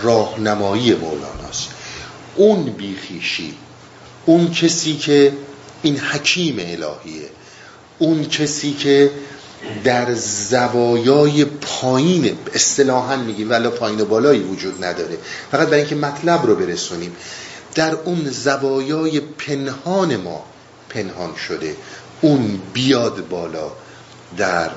راهنمایی 0.02 0.94
مولاناست. 0.94 1.68
اون 2.36 2.64
بیخیشی 2.64 3.54
اون 4.26 4.50
کسی 4.50 4.96
که 4.96 5.32
این 5.82 5.98
حکیم 5.98 6.56
الهیه 6.58 7.30
اون 7.98 8.24
کسی 8.24 8.72
که 8.72 9.10
در 9.84 10.14
زوایای 10.14 11.44
پایین 11.44 12.38
اصطلاحا 12.54 13.16
میگیم 13.16 13.50
ولی 13.50 13.68
پایین 13.68 14.00
و 14.00 14.04
بالایی 14.04 14.40
وجود 14.40 14.84
نداره. 14.84 15.18
فقط 15.50 15.66
برای 15.68 15.80
اینکه 15.80 15.94
مطلب 15.94 16.46
رو 16.46 16.54
برسونیم. 16.56 17.16
در 17.74 17.94
اون 17.94 18.30
زوایای 18.30 19.20
پنهان 19.20 20.16
ما 20.16 20.44
پنهان 20.88 21.36
شده. 21.36 21.76
اون 22.20 22.60
بیاد 22.72 23.28
بالا 23.28 23.72
در 24.36 24.70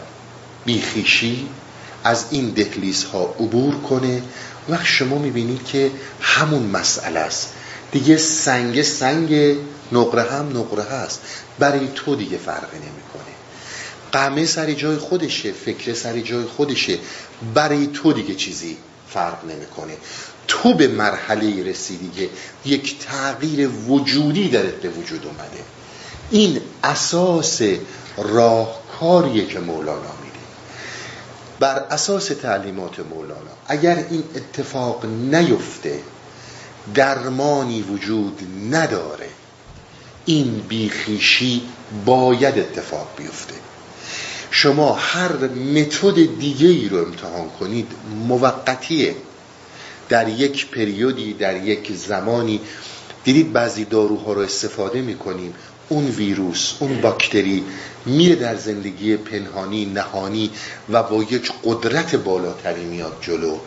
بیخیشی 0.65 1.47
از 2.03 2.25
این 2.31 2.49
دهلیز 2.49 3.03
ها 3.03 3.23
عبور 3.39 3.75
کنه. 3.75 4.21
وقت 4.69 4.85
شما 4.85 5.17
می‌بینید 5.17 5.65
که 5.65 5.91
همون 6.21 6.63
مسئله 6.63 7.19
است. 7.19 7.53
دیگه 7.91 8.17
سنگ 8.17 8.81
سنگ 8.81 9.57
نقره 9.91 10.31
هم 10.31 10.49
نقره 10.57 10.83
هست. 10.83 11.21
برای 11.59 11.87
تو 11.95 12.15
دیگه 12.15 12.37
فرقی 12.37 12.77
نمی‌کنه. 12.77 13.32
قمه 14.13 14.45
سر 14.45 14.73
جای 14.73 14.97
خودشه 14.97 15.51
فکر 15.51 15.93
سر 15.93 16.19
جای 16.19 16.45
خودشه. 16.45 16.97
برای 17.53 17.87
تو 17.87 18.13
دیگه 18.13 18.35
چیزی 18.35 18.77
فرق 19.09 19.45
نمی‌کنه. 19.45 19.93
تو 20.47 20.73
به 20.73 20.87
مرحله 20.87 21.63
رسیدی 21.63 22.11
که 22.15 22.29
یک 22.65 22.99
تغییر 22.99 23.69
وجودی 23.69 24.49
درت 24.49 24.75
به 24.75 24.89
وجود 24.89 25.25
اومده. 25.25 25.63
این 26.31 26.61
اساس 26.83 27.61
راهکاریه 28.17 29.45
که 29.45 29.59
مولانا 29.59 30.13
میده. 30.23 30.39
بر 31.59 31.75
اساس 31.75 32.25
تعلیمات 32.25 32.99
مولانا 32.99 33.51
اگر 33.67 34.05
این 34.09 34.23
اتفاق 34.35 35.05
نیفته 35.05 35.99
درمانی 36.95 37.81
وجود 37.81 38.39
نداره. 38.71 39.29
این 40.25 40.59
بیخیشی 40.69 41.61
باید 42.05 42.59
اتفاق 42.59 43.07
بیفته. 43.17 43.53
شما 44.55 44.93
هر 44.93 45.47
متد 45.47 46.39
دیگه 46.39 46.67
ای 46.67 46.89
رو 46.89 46.97
امتحان 46.97 47.49
کنید 47.59 47.91
موقتیه. 48.27 49.15
در 50.09 50.29
یک 50.29 50.71
پریودی 50.71 51.33
در 51.33 51.63
یک 51.63 51.91
زمانی. 51.91 52.59
دیدید 53.23 53.53
بعضی 53.53 53.85
داروها 53.85 54.33
رو 54.33 54.41
استفاده 54.41 55.01
می‌کنیم. 55.01 55.53
اون 55.89 56.05
ویروس 56.05 56.73
اون 56.79 57.01
باکتری 57.01 57.63
میره 58.05 58.35
در 58.35 58.55
زندگی 58.55 59.17
پنهانی 59.17 59.85
نهانی 59.85 60.51
و 60.89 61.03
با 61.03 61.23
یک 61.23 61.51
قدرت 61.63 62.15
بالاتری 62.15 62.85
میاد 62.85 63.17
جلو. 63.21 63.57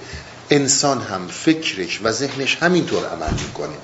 انسان 0.51 1.01
هم 1.01 1.27
فکرش 1.29 2.01
و 2.03 2.13
ذهنش 2.13 2.57
همینطور 2.61 3.07
عمل 3.07 3.33
می‌کنه. 3.47 3.77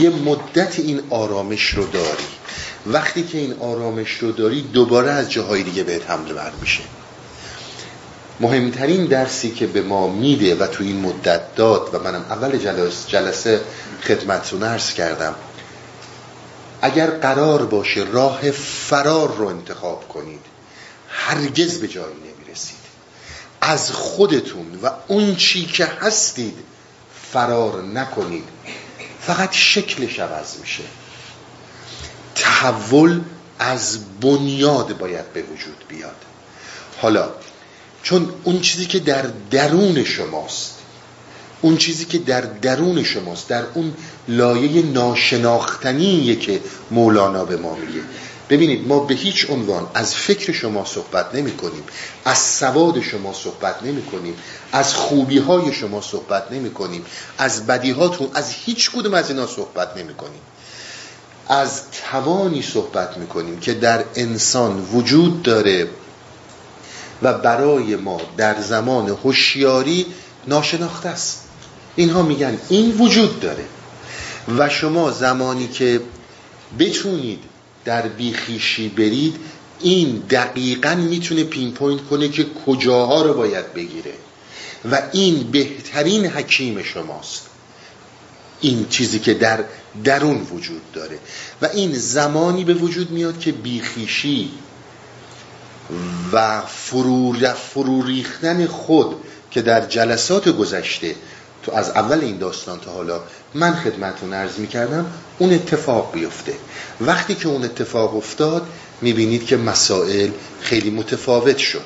یه 0.00 0.10
مدت 0.10 0.78
این 0.78 1.02
آرامش 1.10 1.66
رو 1.74 1.86
داری. 1.86 2.37
وقتی 2.86 3.22
که 3.22 3.38
این 3.38 3.54
آرامش 3.60 4.10
رو 4.10 4.32
داری 4.32 4.62
دوباره 4.62 5.10
از 5.10 5.30
جاهای 5.30 5.62
دیگه 5.62 5.84
بهت 5.84 6.10
حمله 6.10 6.34
بر 6.34 6.52
میشه. 6.60 6.82
مهمترین 8.40 9.06
درسی 9.06 9.50
که 9.50 9.66
به 9.66 9.82
ما 9.82 10.08
میده 10.08 10.54
و 10.54 10.66
تو 10.66 10.84
این 10.84 11.00
مدت 11.00 11.54
داد 11.54 11.90
و 11.94 11.98
منم 11.98 12.24
اول 12.30 12.58
جلسه, 12.58 13.08
جلسه 13.08 13.60
خدمتتون 14.02 14.62
عرض 14.62 14.94
کردم 14.94 15.34
اگر 16.82 17.10
قرار 17.10 17.66
باشه 17.66 18.06
راه 18.12 18.50
فرار 18.50 19.36
رو 19.36 19.46
انتخاب 19.46 20.08
کنید 20.08 20.40
هرگز 21.08 21.80
به 21.80 21.88
جایی 21.88 22.16
نمی‌رسید. 22.16 22.78
از 23.60 23.90
خودتون 23.90 24.78
و 24.82 24.90
اون 25.08 25.36
چی 25.36 25.66
که 25.66 25.86
هستید 25.86 26.54
فرار 27.32 27.82
نکنید. 27.82 28.44
فقط 29.20 29.52
شکلش 29.52 30.18
عوض 30.18 30.56
میشه. 30.60 30.82
تحول 32.38 33.20
از 33.58 33.98
بنیاد 34.20 34.98
باید 34.98 35.32
به 35.32 35.42
وجود 35.42 35.84
بیاد. 35.88 36.16
حالا 37.02 37.30
چون 38.02 38.28
اون 38.44 38.60
چیزی 38.60 38.86
که 38.86 38.98
در 38.98 39.22
درون 39.50 40.04
شماست 40.04 40.74
اون 41.60 41.76
چیزی 41.76 42.04
که 42.04 42.18
در 42.18 42.40
درون 42.40 43.02
شماست 43.02 43.48
در 43.48 43.64
اون 43.74 43.94
لایه 44.28 44.82
ناشناختنیه 44.82 46.36
که 46.36 46.60
مولانا 46.90 47.44
به 47.44 47.56
ما 47.56 47.74
میگه. 47.74 48.00
ببینید 48.50 48.88
ما 48.88 48.98
به 48.98 49.14
هیچ 49.14 49.50
عنوان 49.50 49.86
از 49.94 50.14
فکر 50.14 50.52
شما 50.52 50.84
صحبت 50.84 51.34
نمی 51.34 51.52
کنیم 51.52 51.82
از 52.24 52.38
سواد 52.38 53.00
شما 53.00 53.32
صحبت 53.32 53.82
نمی 53.82 54.02
کنیم 54.02 54.34
از 54.72 54.94
خوبی 54.94 55.38
های 55.38 55.72
شما 55.72 56.00
صحبت 56.00 56.52
نمی 56.52 56.70
کنیم 56.70 57.04
از 57.38 57.66
بدی 57.66 57.90
هاتون 57.90 58.28
از 58.34 58.50
هیچ 58.50 58.90
کدوم 58.90 59.14
از 59.14 59.30
اینا 59.30 59.46
صحبت 59.46 59.96
نمی 59.96 60.14
کنیم 60.14 60.40
از 61.48 61.82
توانی 61.90 62.62
صحبت 62.62 63.16
می 63.16 63.26
کنیم 63.26 63.60
که 63.60 63.74
در 63.74 64.04
انسان 64.14 64.88
وجود 64.92 65.42
داره 65.42 65.88
و 67.22 67.32
برای 67.32 67.96
ما 67.96 68.20
در 68.36 68.60
زمان 68.60 69.08
هوشیاری 69.08 70.06
ناشناخته 70.46 71.08
است. 71.08 71.44
اینها 71.96 72.22
میگن 72.22 72.58
این 72.68 72.90
وجود 72.98 73.40
داره 73.40 73.64
و 74.58 74.68
شما 74.68 75.10
زمانی 75.10 75.68
که 75.68 76.00
بتونید 76.78 77.44
در 77.84 78.08
بیخیشی 78.08 78.88
برید 78.88 79.36
این 79.80 80.22
دقیقا 80.30 80.94
می‌تونه 80.94 81.44
پین 81.44 81.72
پوینت 81.72 82.08
کنه 82.10 82.28
که 82.28 82.46
کجاها 82.66 83.22
رو 83.22 83.34
باید 83.34 83.74
بگیره. 83.74 84.12
و 84.90 85.02
این 85.12 85.50
بهترین 85.50 86.26
حکیم 86.26 86.82
شماست. 86.82 87.47
این 88.60 88.88
چیزی 88.88 89.18
که 89.18 89.34
در 89.34 89.64
درون 90.04 90.46
وجود 90.52 90.92
داره. 90.92 91.18
و 91.62 91.66
این 91.66 91.94
زمانی 91.94 92.64
به 92.64 92.74
وجود 92.74 93.10
میاد 93.10 93.38
که 93.38 93.52
بیخیشی 93.52 94.50
و 96.32 96.62
فرو 97.46 98.02
ریختن 98.02 98.66
خود 98.66 99.16
که 99.50 99.62
در 99.62 99.86
جلسات 99.86 100.48
گذشته 100.48 101.14
تو 101.62 101.72
از 101.72 101.90
اول 101.90 102.20
این 102.20 102.38
داستان 102.38 102.80
تا 102.80 102.92
حالا 102.92 103.20
من 103.54 103.74
خدمتون 103.74 104.32
عرض 104.32 104.58
می 104.58 104.66
کردم 104.66 105.06
اون 105.38 105.52
اتفاق 105.52 106.12
بیفته. 106.12 106.54
وقتی 107.00 107.34
که 107.34 107.48
اون 107.48 107.64
اتفاق 107.64 108.16
افتاد 108.16 108.66
می‌بینید 109.00 109.46
که 109.46 109.56
مسائل 109.56 110.30
خیلی 110.60 110.90
متفاوت 110.90 111.58
شد. 111.58 111.84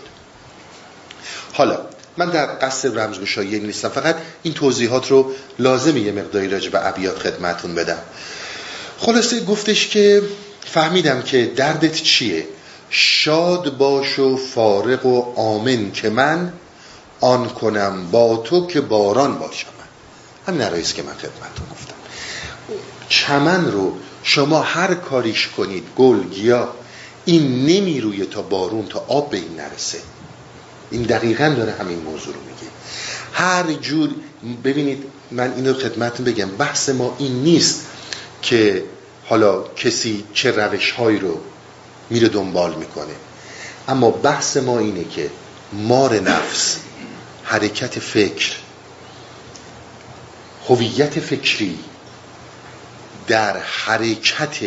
حالا 1.52 1.80
من 2.16 2.30
در 2.30 2.46
قصد 2.46 2.98
رمزگشایی 2.98 3.60
نیستم. 3.60 3.88
فقط 3.88 4.16
این 4.42 4.54
توضیحات 4.54 5.10
رو 5.10 5.32
لازمه 5.58 6.00
یه 6.00 6.12
مقداری 6.12 6.48
راجع 6.48 6.70
به 6.70 6.86
ابیات 6.88 7.18
خدمتون 7.18 7.74
بدم. 7.74 7.98
خلاصه 8.98 9.44
گفتش 9.44 9.88
که 9.88 10.22
فهمیدم 10.64 11.22
که 11.22 11.52
دردت 11.56 11.94
چیه؟ 11.94 12.46
شاد 12.90 13.76
باش 13.76 14.18
و 14.18 14.36
فارغ 14.36 15.06
و 15.06 15.40
آمن 15.40 15.92
که 15.92 16.10
من 16.10 16.52
آن 17.20 17.48
کنم 17.48 18.10
با 18.10 18.36
تو 18.36 18.66
که 18.66 18.80
باران 18.80 19.38
باشم. 19.38 19.66
همین 20.46 20.60
نرایست 20.60 20.94
که 20.94 21.02
من 21.02 21.12
خدمتون 21.12 21.66
گفتم. 21.72 21.94
چمن 23.08 23.72
رو 23.72 23.98
شما 24.22 24.60
هر 24.62 24.94
کاریش 24.94 25.48
کنید 25.48 25.84
گل 25.96 26.22
گیا 26.22 26.68
این 27.24 27.66
نمی 27.66 28.00
روی 28.00 28.26
تا 28.26 28.42
بارون 28.42 28.86
تا 28.86 29.04
آب 29.08 29.30
به 29.30 29.36
این 29.36 29.56
نرسه. 29.56 29.98
این 30.92 31.02
دقیقا 31.02 31.48
داره 31.48 31.72
همین 31.72 31.98
موضوع 31.98 32.34
رو 32.34 32.40
میگه. 32.40 32.72
هر 33.32 33.72
جور 33.72 34.10
ببینید 34.64 35.04
من 35.30 35.52
اینو 35.52 35.74
خدمتون 35.74 36.26
بگم 36.26 36.48
بحث 36.48 36.88
ما 36.88 37.16
این 37.18 37.32
نیست 37.32 37.86
که 38.42 38.84
حالا 39.24 39.62
کسی 39.62 40.24
چه 40.34 40.50
روش 40.50 40.90
هایی 40.90 41.18
رو 41.18 41.40
میره 42.10 42.28
دنبال 42.28 42.74
می‌کنه. 42.74 43.14
اما 43.88 44.10
بحث 44.10 44.56
ما 44.56 44.78
اینه 44.78 45.04
که 45.04 45.30
مار 45.72 46.20
نفس 46.20 46.78
حرکت 47.44 47.98
فکر 47.98 48.52
هویت 50.68 51.20
فکری 51.20 51.78
در 53.26 53.56
حرکت 53.56 54.58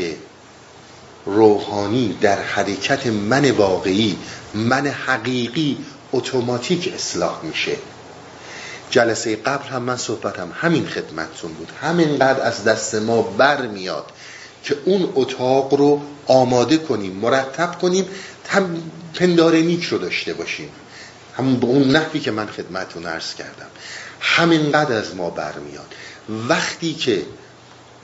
روحانی 1.26 2.18
در 2.22 2.42
حرکت 2.42 3.08
من 3.08 3.52
واقعی 3.52 4.18
من 4.54 4.88
حقیقی 4.88 5.78
اتوماتیک 6.16 6.94
اصلاح 6.96 7.40
میشه. 7.44 7.78
جلسه 8.90 9.36
قبل 9.36 9.68
هم 9.68 9.84
من 9.84 9.98
صحبتم 9.98 10.52
همین 10.54 10.88
خدمتتون 10.88 11.54
بود. 11.54 11.72
همینقدر 11.82 12.42
از 12.42 12.64
دست 12.64 12.96
ما 12.96 13.22
بر 13.22 13.68
میاد 13.68 14.06
که 14.64 14.78
اون 14.86 15.12
اتاق 15.16 15.74
رو 15.74 16.02
آماده 16.28 16.78
کنیم 16.78 17.12
مرتب 17.12 17.80
کنیم 17.80 18.06
هم 18.50 18.82
پندار 19.14 19.56
نیک 19.56 19.84
رو 19.84 19.98
داشته 19.98 20.34
باشیم. 20.34 20.70
همون 21.38 21.56
به 21.56 21.66
اون 21.66 21.92
نحوی 21.92 22.20
که 22.20 22.32
من 22.32 22.48
خدمتون 22.48 23.06
عرض 23.06 23.34
کردم. 23.34 23.68
همینقدر 24.20 24.98
از 24.98 25.16
ما 25.16 25.30
برمیاد 25.30 25.94
وقتی 26.50 26.94
که 26.94 27.22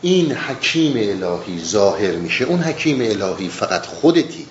این 0.02 0.32
حکیم 0.32 1.24
الهی 1.24 1.64
ظاهر 1.64 2.12
میشه 2.12 2.46
اون 2.46 2.60
حکیم 2.60 3.02
الهی 3.02 3.50
فقط 3.50 3.86
خودتی. 3.86 4.48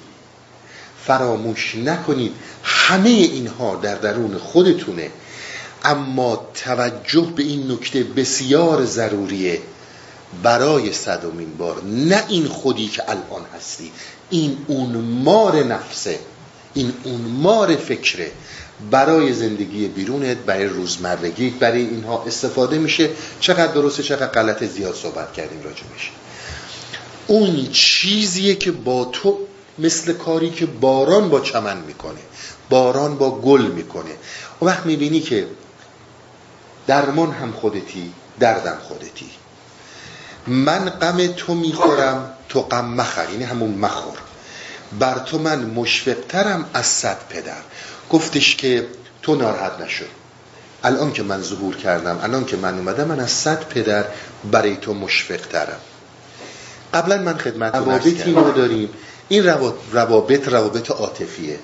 فراموش 1.07 1.75
نکنید. 1.75 2.33
همه 2.63 3.09
اینها 3.09 3.77
در 3.77 3.95
درون 3.95 4.39
خودتونه. 4.39 5.11
اما 5.85 6.47
توجه 6.65 7.33
به 7.37 7.43
این 7.43 7.73
نکته 7.73 8.03
بسیار 8.03 8.85
ضروریه. 8.85 9.59
برای 10.43 10.93
صدومین 10.93 11.57
بار. 11.57 11.83
نه 11.85 12.25
این 12.29 12.47
خودی 12.49 12.89
که 12.89 13.03
الان 13.11 13.47
هستی. 13.57 13.93
این 14.31 14.59
اون 14.67 14.97
مار 14.97 15.63
نفسه. 15.63 16.19
این 16.75 16.93
اون 17.05 17.21
مار 17.21 17.77
فکره. 17.77 18.31
برای 18.91 19.33
زندگی 19.33 19.89
بیرونت 19.89 20.37
برای 20.37 20.65
روزمرگی 20.65 21.51
برای 21.51 21.81
اینها 21.81 22.25
استفاده 22.27 22.79
میشه. 22.79 23.11
چقدر 23.41 23.73
درسته 23.73 24.03
چقدر 24.03 24.27
غلط 24.27 24.65
زیاد 24.65 24.95
صحبت 24.95 25.33
کردیم 25.33 25.63
راجبش 25.63 26.11
اون 27.27 27.69
چیزیه 27.73 28.55
که 28.55 28.73
با 28.73 29.05
تو 29.05 29.39
مثل 29.81 30.13
کاری 30.13 30.51
که 30.51 30.67
باران 30.67 31.31
با 31.31 31.41
چمن 31.41 31.77
می‌کنه 31.77 32.21
باران 32.71 33.19
با 33.19 33.31
گل 33.31 33.63
می‌کنه. 33.63 34.11
و 34.63 34.65
وقت 34.65 34.87
می‌بینی 34.87 35.21
که 35.21 35.47
درمان 36.87 37.33
هم 37.33 37.53
خودتی 37.53 38.13
دردم 38.41 38.77
خودتی. 38.83 39.31
من 40.47 40.91
غم 40.91 41.27
تو 41.27 41.55
می‌خورم 41.55 42.33
تو 42.49 42.61
غم 42.61 42.85
مخر 42.85 43.31
یعنی 43.31 43.45
همون 43.45 43.71
مخور. 43.71 44.19
بر 44.99 45.19
تو 45.19 45.39
من 45.39 45.65
مشفقترم 45.65 46.71
از 46.75 46.87
صد 46.87 47.19
پدر. 47.29 47.61
گفتش 48.11 48.57
که 48.57 48.87
تو 49.23 49.35
ناراحت 49.35 49.81
نشد 49.81 50.09
الان 50.85 51.13
که 51.13 51.23
من 51.23 51.43
ظهور 51.43 51.77
کردم 51.77 52.19
الان 52.23 52.45
که 52.45 52.57
من 52.57 52.79
اومدم 52.79 53.05
من 53.05 53.21
از 53.21 53.31
صد 53.31 53.65
پدر 53.65 54.05
برای 54.51 54.77
تو 54.77 54.95
مشفقترم. 54.95 55.81
قبلا 56.95 57.19
من 57.19 57.39
خدمت 57.39 57.75
ما 57.75 58.51
داریم. 58.51 58.89
این 59.31 59.45
روابط 59.93 60.49
روابط 60.49 60.91
عاطفیه. 60.91 61.59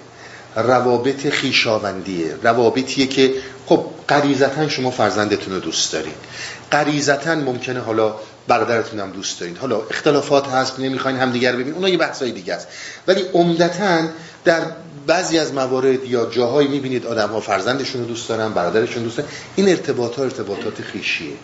روابط 0.56 1.28
خیشاوندیه 1.28 2.34
روابطیه 2.42 3.06
که 3.06 3.34
خب 3.66 3.84
قریزتا 4.08 4.68
شما 4.68 4.90
فرزندتون 4.90 5.54
رو 5.54 5.60
دوست 5.60 5.92
دارین. 5.92 6.12
قریزتا 6.70 7.34
ممکنه 7.34 7.80
حالا 7.80 8.14
برادرتون 8.48 9.00
هم 9.00 9.10
دوست 9.10 9.40
دارین. 9.40 9.56
حالا 9.56 9.80
اختلافات 9.90 10.48
هست 10.48 10.80
نمی‌خواین 10.80 11.16
همدیگر 11.16 11.56
ببین 11.56 11.74
اونا 11.74 11.88
یه 11.88 11.96
بحثای 11.96 12.32
دیگه 12.32 12.54
است. 12.54 12.68
ولی 13.06 13.22
عمدتا 13.22 14.08
در 14.44 14.62
بعضی 15.06 15.38
از 15.38 15.54
موارد 15.54 16.04
یا 16.04 16.26
جاهایی 16.26 16.68
می‌بینید 16.68 17.06
آدم 17.06 17.28
ها 17.28 17.40
فرزندشون 17.40 18.00
رو 18.00 18.06
دوست 18.08 18.28
دارن 18.28 18.52
برادرشون 18.52 19.02
دوست 19.02 19.16
دارن. 19.16 19.28
این 19.56 19.68
ارتباط 19.68 20.16
ها 20.16 20.22
ارتباطات 20.22 20.82
خیشیه 20.82 21.36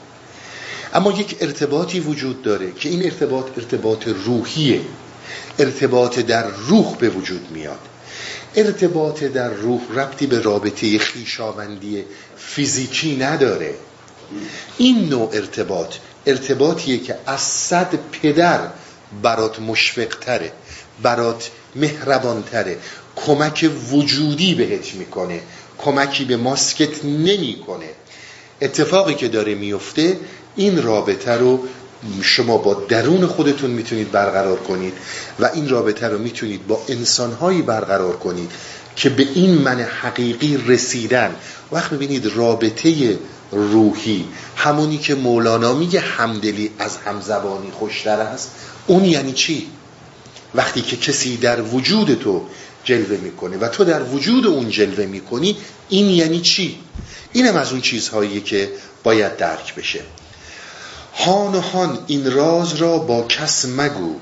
اما 0.95 1.13
یک 1.13 1.37
ارتباطی 1.41 2.01
وجود 2.01 2.43
داره 2.43 2.73
که 2.73 2.89
این 2.89 3.05
ارتباط 3.05 3.45
ارتباط 3.57 4.09
روحیه. 4.09 4.81
ارتباط 5.59 6.19
در 6.19 6.47
روح 6.47 6.97
به 6.97 7.09
وجود 7.09 7.51
میاد. 7.51 7.79
ارتباط 8.55 9.25
در 9.25 9.51
روح 9.51 9.81
ربطی 9.95 10.27
به 10.27 10.41
رابطه 10.41 10.99
خیشاوندی 10.99 12.05
فیزیکی 12.37 13.17
نداره. 13.17 13.75
این 14.79 15.09
نوع 15.09 15.31
ارتباط 15.33 15.95
ارتباطیه 16.27 16.99
که 16.99 17.17
از 17.27 17.41
صد 17.41 17.95
پدر 18.13 18.61
برات 19.23 19.61
مشفقتره 19.61 20.53
برات 21.03 21.51
مهربانتره 21.77 22.79
کمک 23.17 23.71
وجودی 23.93 24.55
بهت 24.55 24.95
می‌کنه 24.95 25.41
کمکی 25.79 26.25
به 26.25 26.37
ماسکت 26.37 27.05
نمی‌کنه. 27.05 27.91
اتفاقی 28.63 29.15
که 29.15 29.29
داره 29.29 29.55
میفته 29.55 30.19
این 30.57 30.83
رابطه 30.83 31.33
رو 31.33 31.65
شما 32.23 32.57
با 32.57 32.75
درون 32.75 33.27
خودتون 33.27 33.71
می‌تونید 33.71 34.11
برقرار 34.11 34.57
کنید 34.57 34.95
و 35.41 35.51
این 35.55 35.69
رابطه 35.69 36.09
رو 36.09 36.19
می‌تونید 36.19 36.67
با 36.67 36.83
انسانهایی 36.89 37.63
برقرار 37.63 38.17
کنید 38.17 38.51
که 38.97 39.11
به 39.11 39.23
این 39.35 39.55
من 39.55 39.81
حقیقی 39.81 40.57
رسیدن 40.67 41.35
وقت 41.73 41.93
می‌بینید 41.93 42.27
رابطه 42.27 43.19
روحی 43.53 44.25
همونی 44.57 44.99
که 44.99 45.15
مولانا 45.15 45.75
میگه 45.75 46.01
همدلی 46.01 46.71
از 46.79 46.97
همزبانی 46.97 47.71
خوشتر 47.71 48.21
است 48.21 48.51
اون 48.87 49.05
یعنی 49.05 49.33
چی؟ 49.33 49.67
وقتی 50.55 50.83
که 50.83 50.97
کسی 50.97 51.37
در 51.37 51.63
وجود 51.63 52.15
تو 52.15 52.43
جلوه 52.85 53.17
می‌کنه 53.17 53.57
و 53.57 53.69
تو 53.69 53.85
در 53.85 54.03
وجود 54.03 54.47
اون 54.47 54.69
جلوه 54.69 55.07
می‌کنی 55.07 55.57
این 55.89 56.11
یعنی 56.11 56.41
چی؟ 56.41 56.79
اینم 57.33 57.57
از 57.57 57.73
اون 57.73 57.81
چیزهایی 57.81 58.41
که 58.41 58.73
باید 59.03 59.37
درک 59.37 59.75
بشه 59.75 60.01
هان 61.15 61.55
و 61.55 61.61
هان 61.61 61.99
این 62.07 62.33
راز 62.33 62.75
را 62.75 62.99
با 62.99 63.23
کس 63.23 63.65
مگو 63.65 64.17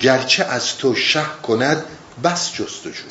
گرچه 0.00 0.44
از 0.44 0.76
تو 0.76 0.94
شه 0.94 1.24
کند 1.42 1.84
بس 2.24 2.52
جستجو. 2.52 3.04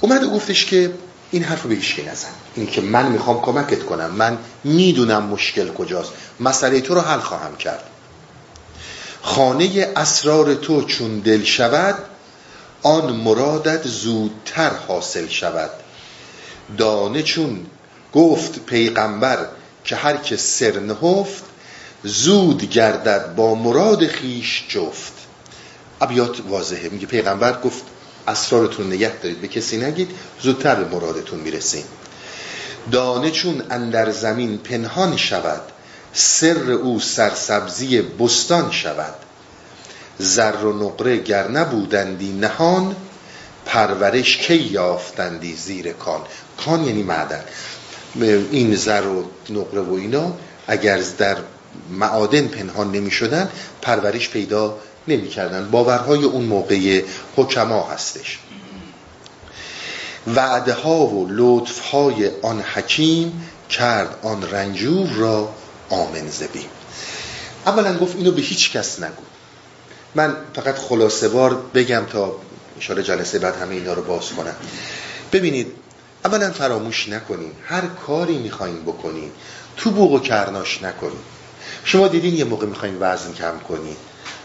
اومد 0.00 0.24
و 0.24 0.30
گفتش 0.30 0.66
که 0.66 0.92
این 1.30 1.42
حرف 1.42 1.62
رو 1.62 1.68
به 1.68 1.74
هیچ 1.74 2.00
نزن. 2.08 2.28
این 2.54 2.66
که 2.66 2.80
من 2.80 3.12
می‌خوام 3.12 3.40
کمکت 3.40 3.82
کنم 3.82 4.10
من 4.10 4.38
می‌دونم 4.64 5.22
مشکل 5.22 5.72
کجاست. 5.72 6.12
مسئله 6.40 6.80
تو 6.80 6.94
رو 6.94 7.00
حل 7.00 7.20
خواهم 7.20 7.56
کرد. 7.56 7.84
خانه 9.22 9.92
اسرار 9.96 10.54
تو 10.54 10.82
چون 10.82 11.18
دل 11.18 11.44
شود 11.44 11.94
آن 12.82 13.12
مرادت 13.12 13.88
زودتر 13.88 14.70
حاصل 14.88 15.28
شود. 15.28 15.70
دانه 16.78 17.22
چون 17.22 17.66
گفت 18.14 18.58
پیغمبر 18.66 19.46
که 19.84 19.96
هر 19.96 20.16
که 20.16 20.36
سر 20.36 20.78
نهفت 20.78 21.44
زود 22.06 22.70
گردد 22.70 23.34
با 23.34 23.54
مراد 23.54 24.06
خیش 24.06 24.64
جفت. 24.68 25.12
ابیات 26.00 26.36
واضحه. 26.48 26.88
میگه 26.88 27.06
پیغمبر 27.06 27.60
گفت 27.60 27.82
اسرارتون 28.28 28.86
نگه 28.86 29.12
دارید 29.22 29.40
به 29.40 29.48
کسی 29.48 29.76
نگید 29.76 30.10
زودتر 30.42 30.74
به 30.74 30.94
مرادتون 30.94 31.40
می‌رسیم. 31.40 31.84
دانه 32.92 33.30
چون 33.30 33.62
اندر 33.70 34.10
زمین 34.10 34.58
پنهان 34.58 35.16
شود 35.16 35.60
سر 36.12 36.70
او 36.70 37.00
سرسبزی 37.00 38.02
بستان 38.02 38.70
شود. 38.70 39.14
زر 40.18 40.64
و 40.64 40.84
نقره 40.84 41.16
گر 41.16 41.48
نبودندی 41.48 42.32
نهان 42.32 42.96
پرورش 43.66 44.36
کی 44.36 44.56
یافتندی 44.56 45.54
زیر 45.54 45.92
کان. 45.92 46.20
کان 46.64 46.84
یعنی 46.84 47.02
معدن. 47.02 47.44
این 48.50 48.74
زر 48.74 49.06
و 49.06 49.24
نقره 49.50 49.80
و 49.80 49.94
اینا 49.94 50.32
اگر 50.66 51.02
در 51.18 51.36
معادن 51.90 52.48
پنهان 52.48 52.92
نمی 52.92 53.10
شدن 53.10 53.48
پرورش 53.82 54.28
پیدا 54.28 54.78
نمی 55.08 55.28
کردن 55.28 55.70
باورهای 55.70 56.24
اون 56.24 56.44
موقع 56.44 57.02
حکما 57.36 57.82
هستش. 57.82 58.38
وعده 60.34 60.72
ها 60.72 61.06
و 61.06 61.26
لطف 61.30 61.80
های 61.80 62.30
آن 62.42 62.60
حکیم 62.60 63.48
کرد 63.70 64.18
آن 64.22 64.50
رنجور 64.50 65.08
را 65.08 65.54
آمن 65.90 66.28
زبیم 66.28 66.68
اولا 67.66 67.98
گفت 67.98 68.16
اینو 68.16 68.32
به 68.32 68.42
هیچ 68.42 68.72
کس 68.72 69.00
نگو. 69.00 69.22
من 70.14 70.36
فقط 70.54 70.78
خلاصه 70.78 71.28
بار 71.28 71.54
بگم 71.74 72.04
تا 72.12 72.36
اشاره 72.78 73.02
جلسه 73.02 73.38
بعد 73.38 73.56
همه 73.56 73.74
اینا 73.74 73.92
رو 73.92 74.02
باز 74.02 74.32
کنم. 74.32 74.54
ببینید 75.32 75.72
اولا 76.24 76.50
فراموش 76.50 77.08
نکنین. 77.08 77.52
هر 77.64 77.82
کاری 78.06 78.38
می‌خواین 78.38 78.82
بکنین 78.82 79.30
تو 79.76 79.90
بوق 79.90 80.12
و 80.12 80.18
کرناش 80.18 80.82
نکنین. 80.82 81.18
شما 81.86 82.08
دیدین 82.08 82.34
یه 82.36 82.44
موقع 82.44 82.66
می‌خواین 82.66 82.96
وزن 83.00 83.32
کم 83.32 83.58
کنین 83.68 83.96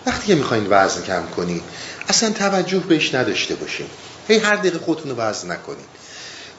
وقتی 0.05 0.27
که 0.27 0.35
می‌خواین 0.35 0.67
وزن 0.69 1.01
کم 1.01 1.23
کنین 1.35 1.61
اصلا 2.09 2.29
توجه 2.29 2.79
بهش 2.79 3.15
نداشته 3.15 3.55
باشین. 3.55 3.85
هی 4.27 4.37
هر 4.37 4.55
دقیقه 4.55 4.79
خودتون 4.79 5.11
رو 5.11 5.17
وزن 5.17 5.51
نکنین. 5.51 5.85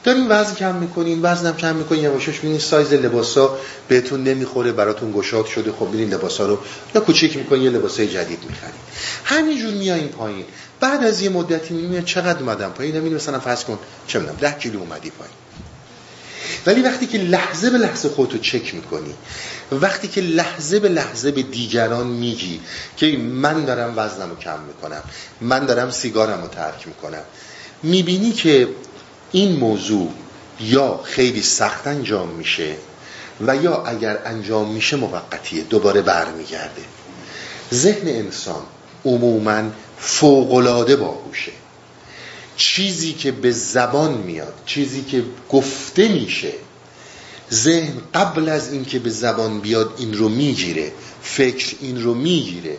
دارین 0.03 0.27
وزن 0.29 0.55
کم 0.55 0.75
می‌کنین 0.75 1.19
وزنم 1.21 1.57
کم 1.57 1.75
می‌کنین 1.75 2.03
یواشاش 2.03 2.35
می‌بینین 2.35 2.59
سایز 2.59 2.93
لباسا 2.93 3.57
بهتون 3.87 4.23
نمی‌خوره 4.23 4.71
براتون 4.71 5.11
گشاد 5.11 5.45
شده. 5.45 5.71
خب 5.71 5.87
میرین 5.87 6.13
لباسا 6.13 6.47
رو 6.47 6.59
یا 6.95 7.01
کوچیک 7.01 7.37
می‌کنین 7.37 7.63
یه 7.63 7.69
لباسای 7.69 8.07
جدید 8.07 8.39
می‌خرین. 8.49 8.81
همینجور 9.25 9.73
میایین 9.73 10.07
پایین. 10.07 10.45
بعد 10.79 11.03
از 11.03 11.21
یه 11.21 11.29
مدتی 11.29 11.73
می‌بینین 11.73 12.05
چقدر 12.05 12.39
اومدم 12.39 12.69
پایین. 12.69 12.95
نمی‌دونم 12.95 13.15
مثلا 13.15 13.39
فرض 13.39 13.63
کن 13.63 13.79
چه 14.07 14.19
می‌دونم 14.19 14.37
10 14.37 14.51
کیلو 14.51 14.79
اومدی 14.79 15.09
پایین. 15.09 15.35
ولی 16.65 16.81
وقتی 16.81 17.07
که 17.07 17.17
لحظه 17.17 17.69
به 17.69 17.77
لحظه 17.77 18.09
خودتو 18.09 18.37
چک 18.37 18.75
می‌کنی 18.75 19.13
وقتی 19.81 20.07
که 20.07 20.21
لحظه 20.21 20.79
به 20.79 20.89
لحظه 20.89 21.31
به 21.31 21.43
دیگران 21.43 22.07
میگی 22.07 22.59
که 22.97 23.17
من 23.17 23.65
دارم 23.65 23.93
وزنم 23.95 24.29
رو 24.29 24.35
کم 24.35 24.59
می‌کنم 24.59 25.03
من 25.41 25.65
دارم 25.65 25.91
سیگارم 25.91 26.41
رو 26.41 26.47
ترک 26.47 26.87
می‌کنم 26.87 27.23
می‌بینی 27.83 28.31
که 28.31 28.67
این 29.31 29.55
موضوع 29.59 30.11
یا 30.59 30.99
خیلی 31.03 31.41
سخت 31.41 31.87
انجام 31.87 32.29
میشه 32.29 32.75
و 33.47 33.55
یا 33.55 33.83
اگر 33.85 34.19
انجام 34.25 34.69
میشه 34.69 34.95
موقتیه 34.95 35.63
دوباره 35.63 36.01
برمیگرده. 36.01 36.81
ذهن 37.73 38.07
انسان 38.07 38.63
عموما 39.05 39.63
فوقلاده 39.97 40.95
باهوشه. 40.95 41.51
چیزی 42.55 43.13
که 43.13 43.31
به 43.31 43.51
زبان 43.51 44.13
میاد 44.13 44.53
چیزی 44.65 45.03
که 45.03 45.23
گفته 45.49 46.07
میشه 46.07 46.51
ذهن 47.53 47.93
قبل 48.13 48.49
از 48.49 48.73
اینکه 48.73 48.99
به 48.99 49.09
زبان 49.09 49.59
بیاد 49.59 49.93
این 49.97 50.13
رو 50.13 50.29
می‌گیره 50.29 50.91
فکر 51.21 51.75
این 51.81 52.03
رو 52.03 52.13
می‌گیره 52.13 52.77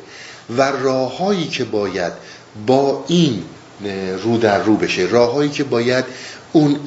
و 0.56 0.62
راههایی 0.62 1.48
که 1.48 1.64
باید 1.64 2.12
با 2.66 3.04
این 3.08 3.44
رو 4.22 4.38
در 4.38 4.62
رو 4.62 4.76
بشه 4.76 5.02
راههایی 5.02 5.50
که 5.50 5.64
باید 5.64 6.04
اون 6.52 6.80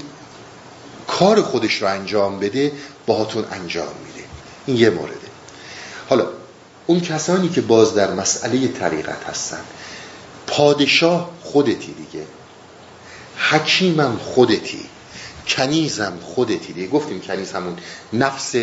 کار 1.07 1.41
خودش 1.41 1.81
رو 1.81 1.87
انجام 1.87 2.39
بده 2.39 2.71
باهاتون 3.05 3.45
انجام 3.51 3.87
میده. 4.05 4.27
این 4.65 4.77
یه 4.77 4.89
مورده. 4.89 5.15
حالا 6.09 6.27
اون 6.87 6.99
کسانی 6.99 7.49
که 7.49 7.61
باز 7.61 7.95
در 7.95 8.13
مسئله 8.13 8.67
طریقت 8.67 9.23
هستن 9.29 9.59
پادشاه 10.47 11.31
خودتی 11.41 11.93
دیگه. 11.93 12.25
حکیمم 13.37 14.17
خودتی. 14.17 14.85
کنیزم 15.47 16.13
خودتی 16.21 16.73
دیگه. 16.73 16.87
گفتیم 16.87 17.21
کنیز 17.21 17.51
همون 17.51 17.77
نفس 18.13 18.55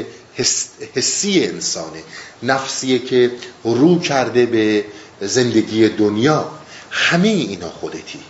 حسی 0.95 1.45
انسانه. 1.45 2.03
نفسیه 2.43 2.99
که 2.99 3.30
رو 3.64 4.01
کرده 4.01 4.47
به 4.47 4.85
زندگی 5.20 5.89
دنیا. 5.89 6.51
همه 6.91 7.28
اینا 7.28 7.70
خودتی. 7.70 8.20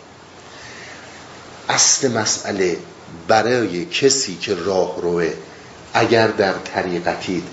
اصل 1.68 2.10
مسئله 2.10 2.76
برای 3.28 3.84
کسی 3.84 4.36
که 4.40 4.54
راه 4.54 5.00
روه 5.02 5.32
اگر 5.94 6.28
در 6.28 6.52
طریقتید 6.52 7.44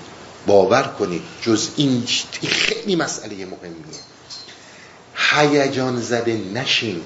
باور 0.47 0.83
کنید 0.99 1.21
جز 1.41 1.69
این 1.75 2.03
خیلی 2.47 2.95
مسئله 2.95 3.35
مهمیه. 3.35 4.01
هیجان 5.15 6.01
زده 6.01 6.41
نشین. 6.53 7.01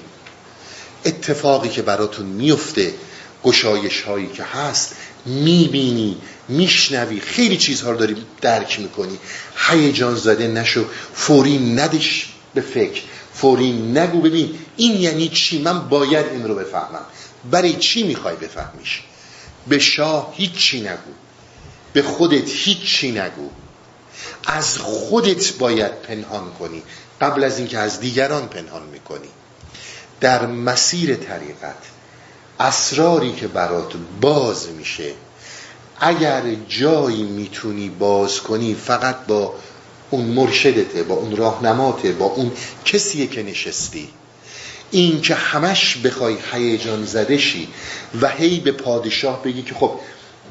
اتفاقی 1.04 1.68
که 1.68 1.82
براتون 1.82 2.26
میفته 2.26 2.94
گشایش 3.44 4.02
هایی 4.02 4.26
که 4.26 4.42
هست 4.42 4.96
می‌بینی 5.26 6.18
میشنوی 6.48 7.20
خیلی 7.20 7.56
چیزها 7.56 7.90
رو 7.90 7.98
داری 7.98 8.16
درک 8.40 8.80
می‌کنی. 8.80 9.18
هیجان 9.56 10.16
زده 10.16 10.48
نشو 10.48 10.86
فوری 11.14 11.58
ندش 11.58 12.28
به 12.54 12.60
فکر 12.60 13.02
فوری 13.34 13.72
نگو 13.72 14.20
ببین 14.20 14.58
این 14.76 15.00
یعنی 15.00 15.28
چی؟ 15.28 15.62
من 15.62 15.88
باید 15.88 16.26
این 16.26 16.48
رو 16.48 16.54
بفهمم. 16.54 17.04
برای 17.50 17.72
چی 17.72 18.02
می‌خوای 18.02 18.36
بفهمیش؟ 18.36 19.02
به 19.68 19.78
شاه 19.78 20.34
هیچی 20.36 20.80
نگو. 20.80 21.12
به 21.92 22.02
خودت 22.02 22.48
هیچی 22.48 23.10
نگو. 23.10 23.50
از 24.46 24.78
خودت 24.78 25.52
باید 25.52 26.02
پنهان 26.02 26.52
کنی. 26.58 26.82
قبل 27.20 27.44
از 27.44 27.58
اینکه 27.58 27.78
از 27.78 28.00
دیگران 28.00 28.48
پنهان 28.48 28.82
می‌کنی. 28.82 29.28
در 30.20 30.46
مسیر 30.46 31.14
طریقت. 31.14 31.76
اسراری 32.60 33.32
که 33.32 33.48
برات 33.48 33.92
باز 34.20 34.68
میشه. 34.68 35.12
اگر 36.00 36.42
جایی 36.68 37.22
می‌تونی 37.22 37.88
باز 37.88 38.40
کنی 38.40 38.74
فقط 38.74 39.26
با 39.26 39.54
اون 40.10 40.24
مرشدته 40.24 41.02
با 41.02 41.14
اون 41.14 41.36
راهنماته 41.36 42.12
با 42.12 42.24
اون 42.24 42.52
کسیه 42.84 43.26
که 43.26 43.42
نشستی. 43.42 44.08
این 44.90 45.20
که 45.20 45.34
همش 45.34 45.96
بخوای 45.96 46.36
هیجان 46.52 47.04
زده 47.04 47.38
شی 47.38 47.68
و 48.20 48.28
هی 48.28 48.60
به 48.60 48.72
پادشاه 48.72 49.42
بگی 49.42 49.62
که 49.62 49.74
خب 49.74 50.00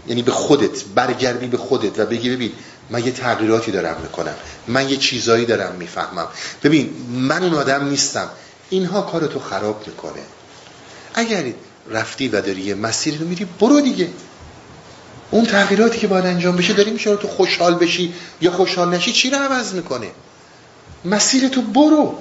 یعنی 0.08 0.22
به 0.22 0.32
خودت 0.32 0.84
برگردی 0.95 1.47
به 1.47 1.58
خودت 1.58 1.99
و 1.99 2.06
بگی 2.06 2.30
ببین 2.30 2.51
من 2.89 3.06
یه 3.06 3.12
تغییراتی 3.12 3.72
دارم 3.72 4.01
می‌کنم. 4.01 4.36
من 4.68 4.89
یه 4.89 4.97
چیزایی 4.97 5.45
دارم 5.45 5.76
می‌فهمم. 5.76 6.28
ببین 6.64 6.89
من 7.10 7.43
اون 7.43 7.53
آدم 7.53 7.88
نیستم. 7.88 8.30
اینها 8.70 9.01
کارتو 9.01 9.39
خراب 9.39 9.84
می‌کنه. 9.88 10.22
اگر 11.14 11.43
رفتی 11.89 12.27
و 12.27 12.41
داری 12.41 12.61
یه 12.61 12.75
مسیری 12.75 13.17
رو 13.17 13.27
میری 13.27 13.47
برو 13.59 13.81
دیگه. 13.81 14.09
اون 15.31 15.45
تغییراتی 15.45 15.97
که 15.97 16.07
باید 16.07 16.25
انجام 16.25 16.55
بشه 16.55 16.73
داری 16.73 16.91
میشه 16.91 17.15
تو 17.15 17.27
خوشحال 17.27 17.75
بشی 17.75 18.13
یا 18.41 18.51
خوشحال 18.51 18.95
نشی 18.95 19.11
چی 19.11 19.29
رو 19.29 19.38
عوض 19.38 19.73
می‌کنه؟ 19.73 20.11
مسیر 21.05 21.47
تو 21.47 21.61
برو. 21.61 22.17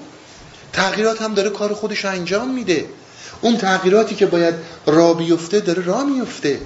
تغییرات 0.73 1.23
هم 1.23 1.35
داره 1.35 1.51
کار 1.51 1.75
خودش 1.75 2.05
رو 2.05 2.11
انجام 2.11 2.55
میده. 2.55 2.87
اون 3.41 3.57
تغییراتی 3.57 4.15
که 4.15 4.27
باید 4.27 4.55
را 4.87 5.15
بیفته 5.15 5.61
داره 5.61 5.85
را 5.85 6.05
میفته 6.05 6.61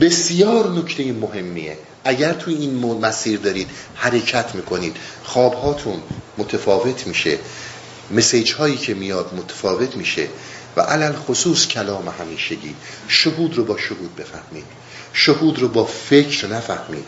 بسیار 0.00 0.70
نکته 0.70 1.12
مهمیه. 1.12 1.78
اگر 2.04 2.32
تو 2.32 2.50
این 2.50 2.74
مسیر 3.00 3.40
دارید 3.40 3.68
حرکت 3.94 4.54
می‌کنید 4.54 4.96
خوابهاتون 5.24 6.02
متفاوت 6.38 7.06
میشه. 7.06 7.38
مسیج 8.10 8.52
هایی 8.52 8.76
که 8.76 8.94
میاد 8.94 9.34
متفاوت 9.34 9.96
میشه. 9.96 10.28
و 10.76 10.80
علل 10.80 11.12
خصوص 11.12 11.66
کلام 11.66 12.08
همیشگی. 12.08 12.74
شهود 13.08 13.56
رو 13.56 13.64
با 13.64 13.78
شهود 13.78 14.16
بفهمید. 14.16 14.64
شهود 15.12 15.58
رو 15.58 15.68
با 15.68 15.84
فکر 15.84 16.46
نفهمید. 16.46 17.04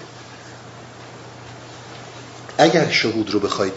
اگر 2.58 2.90
شهود 2.90 3.30
رو 3.30 3.40
بخواید 3.40 3.72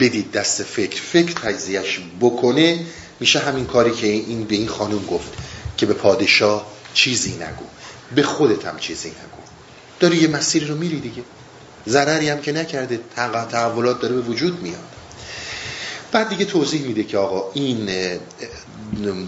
بدید 0.00 0.32
دست 0.32 0.62
فکر 0.62 1.02
فکر 1.02 1.32
تجزیهش 1.32 2.00
بکنه 2.20 2.86
میشه 3.20 3.38
همین 3.38 3.66
کاری 3.66 3.90
که 3.90 4.06
این 4.06 4.44
به 4.44 4.54
این 4.54 4.68
خانم 4.68 5.06
گفت 5.06 5.32
که 5.76 5.86
به 5.86 5.94
پادشاه 5.94 6.66
چیزی 6.94 7.30
نگو. 7.30 7.64
به 8.14 8.22
خودت 8.22 8.66
هم 8.66 8.78
چیزی 8.78 9.08
نگو. 9.08 9.42
داری 10.00 10.16
یه 10.16 10.28
مسیری 10.28 10.66
رو 10.66 10.76
میری 10.76 11.00
دیگه. 11.00 11.22
ضرری 11.88 12.28
هم 12.28 12.40
که 12.40 12.52
نکرده 12.52 13.00
تحولات 13.50 14.00
داره 14.00 14.14
به 14.14 14.20
وجود 14.20 14.62
میاد. 14.62 14.88
بعد 16.12 16.28
دیگه 16.28 16.44
توضیح 16.44 16.82
میده 16.82 17.04
که 17.04 17.18
آقا 17.18 17.50
این 17.54 17.90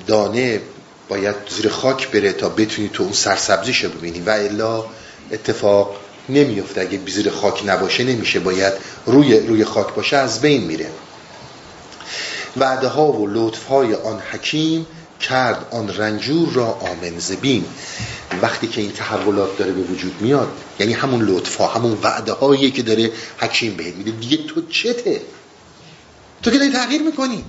دانه 0.07 0.61
باید 1.09 1.37
زیر 1.49 1.69
خاک 1.69 2.11
بره 2.11 2.33
تا 2.33 2.49
بتونی 2.49 2.89
تو 2.89 3.03
اون 3.03 3.13
سرسبزیشو 3.13 3.89
ببینی 3.89 4.21
و 4.21 4.31
الا 4.31 4.85
اتفاق 5.33 5.97
نمیفته 6.29 6.81
اگه 6.81 7.01
زیر 7.07 7.31
خاک 7.31 7.63
نباشه 7.67 8.05
نمیشه 8.05 8.41
باید 8.41 8.73
روی 9.07 9.41
روی 9.41 9.65
خاک 9.65 9.95
باشه 9.95 10.17
از 10.17 10.41
بین 10.41 10.65
میره. 10.65 10.89
وعده 12.57 12.89
ها 12.89 13.13
و 13.13 13.27
لطف 13.27 13.67
های 13.67 13.95
آن 13.95 14.21
حکیم 14.33 14.87
کرد 15.21 15.67
آن 15.71 15.97
رنجور 15.97 16.53
را 16.53 16.67
آمن 16.67 17.19
زبین. 17.19 17.65
وقتی 18.43 18.67
که 18.67 18.81
این 18.81 18.93
تحولات 18.93 19.59
داره 19.59 19.73
به 19.73 19.83
وجود 19.83 20.15
میاد 20.21 20.49
یعنی 20.79 20.93
همون 20.93 21.23
لطف 21.23 21.57
ها 21.57 21.67
همون 21.67 21.99
وعده 22.03 22.33
هایی 22.33 22.71
که 22.71 22.83
داره 22.83 23.13
حکیم 23.39 23.75
بهت 23.75 23.95
میده 23.95 24.11
دیگه 24.11 24.37
تو 24.37 24.63
چته؟ 24.69 25.21
تو 26.43 26.51
که 26.51 26.59
داری 26.59 26.73
تغییر 26.73 27.03
می‌کنی. 27.03 27.45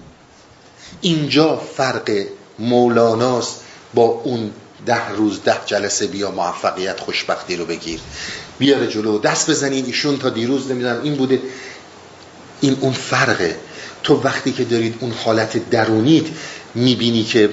اینجا 1.03 1.57
فرق 1.77 2.25
مولاناست 2.59 3.59
با 3.93 4.03
اون 4.03 4.51
ده 4.85 5.09
روز 5.09 5.43
ده 5.43 5.57
جلسه 5.65 6.07
بیا 6.07 6.31
موفقیت 6.31 6.99
خوشبختی 6.99 7.55
رو 7.55 7.65
بگیر. 7.65 7.99
بیاره 8.59 8.87
جلو 8.87 9.19
دست 9.19 9.49
بزنین 9.49 9.85
ایشون 9.85 10.17
تا 10.17 10.29
دیروز 10.29 10.71
نمی‌دونم 10.71 11.01
این 11.03 11.15
بوده. 11.15 11.41
این 12.61 12.77
اون 12.81 12.93
فرقه. 12.93 13.57
تو 14.03 14.21
وقتی 14.23 14.51
که 14.51 14.63
دارید 14.63 14.95
اون 14.99 15.11
حالت 15.11 15.69
درونیت 15.69 16.25
می‌بینی 16.75 17.23
که 17.23 17.49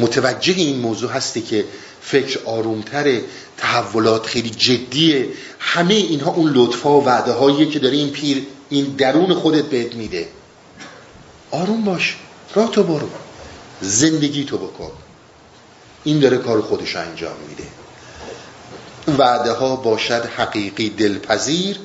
متوجه 0.00 0.54
این 0.54 0.78
موضوع 0.78 1.10
هستی 1.10 1.40
که 1.40 1.64
فکر 2.02 2.38
آرومتره 2.44 3.20
تحولات 3.56 4.26
خیلی 4.26 4.50
جدیه. 4.50 5.28
همه 5.58 5.94
اینها 5.94 6.30
اون 6.30 6.52
لطفا 6.52 7.00
و 7.00 7.04
وعده 7.04 7.32
هاییه 7.32 7.70
که 7.70 7.78
داره 7.78 7.96
این 7.96 8.10
پیر 8.10 8.42
این 8.70 8.84
درون 8.84 9.34
خودت 9.34 9.64
بهت 9.64 9.94
میده. 9.94 10.28
آروم 11.50 11.84
باش. 11.84 12.16
راه 12.54 12.70
تو 12.70 12.82
برو. 12.82 13.08
زندگی 13.80 14.44
تو 14.44 14.58
بکن. 14.58 14.90
این 16.04 16.20
داره 16.20 16.38
کار 16.38 16.60
خودش 16.60 16.96
انجام 16.96 17.36
میده. 17.48 17.64
وعده 19.18 19.52
ها 19.52 19.76
باشد 19.76 20.26
حقیقی 20.36 20.90
دلپذیر 20.90 21.78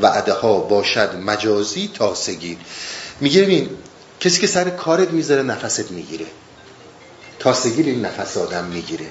وعده 0.00 0.32
ها 0.32 0.58
باشد 0.58 1.16
مجازی 1.26 1.90
تاسگیر 1.94 2.56
میگه 3.20 3.42
ببین 3.42 3.70
کسی 4.20 4.40
که 4.40 4.46
سر 4.46 4.70
کارت 4.70 5.10
می‌ذاره 5.10 5.42
نفست 5.42 5.90
می‌گیره. 5.90 6.26
تاسگیر 7.38 7.86
این 7.86 8.04
نفس 8.04 8.36
آدم 8.36 8.64
می‌گیره. 8.64 9.06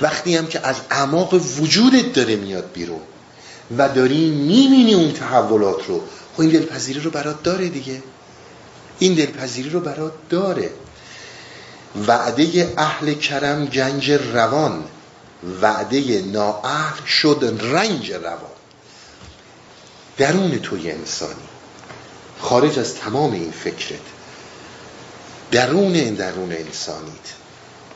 وقتی 0.00 0.36
هم 0.36 0.46
که 0.46 0.66
از 0.66 0.76
اعماق 0.90 1.34
وجودت 1.34 2.12
داره 2.12 2.36
میاد 2.36 2.70
بیرون 2.74 3.00
و 3.78 3.88
داری 3.88 4.30
می‌بینی 4.30 4.94
اون 4.94 5.12
تحولات 5.12 5.86
رو 5.86 6.00
خب 6.34 6.40
این 6.40 6.50
دلپذیری 6.50 7.00
رو 7.00 7.10
برات 7.10 7.42
داره 7.42 7.68
دیگه. 7.68 8.02
این 8.98 9.14
دلپذیری 9.14 9.70
رو 9.70 9.80
برات 9.80 10.12
داره. 10.30 10.70
وعده 12.06 12.74
اهل 12.76 13.14
کرم 13.14 13.66
گنج 13.66 14.10
روان. 14.10 14.84
وعده 15.62 16.22
نااهل 16.22 17.04
شد 17.06 17.58
رنج 17.60 18.12
روان. 18.12 18.54
درون 20.16 20.58
توی 20.58 20.90
انسانی. 20.90 21.34
خارج 22.40 22.78
از 22.78 22.94
تمام 22.94 23.32
این 23.32 23.50
فکرت. 23.50 24.00
درون 25.50 25.94
این 25.94 26.14
درون 26.14 26.52
انسانیت. 26.52 27.34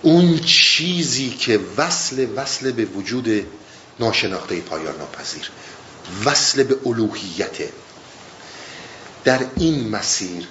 اون 0.02 0.38
چیزی 0.38 1.30
که 1.30 1.60
وصل 1.76 2.26
وصل 2.36 2.72
به 2.72 2.84
وجود 2.84 3.46
ناشناخته 4.00 4.60
پایان 4.60 4.96
ناپذیر. 4.98 5.50
وصل 6.24 6.62
به 6.62 6.76
الوهیته 6.86 7.72
در 9.24 9.40
این 9.56 9.88
مسیر 9.88 10.48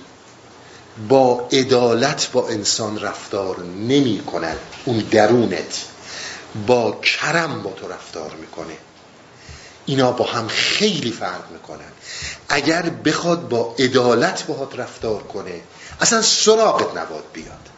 با 1.10 1.48
عدالت 1.52 2.32
با 2.32 2.50
انسان 2.50 3.00
رفتار 3.00 3.64
نمی 3.64 4.20
کند. 4.20 4.58
اون 4.86 4.98
درونت 4.98 5.86
با 6.68 6.92
کرم 6.92 7.64
با 7.64 7.72
تو 7.72 7.88
رفتار 7.88 8.36
می‌کنه. 8.42 8.78
اینا 9.86 10.12
با 10.12 10.26
هم 10.26 10.48
خیلی 10.48 11.12
فرق 11.12 11.52
می‌کنن. 11.52 11.92
اگر 12.50 12.82
بخواد 12.82 13.50
با 13.50 13.76
عدالت 13.80 14.44
باهات 14.48 14.80
رفتار 14.80 15.24
کنه 15.24 15.62
اصلا 16.02 16.22
سراغت 16.22 16.98
نباد 16.98 17.24
بیاد. 17.34 17.70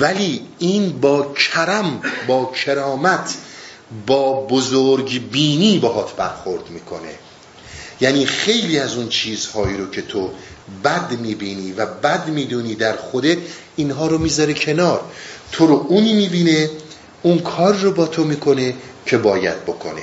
ولی 0.00 0.46
این 0.58 1.00
با 1.00 1.34
کرم 1.34 2.02
با 2.26 2.52
کرامت 2.64 3.34
با 4.06 4.46
بزرگ 4.46 5.30
بینی 5.30 5.78
باهات 5.78 6.16
برخورد 6.16 6.70
می‌کنه. 6.70 7.14
یعنی 8.00 8.26
خیلی 8.26 8.78
از 8.78 8.96
اون 8.96 9.08
چیزهایی 9.08 9.76
رو 9.76 9.90
که 9.90 10.02
تو 10.02 10.30
بد 10.84 11.12
می‌بینی 11.20 11.72
و 11.72 11.86
بد 11.86 12.28
می‌دونی 12.28 12.74
در 12.74 12.96
خودت 12.96 13.38
اینها 13.76 14.06
رو 14.06 14.18
می‌ذاره 14.18 14.54
کنار. 14.54 15.00
تو 15.52 15.66
رو 15.66 15.86
اونی 15.88 16.12
می‌بینه 16.12 16.70
اون 17.22 17.38
کار 17.38 17.74
رو 17.74 17.92
با 17.92 18.06
تو 18.06 18.24
می‌کنه 18.24 18.74
که 19.06 19.18
باید 19.18 19.64
بکنه. 19.64 20.02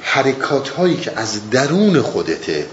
حرکات 0.00 0.68
هایی 0.68 0.96
که 0.96 1.12
از 1.16 1.50
درون 1.50 2.02
خودته. 2.02 2.66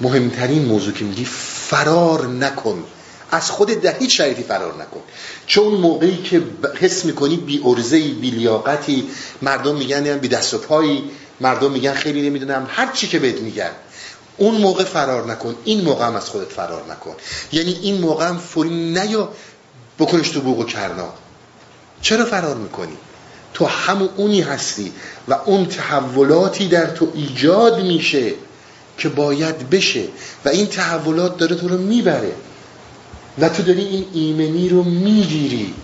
مهمترین 0.00 0.64
موضوع 0.64 0.92
که 0.92 1.04
میگی 1.04 1.24
فرار 1.68 2.26
نکن. 2.26 2.84
از 3.30 3.50
خودت 3.50 3.80
در 3.80 3.98
هیچ 3.98 4.16
شرایطی 4.16 4.42
فرار 4.42 4.74
نکن. 4.74 5.00
چون 5.46 5.74
موقعی 5.74 6.22
که 6.22 6.42
حس 6.80 7.04
می‌کنی 7.04 7.36
بی 7.36 7.62
ارزه 7.64 7.98
بی 7.98 8.30
لیاقتی 8.30 9.08
مردم 9.42 9.76
میگن 9.76 10.18
بی 10.18 10.28
دست 10.28 10.54
و 10.54 10.58
پایی 10.58 11.10
مردم 11.40 11.72
میگن 11.72 11.94
خیلی 11.94 12.30
نمی‌دونم 12.30 12.66
هر 12.70 12.92
چی 12.92 13.08
که 13.08 13.18
بهت 13.18 13.40
میگن. 13.40 13.70
اون 14.38 14.54
موقع 14.54 14.84
فرار 14.84 15.30
نکن. 15.32 15.54
این 15.64 15.80
موقع 15.80 16.06
هم 16.06 16.16
از 16.16 16.28
خودت 16.28 16.52
فرار 16.52 16.84
نکن. 16.90 17.14
یعنی 17.52 17.72
این 17.82 18.00
موقع 18.00 18.28
هم 18.28 18.38
فوری 18.38 18.70
نیا 18.70 19.28
بکنش 19.98 20.28
تو 20.28 20.40
بوق 20.40 20.58
و 20.58 20.64
کرنا. 20.64 21.12
چرا 22.02 22.24
فرار 22.24 22.56
می‌کنی؟ 22.56 22.96
تو 23.54 23.66
همون 23.66 24.08
اونی 24.16 24.40
هستی 24.40 24.92
و 25.28 25.34
اون 25.44 25.66
تحولاتی 25.66 26.68
در 26.68 26.86
تو 26.86 27.12
ایجاد 27.14 27.82
میشه 27.82 28.32
که 28.98 29.08
باید 29.08 29.70
بشه 29.70 30.04
و 30.44 30.48
این 30.48 30.66
تحولات 30.66 31.36
داره 31.36 31.56
تو 31.56 31.68
رو 31.68 31.78
می‌بره. 31.78 32.32
و 33.38 33.48
تو 33.48 33.62
داری 33.62 33.84
این 33.84 34.06
ایمنی 34.12 34.68
رو 34.68 34.82
می‌گیری. 34.82 35.74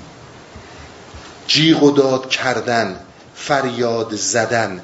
جیغ 1.46 1.82
و 1.82 1.90
داد 1.90 2.30
کردن 2.30 3.00
فریاد 3.34 4.14
زدن 4.14 4.82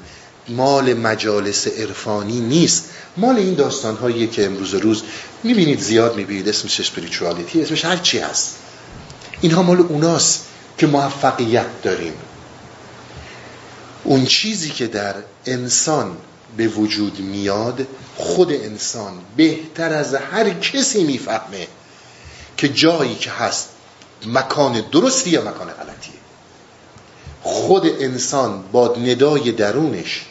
مال 0.51 0.93
مجالس 0.93 1.67
عرفانی 1.67 2.39
نیست. 2.39 2.89
مال 3.17 3.35
این 3.35 3.53
داستان 3.53 3.95
هایی 3.95 4.27
که 4.27 4.45
امروز 4.45 4.73
روز 4.73 5.03
می‌بینید 5.43 5.79
زیاد 5.79 6.15
می‌بینید 6.15 6.49
اسمش 6.49 6.79
اسپریچوالیتی 6.79 7.61
اسمش 7.61 7.85
هر 7.85 7.97
چی 7.97 8.19
هست. 8.19 8.55
اینها 9.41 9.63
مال 9.63 9.79
اوناست 9.79 10.45
که 10.77 10.87
موفقیت 10.87 11.81
داریم. 11.83 12.13
اون 14.03 14.25
چیزی 14.25 14.69
که 14.69 14.87
در 14.87 15.15
انسان 15.45 16.17
به 16.57 16.67
وجود 16.67 17.19
میاد 17.19 17.87
خود 18.15 18.53
انسان 18.53 19.13
بهتر 19.37 19.93
از 19.93 20.13
هر 20.13 20.49
کسی 20.49 21.03
می‌فهمه 21.03 21.67
که 22.57 22.69
جایی 22.69 23.15
که 23.15 23.31
هست 23.31 23.69
مکان 24.27 24.83
درستی 24.91 25.29
یا 25.29 25.41
مکان 25.41 25.67
غلطیه. 25.67 26.21
خود 27.43 27.85
انسان 27.85 28.63
با 28.71 28.95
ندای 28.95 29.51
درونش 29.51 30.21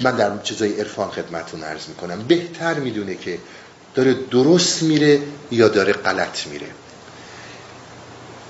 من 0.00 0.16
در 0.16 0.38
چیزای 0.42 0.72
عرفان 0.80 1.10
خدمتون 1.10 1.62
عرض 1.62 1.88
می‌کنم. 1.88 2.22
بهتر 2.22 2.74
می‌دونه 2.74 3.14
که 3.14 3.38
داره 3.94 4.14
درست 4.14 4.82
میره 4.82 5.20
یا 5.50 5.68
داره 5.68 5.92
غلط 5.92 6.46
میره. 6.46 6.66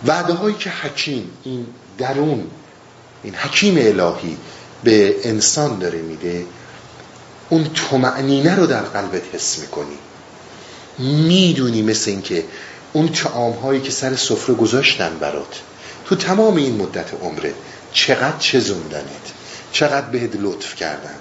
وعده 0.06 0.32
هایی 0.32 0.56
که 0.56 0.70
حکیم 0.70 1.30
این 1.44 1.66
درون 1.98 2.46
این 3.22 3.34
حکیم 3.34 3.74
الهی 3.78 4.36
به 4.84 5.16
انسان 5.28 5.78
داره 5.78 5.98
میده 5.98 6.46
اون 7.48 7.64
تومعنینه 7.74 8.54
رو 8.54 8.66
در 8.66 8.82
قلبت 8.82 9.22
حس 9.34 9.58
می‌کنی. 9.58 9.98
می‌دونی 10.98 11.82
مثل 11.82 12.10
اینکه 12.10 12.44
اون 12.92 13.08
تعام 13.08 13.52
هایی 13.52 13.80
که 13.80 13.90
سر 13.90 14.16
سفره 14.16 14.54
گذاشتن 14.54 15.18
برات 15.20 15.60
تو 16.04 16.16
تمام 16.16 16.56
این 16.56 16.76
مدت 16.76 17.14
عمره 17.22 17.54
چقدر 17.92 18.38
چزوندنت 18.38 19.32
چقدر 19.72 20.06
بهت 20.06 20.30
لطف 20.36 20.74
کردن 20.74 21.14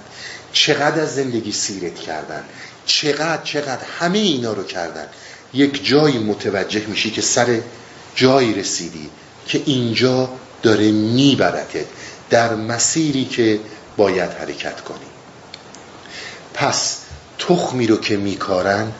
چقدر 0.52 1.02
از 1.02 1.14
زندگی 1.14 1.52
سیرت 1.52 1.94
کردن 1.94 2.44
چقدر 2.86 3.42
چقدر 3.42 3.84
همه 3.98 4.18
اینا 4.18 4.52
رو 4.52 4.64
کردن. 4.64 5.06
یک 5.54 5.86
جایی 5.86 6.18
متوجه 6.18 6.86
میشی 6.86 7.10
که 7.10 7.22
سر 7.22 7.60
جایی 8.14 8.54
رسیدی 8.54 9.10
که 9.46 9.62
اینجا 9.66 10.30
داره 10.62 10.90
میبرتت 10.92 11.86
در 12.30 12.54
مسیری 12.54 13.24
که 13.24 13.60
باید 13.96 14.30
حرکت 14.30 14.80
کنی. 14.80 14.98
پس 16.54 16.96
تخمی 17.38 17.86
رو 17.86 17.96
که 17.96 18.16
میکارن 18.16 18.92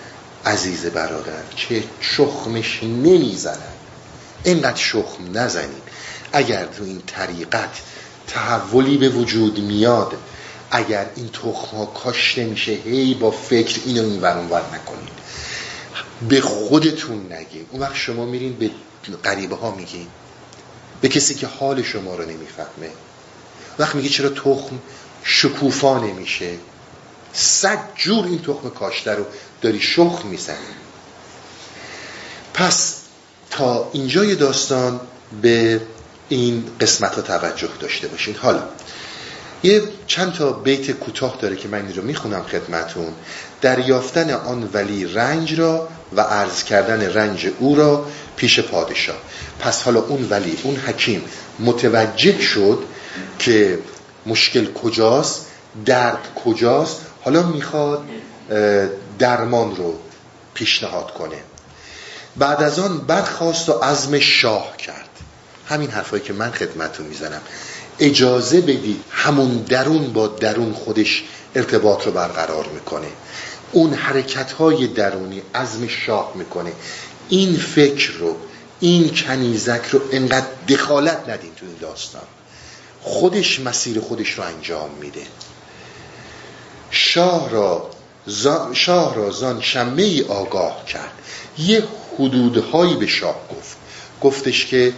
عزیز 0.47 0.87
برادر 0.87 1.43
که 1.57 1.85
شخمش 2.01 2.83
نمی‌زنن. 2.83 3.79
اینقدر 4.45 4.77
شخم 4.77 5.39
نزنید 5.39 5.83
اگر 6.33 6.65
تو 6.65 6.85
این 6.85 7.03
طریقت 7.07 7.71
تحولی 8.29 8.97
به 8.97 9.09
وجود 9.09 9.59
میاد. 9.59 10.15
اگر 10.71 11.07
این 11.17 11.29
تخم 11.29 11.77
ها 11.77 11.87
کاشته 11.87 12.45
میشه 12.45 12.73
هی 12.73 13.15
با 13.15 13.31
فکر 13.31 13.81
اینو 13.87 14.03
این 14.03 14.21
ور 14.21 14.63
نکنید. 14.75 15.19
به 16.29 16.41
خودتون 16.41 17.33
نگید. 17.33 17.67
اون 17.71 17.81
وقت 17.83 17.95
شما 17.97 18.25
میرین 18.25 18.57
به 18.57 18.71
غریبه 19.25 19.57
ها 19.57 19.71
میگین. 19.71 20.07
به 21.01 21.09
کسی 21.09 21.35
که 21.35 21.47
حال 21.47 21.83
شما 21.83 22.15
رو 22.15 22.25
نمی‌فهمه. 22.25 22.91
وقت 23.79 23.95
میگه 23.95 24.09
چرا 24.09 24.29
تخم 24.29 24.79
شکوفا 25.23 25.99
نمیشه؟ 25.99 26.55
صد 27.33 27.79
جور 27.95 28.25
این 28.25 28.39
تخم 28.39 28.71
کاشته 28.71 29.13
رو 29.13 29.25
داری 29.61 29.81
شخ 29.81 30.25
می‌زنی. 30.25 30.57
پس 32.55 32.97
تا 33.51 33.91
اینجای 33.93 34.35
داستان 34.35 35.01
به 35.43 35.81
این 36.29 36.65
قسمت 36.81 37.15
ها 37.15 37.23
توجه 37.23 37.69
داشته 37.81 38.09
باشین. 38.09 38.35
حالا 38.35 38.63
یه 39.63 39.83
چند 40.07 40.33
تا 40.33 40.53
بیت 40.53 40.91
کوتاه 40.91 41.39
داره 41.41 41.57
که 41.57 41.69
من 41.69 41.87
این 41.87 41.95
رو 41.95 42.03
می‌خونم 42.03 42.43
خدمتون. 42.43 43.13
دریافتن 43.61 44.31
آن 44.31 44.71
ولی 44.73 45.05
رنج 45.05 45.61
را 45.61 45.89
و 46.17 46.21
عرض 46.21 46.65
کردن 46.65 47.13
رنج 47.13 47.49
او 47.59 47.77
را 47.77 48.07
پیش 48.37 48.61
پادشاه. 48.61 49.17
پس 49.61 49.83
حالا 49.83 50.01
اون 50.01 50.27
ولی 50.31 50.59
اون 50.63 50.77
حکیم 50.77 51.25
متوجه 51.59 52.41
شد 52.41 52.83
که 53.39 53.79
مشکل 54.27 54.73
کجاست 54.73 55.47
درد 55.87 56.29
کجاست. 56.45 57.01
حالا 57.25 57.43
می‌خواد 57.43 58.05
درمان 59.19 59.77
رو 59.77 59.95
پیشنهاد 60.55 61.15
کنه. 61.15 61.37
بعد 62.37 62.63
از 62.63 62.79
آن 62.79 62.99
برخواست 62.99 63.69
و 63.69 63.73
عزم 63.73 64.19
شاه 64.19 64.77
کرد. 64.77 65.08
همین 65.69 65.91
حرفایی 65.91 66.23
که 66.23 66.33
من 66.33 66.51
خدمتون 66.51 67.07
می‌زنم. 67.07 67.41
اجازه 67.99 68.61
بدید 68.61 69.05
همون 69.11 69.57
درون 69.57 70.13
با 70.13 70.27
درون 70.27 70.73
خودش 70.73 71.25
ارتباط 71.55 72.07
رو 72.07 72.13
برقرار 72.13 72.67
می‌کنه. 72.67 73.09
اون 73.73 73.95
حرکت 73.95 74.53
های 74.53 74.87
درونی 74.87 75.43
عزم 75.55 75.87
شاه 75.87 76.33
می‌کنه. 76.35 76.73
این 77.29 77.57
فکر 77.57 78.13
رو 78.13 78.37
این 78.81 79.15
کنیزک 79.15 79.85
رو 79.91 80.01
انقدر 80.13 80.47
دخالت 80.69 81.29
ندین 81.29 81.55
تو 81.55 81.67
این 81.67 81.77
داستان. 81.81 82.23
خودش 83.01 83.61
مسیر 83.61 84.01
خودش 84.01 84.31
رو 84.31 84.45
انجام 84.45 84.91
میده. 85.01 85.23
شاه 86.91 87.51
را 87.51 87.91
زان 88.27 88.75
شاه 88.75 89.15
را 89.15 89.31
زان 89.31 89.61
شمه 89.61 90.03
ای 90.03 90.23
آگاه 90.23 90.85
کرد. 90.85 91.13
یه 91.59 91.83
حدودهایی 92.15 92.95
به 92.95 93.07
شاه 93.07 93.41
گفت. 93.51 93.77
گفتش 94.21 94.67
که 94.67 94.93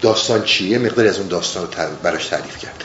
داستان 0.00 0.44
چیه؟ 0.44 0.78
مقداری 0.78 1.08
از 1.08 1.18
اون 1.18 1.28
داستان 1.28 1.62
رو 1.62 1.96
براش 2.02 2.26
تعریف 2.26 2.58
کرد. 2.58 2.84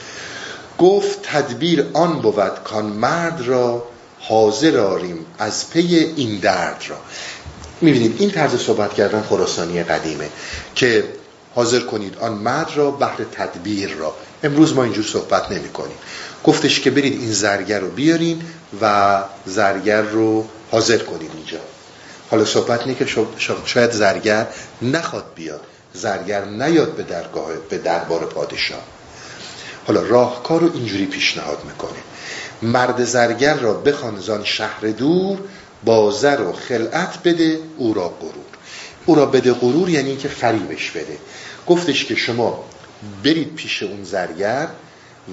گفت 0.77 1.19
تدبیر 1.23 1.85
آن 1.93 2.21
بود 2.21 2.63
کان 2.63 2.85
مرد 2.85 3.41
را 3.41 3.83
حاضر 4.19 4.77
آریم 4.79 5.25
از 5.39 5.69
پی 5.69 6.13
این 6.15 6.39
درد 6.39 6.83
را. 6.87 6.97
می‌بینید 7.81 8.15
این 8.19 8.31
طرز 8.31 8.61
صحبت 8.61 8.93
کردن 8.93 9.21
خراسانی 9.21 9.83
قدیمه 9.83 10.29
که 10.75 11.03
حاضر 11.55 11.79
کنید 11.79 12.17
آن 12.19 12.33
مرد 12.33 12.71
را 12.75 12.91
بهر 12.91 13.17
تدبیر 13.31 13.93
را. 13.93 14.15
امروز 14.43 14.73
ما 14.73 14.83
اینجور 14.83 15.05
صحبت 15.05 15.51
نمی 15.51 15.69
کنیم. 15.69 15.97
گفتش 16.43 16.79
که 16.79 16.91
برید 16.91 17.13
این 17.13 17.31
زرگر 17.31 17.79
رو 17.79 17.89
بیارین 17.89 18.41
و 18.81 19.23
زرگر 19.45 20.01
رو 20.01 20.47
حاضر 20.71 20.97
کنید 20.97 21.31
اینجا. 21.33 21.59
حالا 22.31 22.45
صحبت 22.45 22.81
اینه 22.81 22.95
که 22.95 23.05
شاید 23.65 23.91
زرگر 23.91 24.47
نخواد 24.81 25.25
بیاد. 25.35 25.61
زرگر 25.97 26.45
نیاد 26.45 26.95
به 26.95 27.03
درگاه 27.03 27.53
به 27.69 27.77
دربار 27.77 28.25
پادشاه. 28.25 28.81
حالا 29.87 30.01
راهکار 30.01 30.61
رو 30.61 30.73
اینجوری 30.73 31.05
پیشنهاد 31.05 31.57
می‌کنه. 31.65 31.99
مرد 32.61 33.05
زرگر 33.05 33.53
را 33.53 33.73
بخوان 33.73 34.43
شهر 34.43 34.81
دور 34.81 35.37
بازر 35.85 36.41
و 36.41 36.53
خلعت 36.53 37.23
بده 37.23 37.59
او 37.77 37.93
را 37.93 38.09
غرور. 38.09 38.45
او 39.05 39.15
را 39.15 39.25
بده 39.25 39.53
غرور 39.53 39.89
یعنی 39.89 40.15
که 40.15 40.27
فریبش 40.27 40.91
بده. 40.91 41.17
گفتش 41.67 42.05
که 42.05 42.15
شما 42.15 42.63
برید 43.23 43.55
پیش 43.55 43.83
اون 43.83 44.03
زرگر 44.03 44.67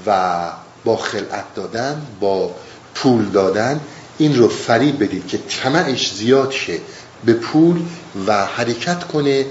و 0.06 0.40
با 0.84 0.96
خلعت 0.96 1.54
دادن 1.54 2.06
با 2.20 2.54
پول 2.94 3.24
دادن 3.24 3.80
این 4.18 4.38
رو 4.38 4.48
فریب 4.48 5.02
بدید 5.02 5.26
که 5.26 5.38
طمعش 5.38 6.12
زیاد 6.12 6.50
شه. 6.50 6.78
به 7.24 7.32
پول 7.32 7.82
و 8.26 8.46
حرکت 8.46 9.04
کنه 9.04 9.46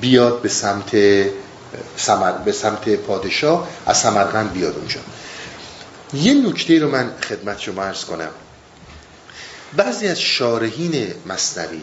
بیاد 0.00 0.42
به 0.42 0.48
سمت 0.48 0.96
سمر 1.96 2.32
به 2.32 2.52
سمت 2.52 2.88
پادشاه 2.88 3.68
از 3.86 3.96
سمرقند 3.98 4.52
بیاد 4.52 4.76
اونجا. 4.76 5.00
یه 6.14 6.34
نکته 6.34 6.78
رو 6.78 6.90
من 6.90 7.10
خدمت 7.28 7.58
شما 7.60 7.82
عرض 7.82 8.04
کنم. 8.04 8.30
بعضی 9.76 10.08
از 10.08 10.20
شارحین 10.20 11.14
مصنوی 11.26 11.80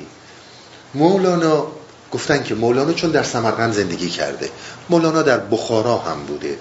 مولانا 0.93 1.67
گفتن 2.11 2.43
که 2.43 2.55
مولانا 2.55 2.93
چون 2.93 3.11
در 3.11 3.23
سمرقند 3.23 3.73
زندگی 3.73 4.09
کرده 4.09 4.49
مولانا 4.89 5.21
در 5.21 5.37
بخارا 5.37 5.97
هم 5.97 6.23
بوده. 6.25 6.57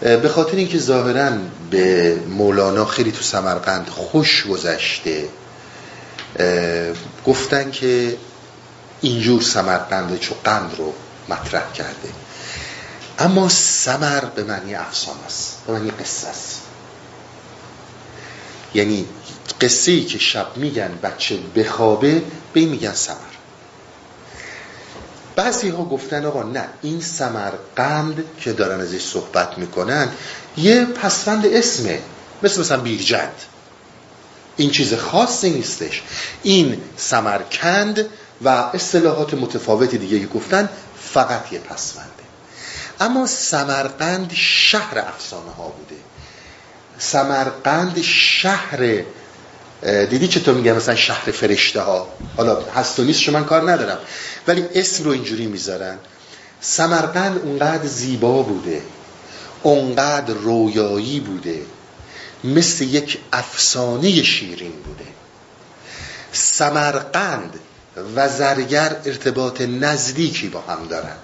به 0.00 0.28
خاطر 0.28 0.56
اینکه 0.56 0.78
ظاهرا 0.78 1.30
به 1.70 2.16
مولانا 2.28 2.84
خیلی 2.84 3.12
تو 3.12 3.22
سمرقند 3.22 3.88
خوش 3.88 4.46
گذشته 4.46 5.28
گفتن 7.26 7.70
که 7.70 8.16
اینجور 9.04 9.42
چو 10.20 10.34
قند 10.44 10.74
رو 10.78 10.94
مطرح 11.28 11.72
کرده. 11.72 12.08
اما 13.18 13.48
سمر 13.48 14.24
به 14.24 14.44
معنی 14.44 14.74
افسان 14.74 15.16
است 15.26 15.58
به 15.66 15.72
معنی 15.72 15.90
قصه 15.90 16.28
است. 16.28 16.60
یعنی 18.74 19.06
قصه 19.60 19.92
ای 19.92 20.04
که 20.04 20.18
شب 20.18 20.56
میگن 20.56 20.98
بچه 21.02 21.38
بخوابه 21.56 22.22
به 22.52 22.60
این 22.60 22.68
میگن 22.68 22.92
سمر. 22.92 23.16
بعضی 25.36 25.68
ها 25.68 25.84
گفتن 25.84 26.24
آقا 26.24 26.42
نه 26.42 26.68
این 26.82 27.00
سمرقند 27.00 28.24
که 28.40 28.52
دارن 28.52 28.80
ازش 28.80 29.02
صحبت 29.02 29.58
می‌کنن 29.58 30.08
یه 30.56 30.84
پسفند 30.84 31.46
اسمه 31.46 32.02
مثل 32.42 32.60
مثلا 32.60 32.80
بیرجند. 32.80 33.42
این 34.56 34.70
چیز 34.70 34.94
خاصی 34.94 35.50
نیستش. 35.50 36.02
این 36.42 36.80
سمرکند 36.96 38.08
و 38.42 38.48
اصطلاحات 38.48 39.34
متفاوتی 39.34 39.98
دیگه 39.98 40.20
که 40.20 40.26
گفتن 40.26 40.68
فقط 41.00 41.52
یه 41.52 41.58
پسفنده 41.58 42.10
اما 43.00 43.26
سمرقند 43.26 44.32
شهر 44.34 44.98
افسانه 44.98 45.50
ها 45.50 45.68
بوده. 45.68 46.00
سمرقند 46.98 48.02
شهر 48.02 49.02
دیدی 49.82 50.28
چطور 50.28 50.54
میگم 50.54 50.72
مثلا 50.72 50.94
شهر 50.94 51.30
فرشته 51.30 51.80
ها 51.80 52.08
حالا 52.36 52.60
هست 52.60 53.00
و 53.00 53.04
نیست 53.04 53.28
من 53.28 53.44
کار 53.44 53.72
ندارم. 53.72 53.98
ولی 54.48 54.64
اسم 54.74 55.04
رو 55.04 55.10
اینجوری 55.10 55.46
می‌ذارن. 55.46 55.98
سمرقند 56.60 57.38
اونقدر 57.38 57.86
زیبا 57.86 58.42
بوده. 58.42 58.82
اونقدر 59.62 60.34
رویایی 60.34 61.20
بوده. 61.20 61.62
مثل 62.44 62.84
یک 62.84 63.18
افسانه 63.32 64.22
شیرین 64.22 64.72
بوده. 64.72 65.06
سمرقند 66.32 67.60
و 68.16 68.28
زرگر 68.28 68.96
ارتباط 69.04 69.60
نزدیکی 69.60 70.48
با 70.48 70.60
هم 70.60 70.86
دارن. 70.86 71.16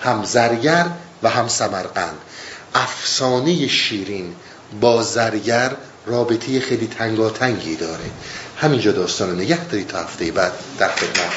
هم 0.00 0.24
زرگر 0.24 0.86
و 1.22 1.28
هم 1.28 1.48
سمرقند. 1.48 2.18
افسانه 2.74 3.68
شیرین 3.68 4.34
با 4.80 5.02
زرگر 5.02 5.76
رابطه 6.06 6.60
خیلی 6.60 6.86
تنگاتنگی 6.86 7.76
داره. 7.76 8.10
همینجا 8.56 8.92
داستان 8.92 9.30
رو 9.30 9.36
نگه 9.36 9.64
داری 9.64 9.84
تا 9.84 9.98
هفته 9.98 10.30
بعد 10.30 10.52
در 10.78 10.88
خدمت 10.88 11.32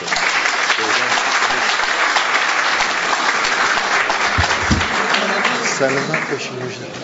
سلامت 5.79 6.31
باشین 6.31 6.89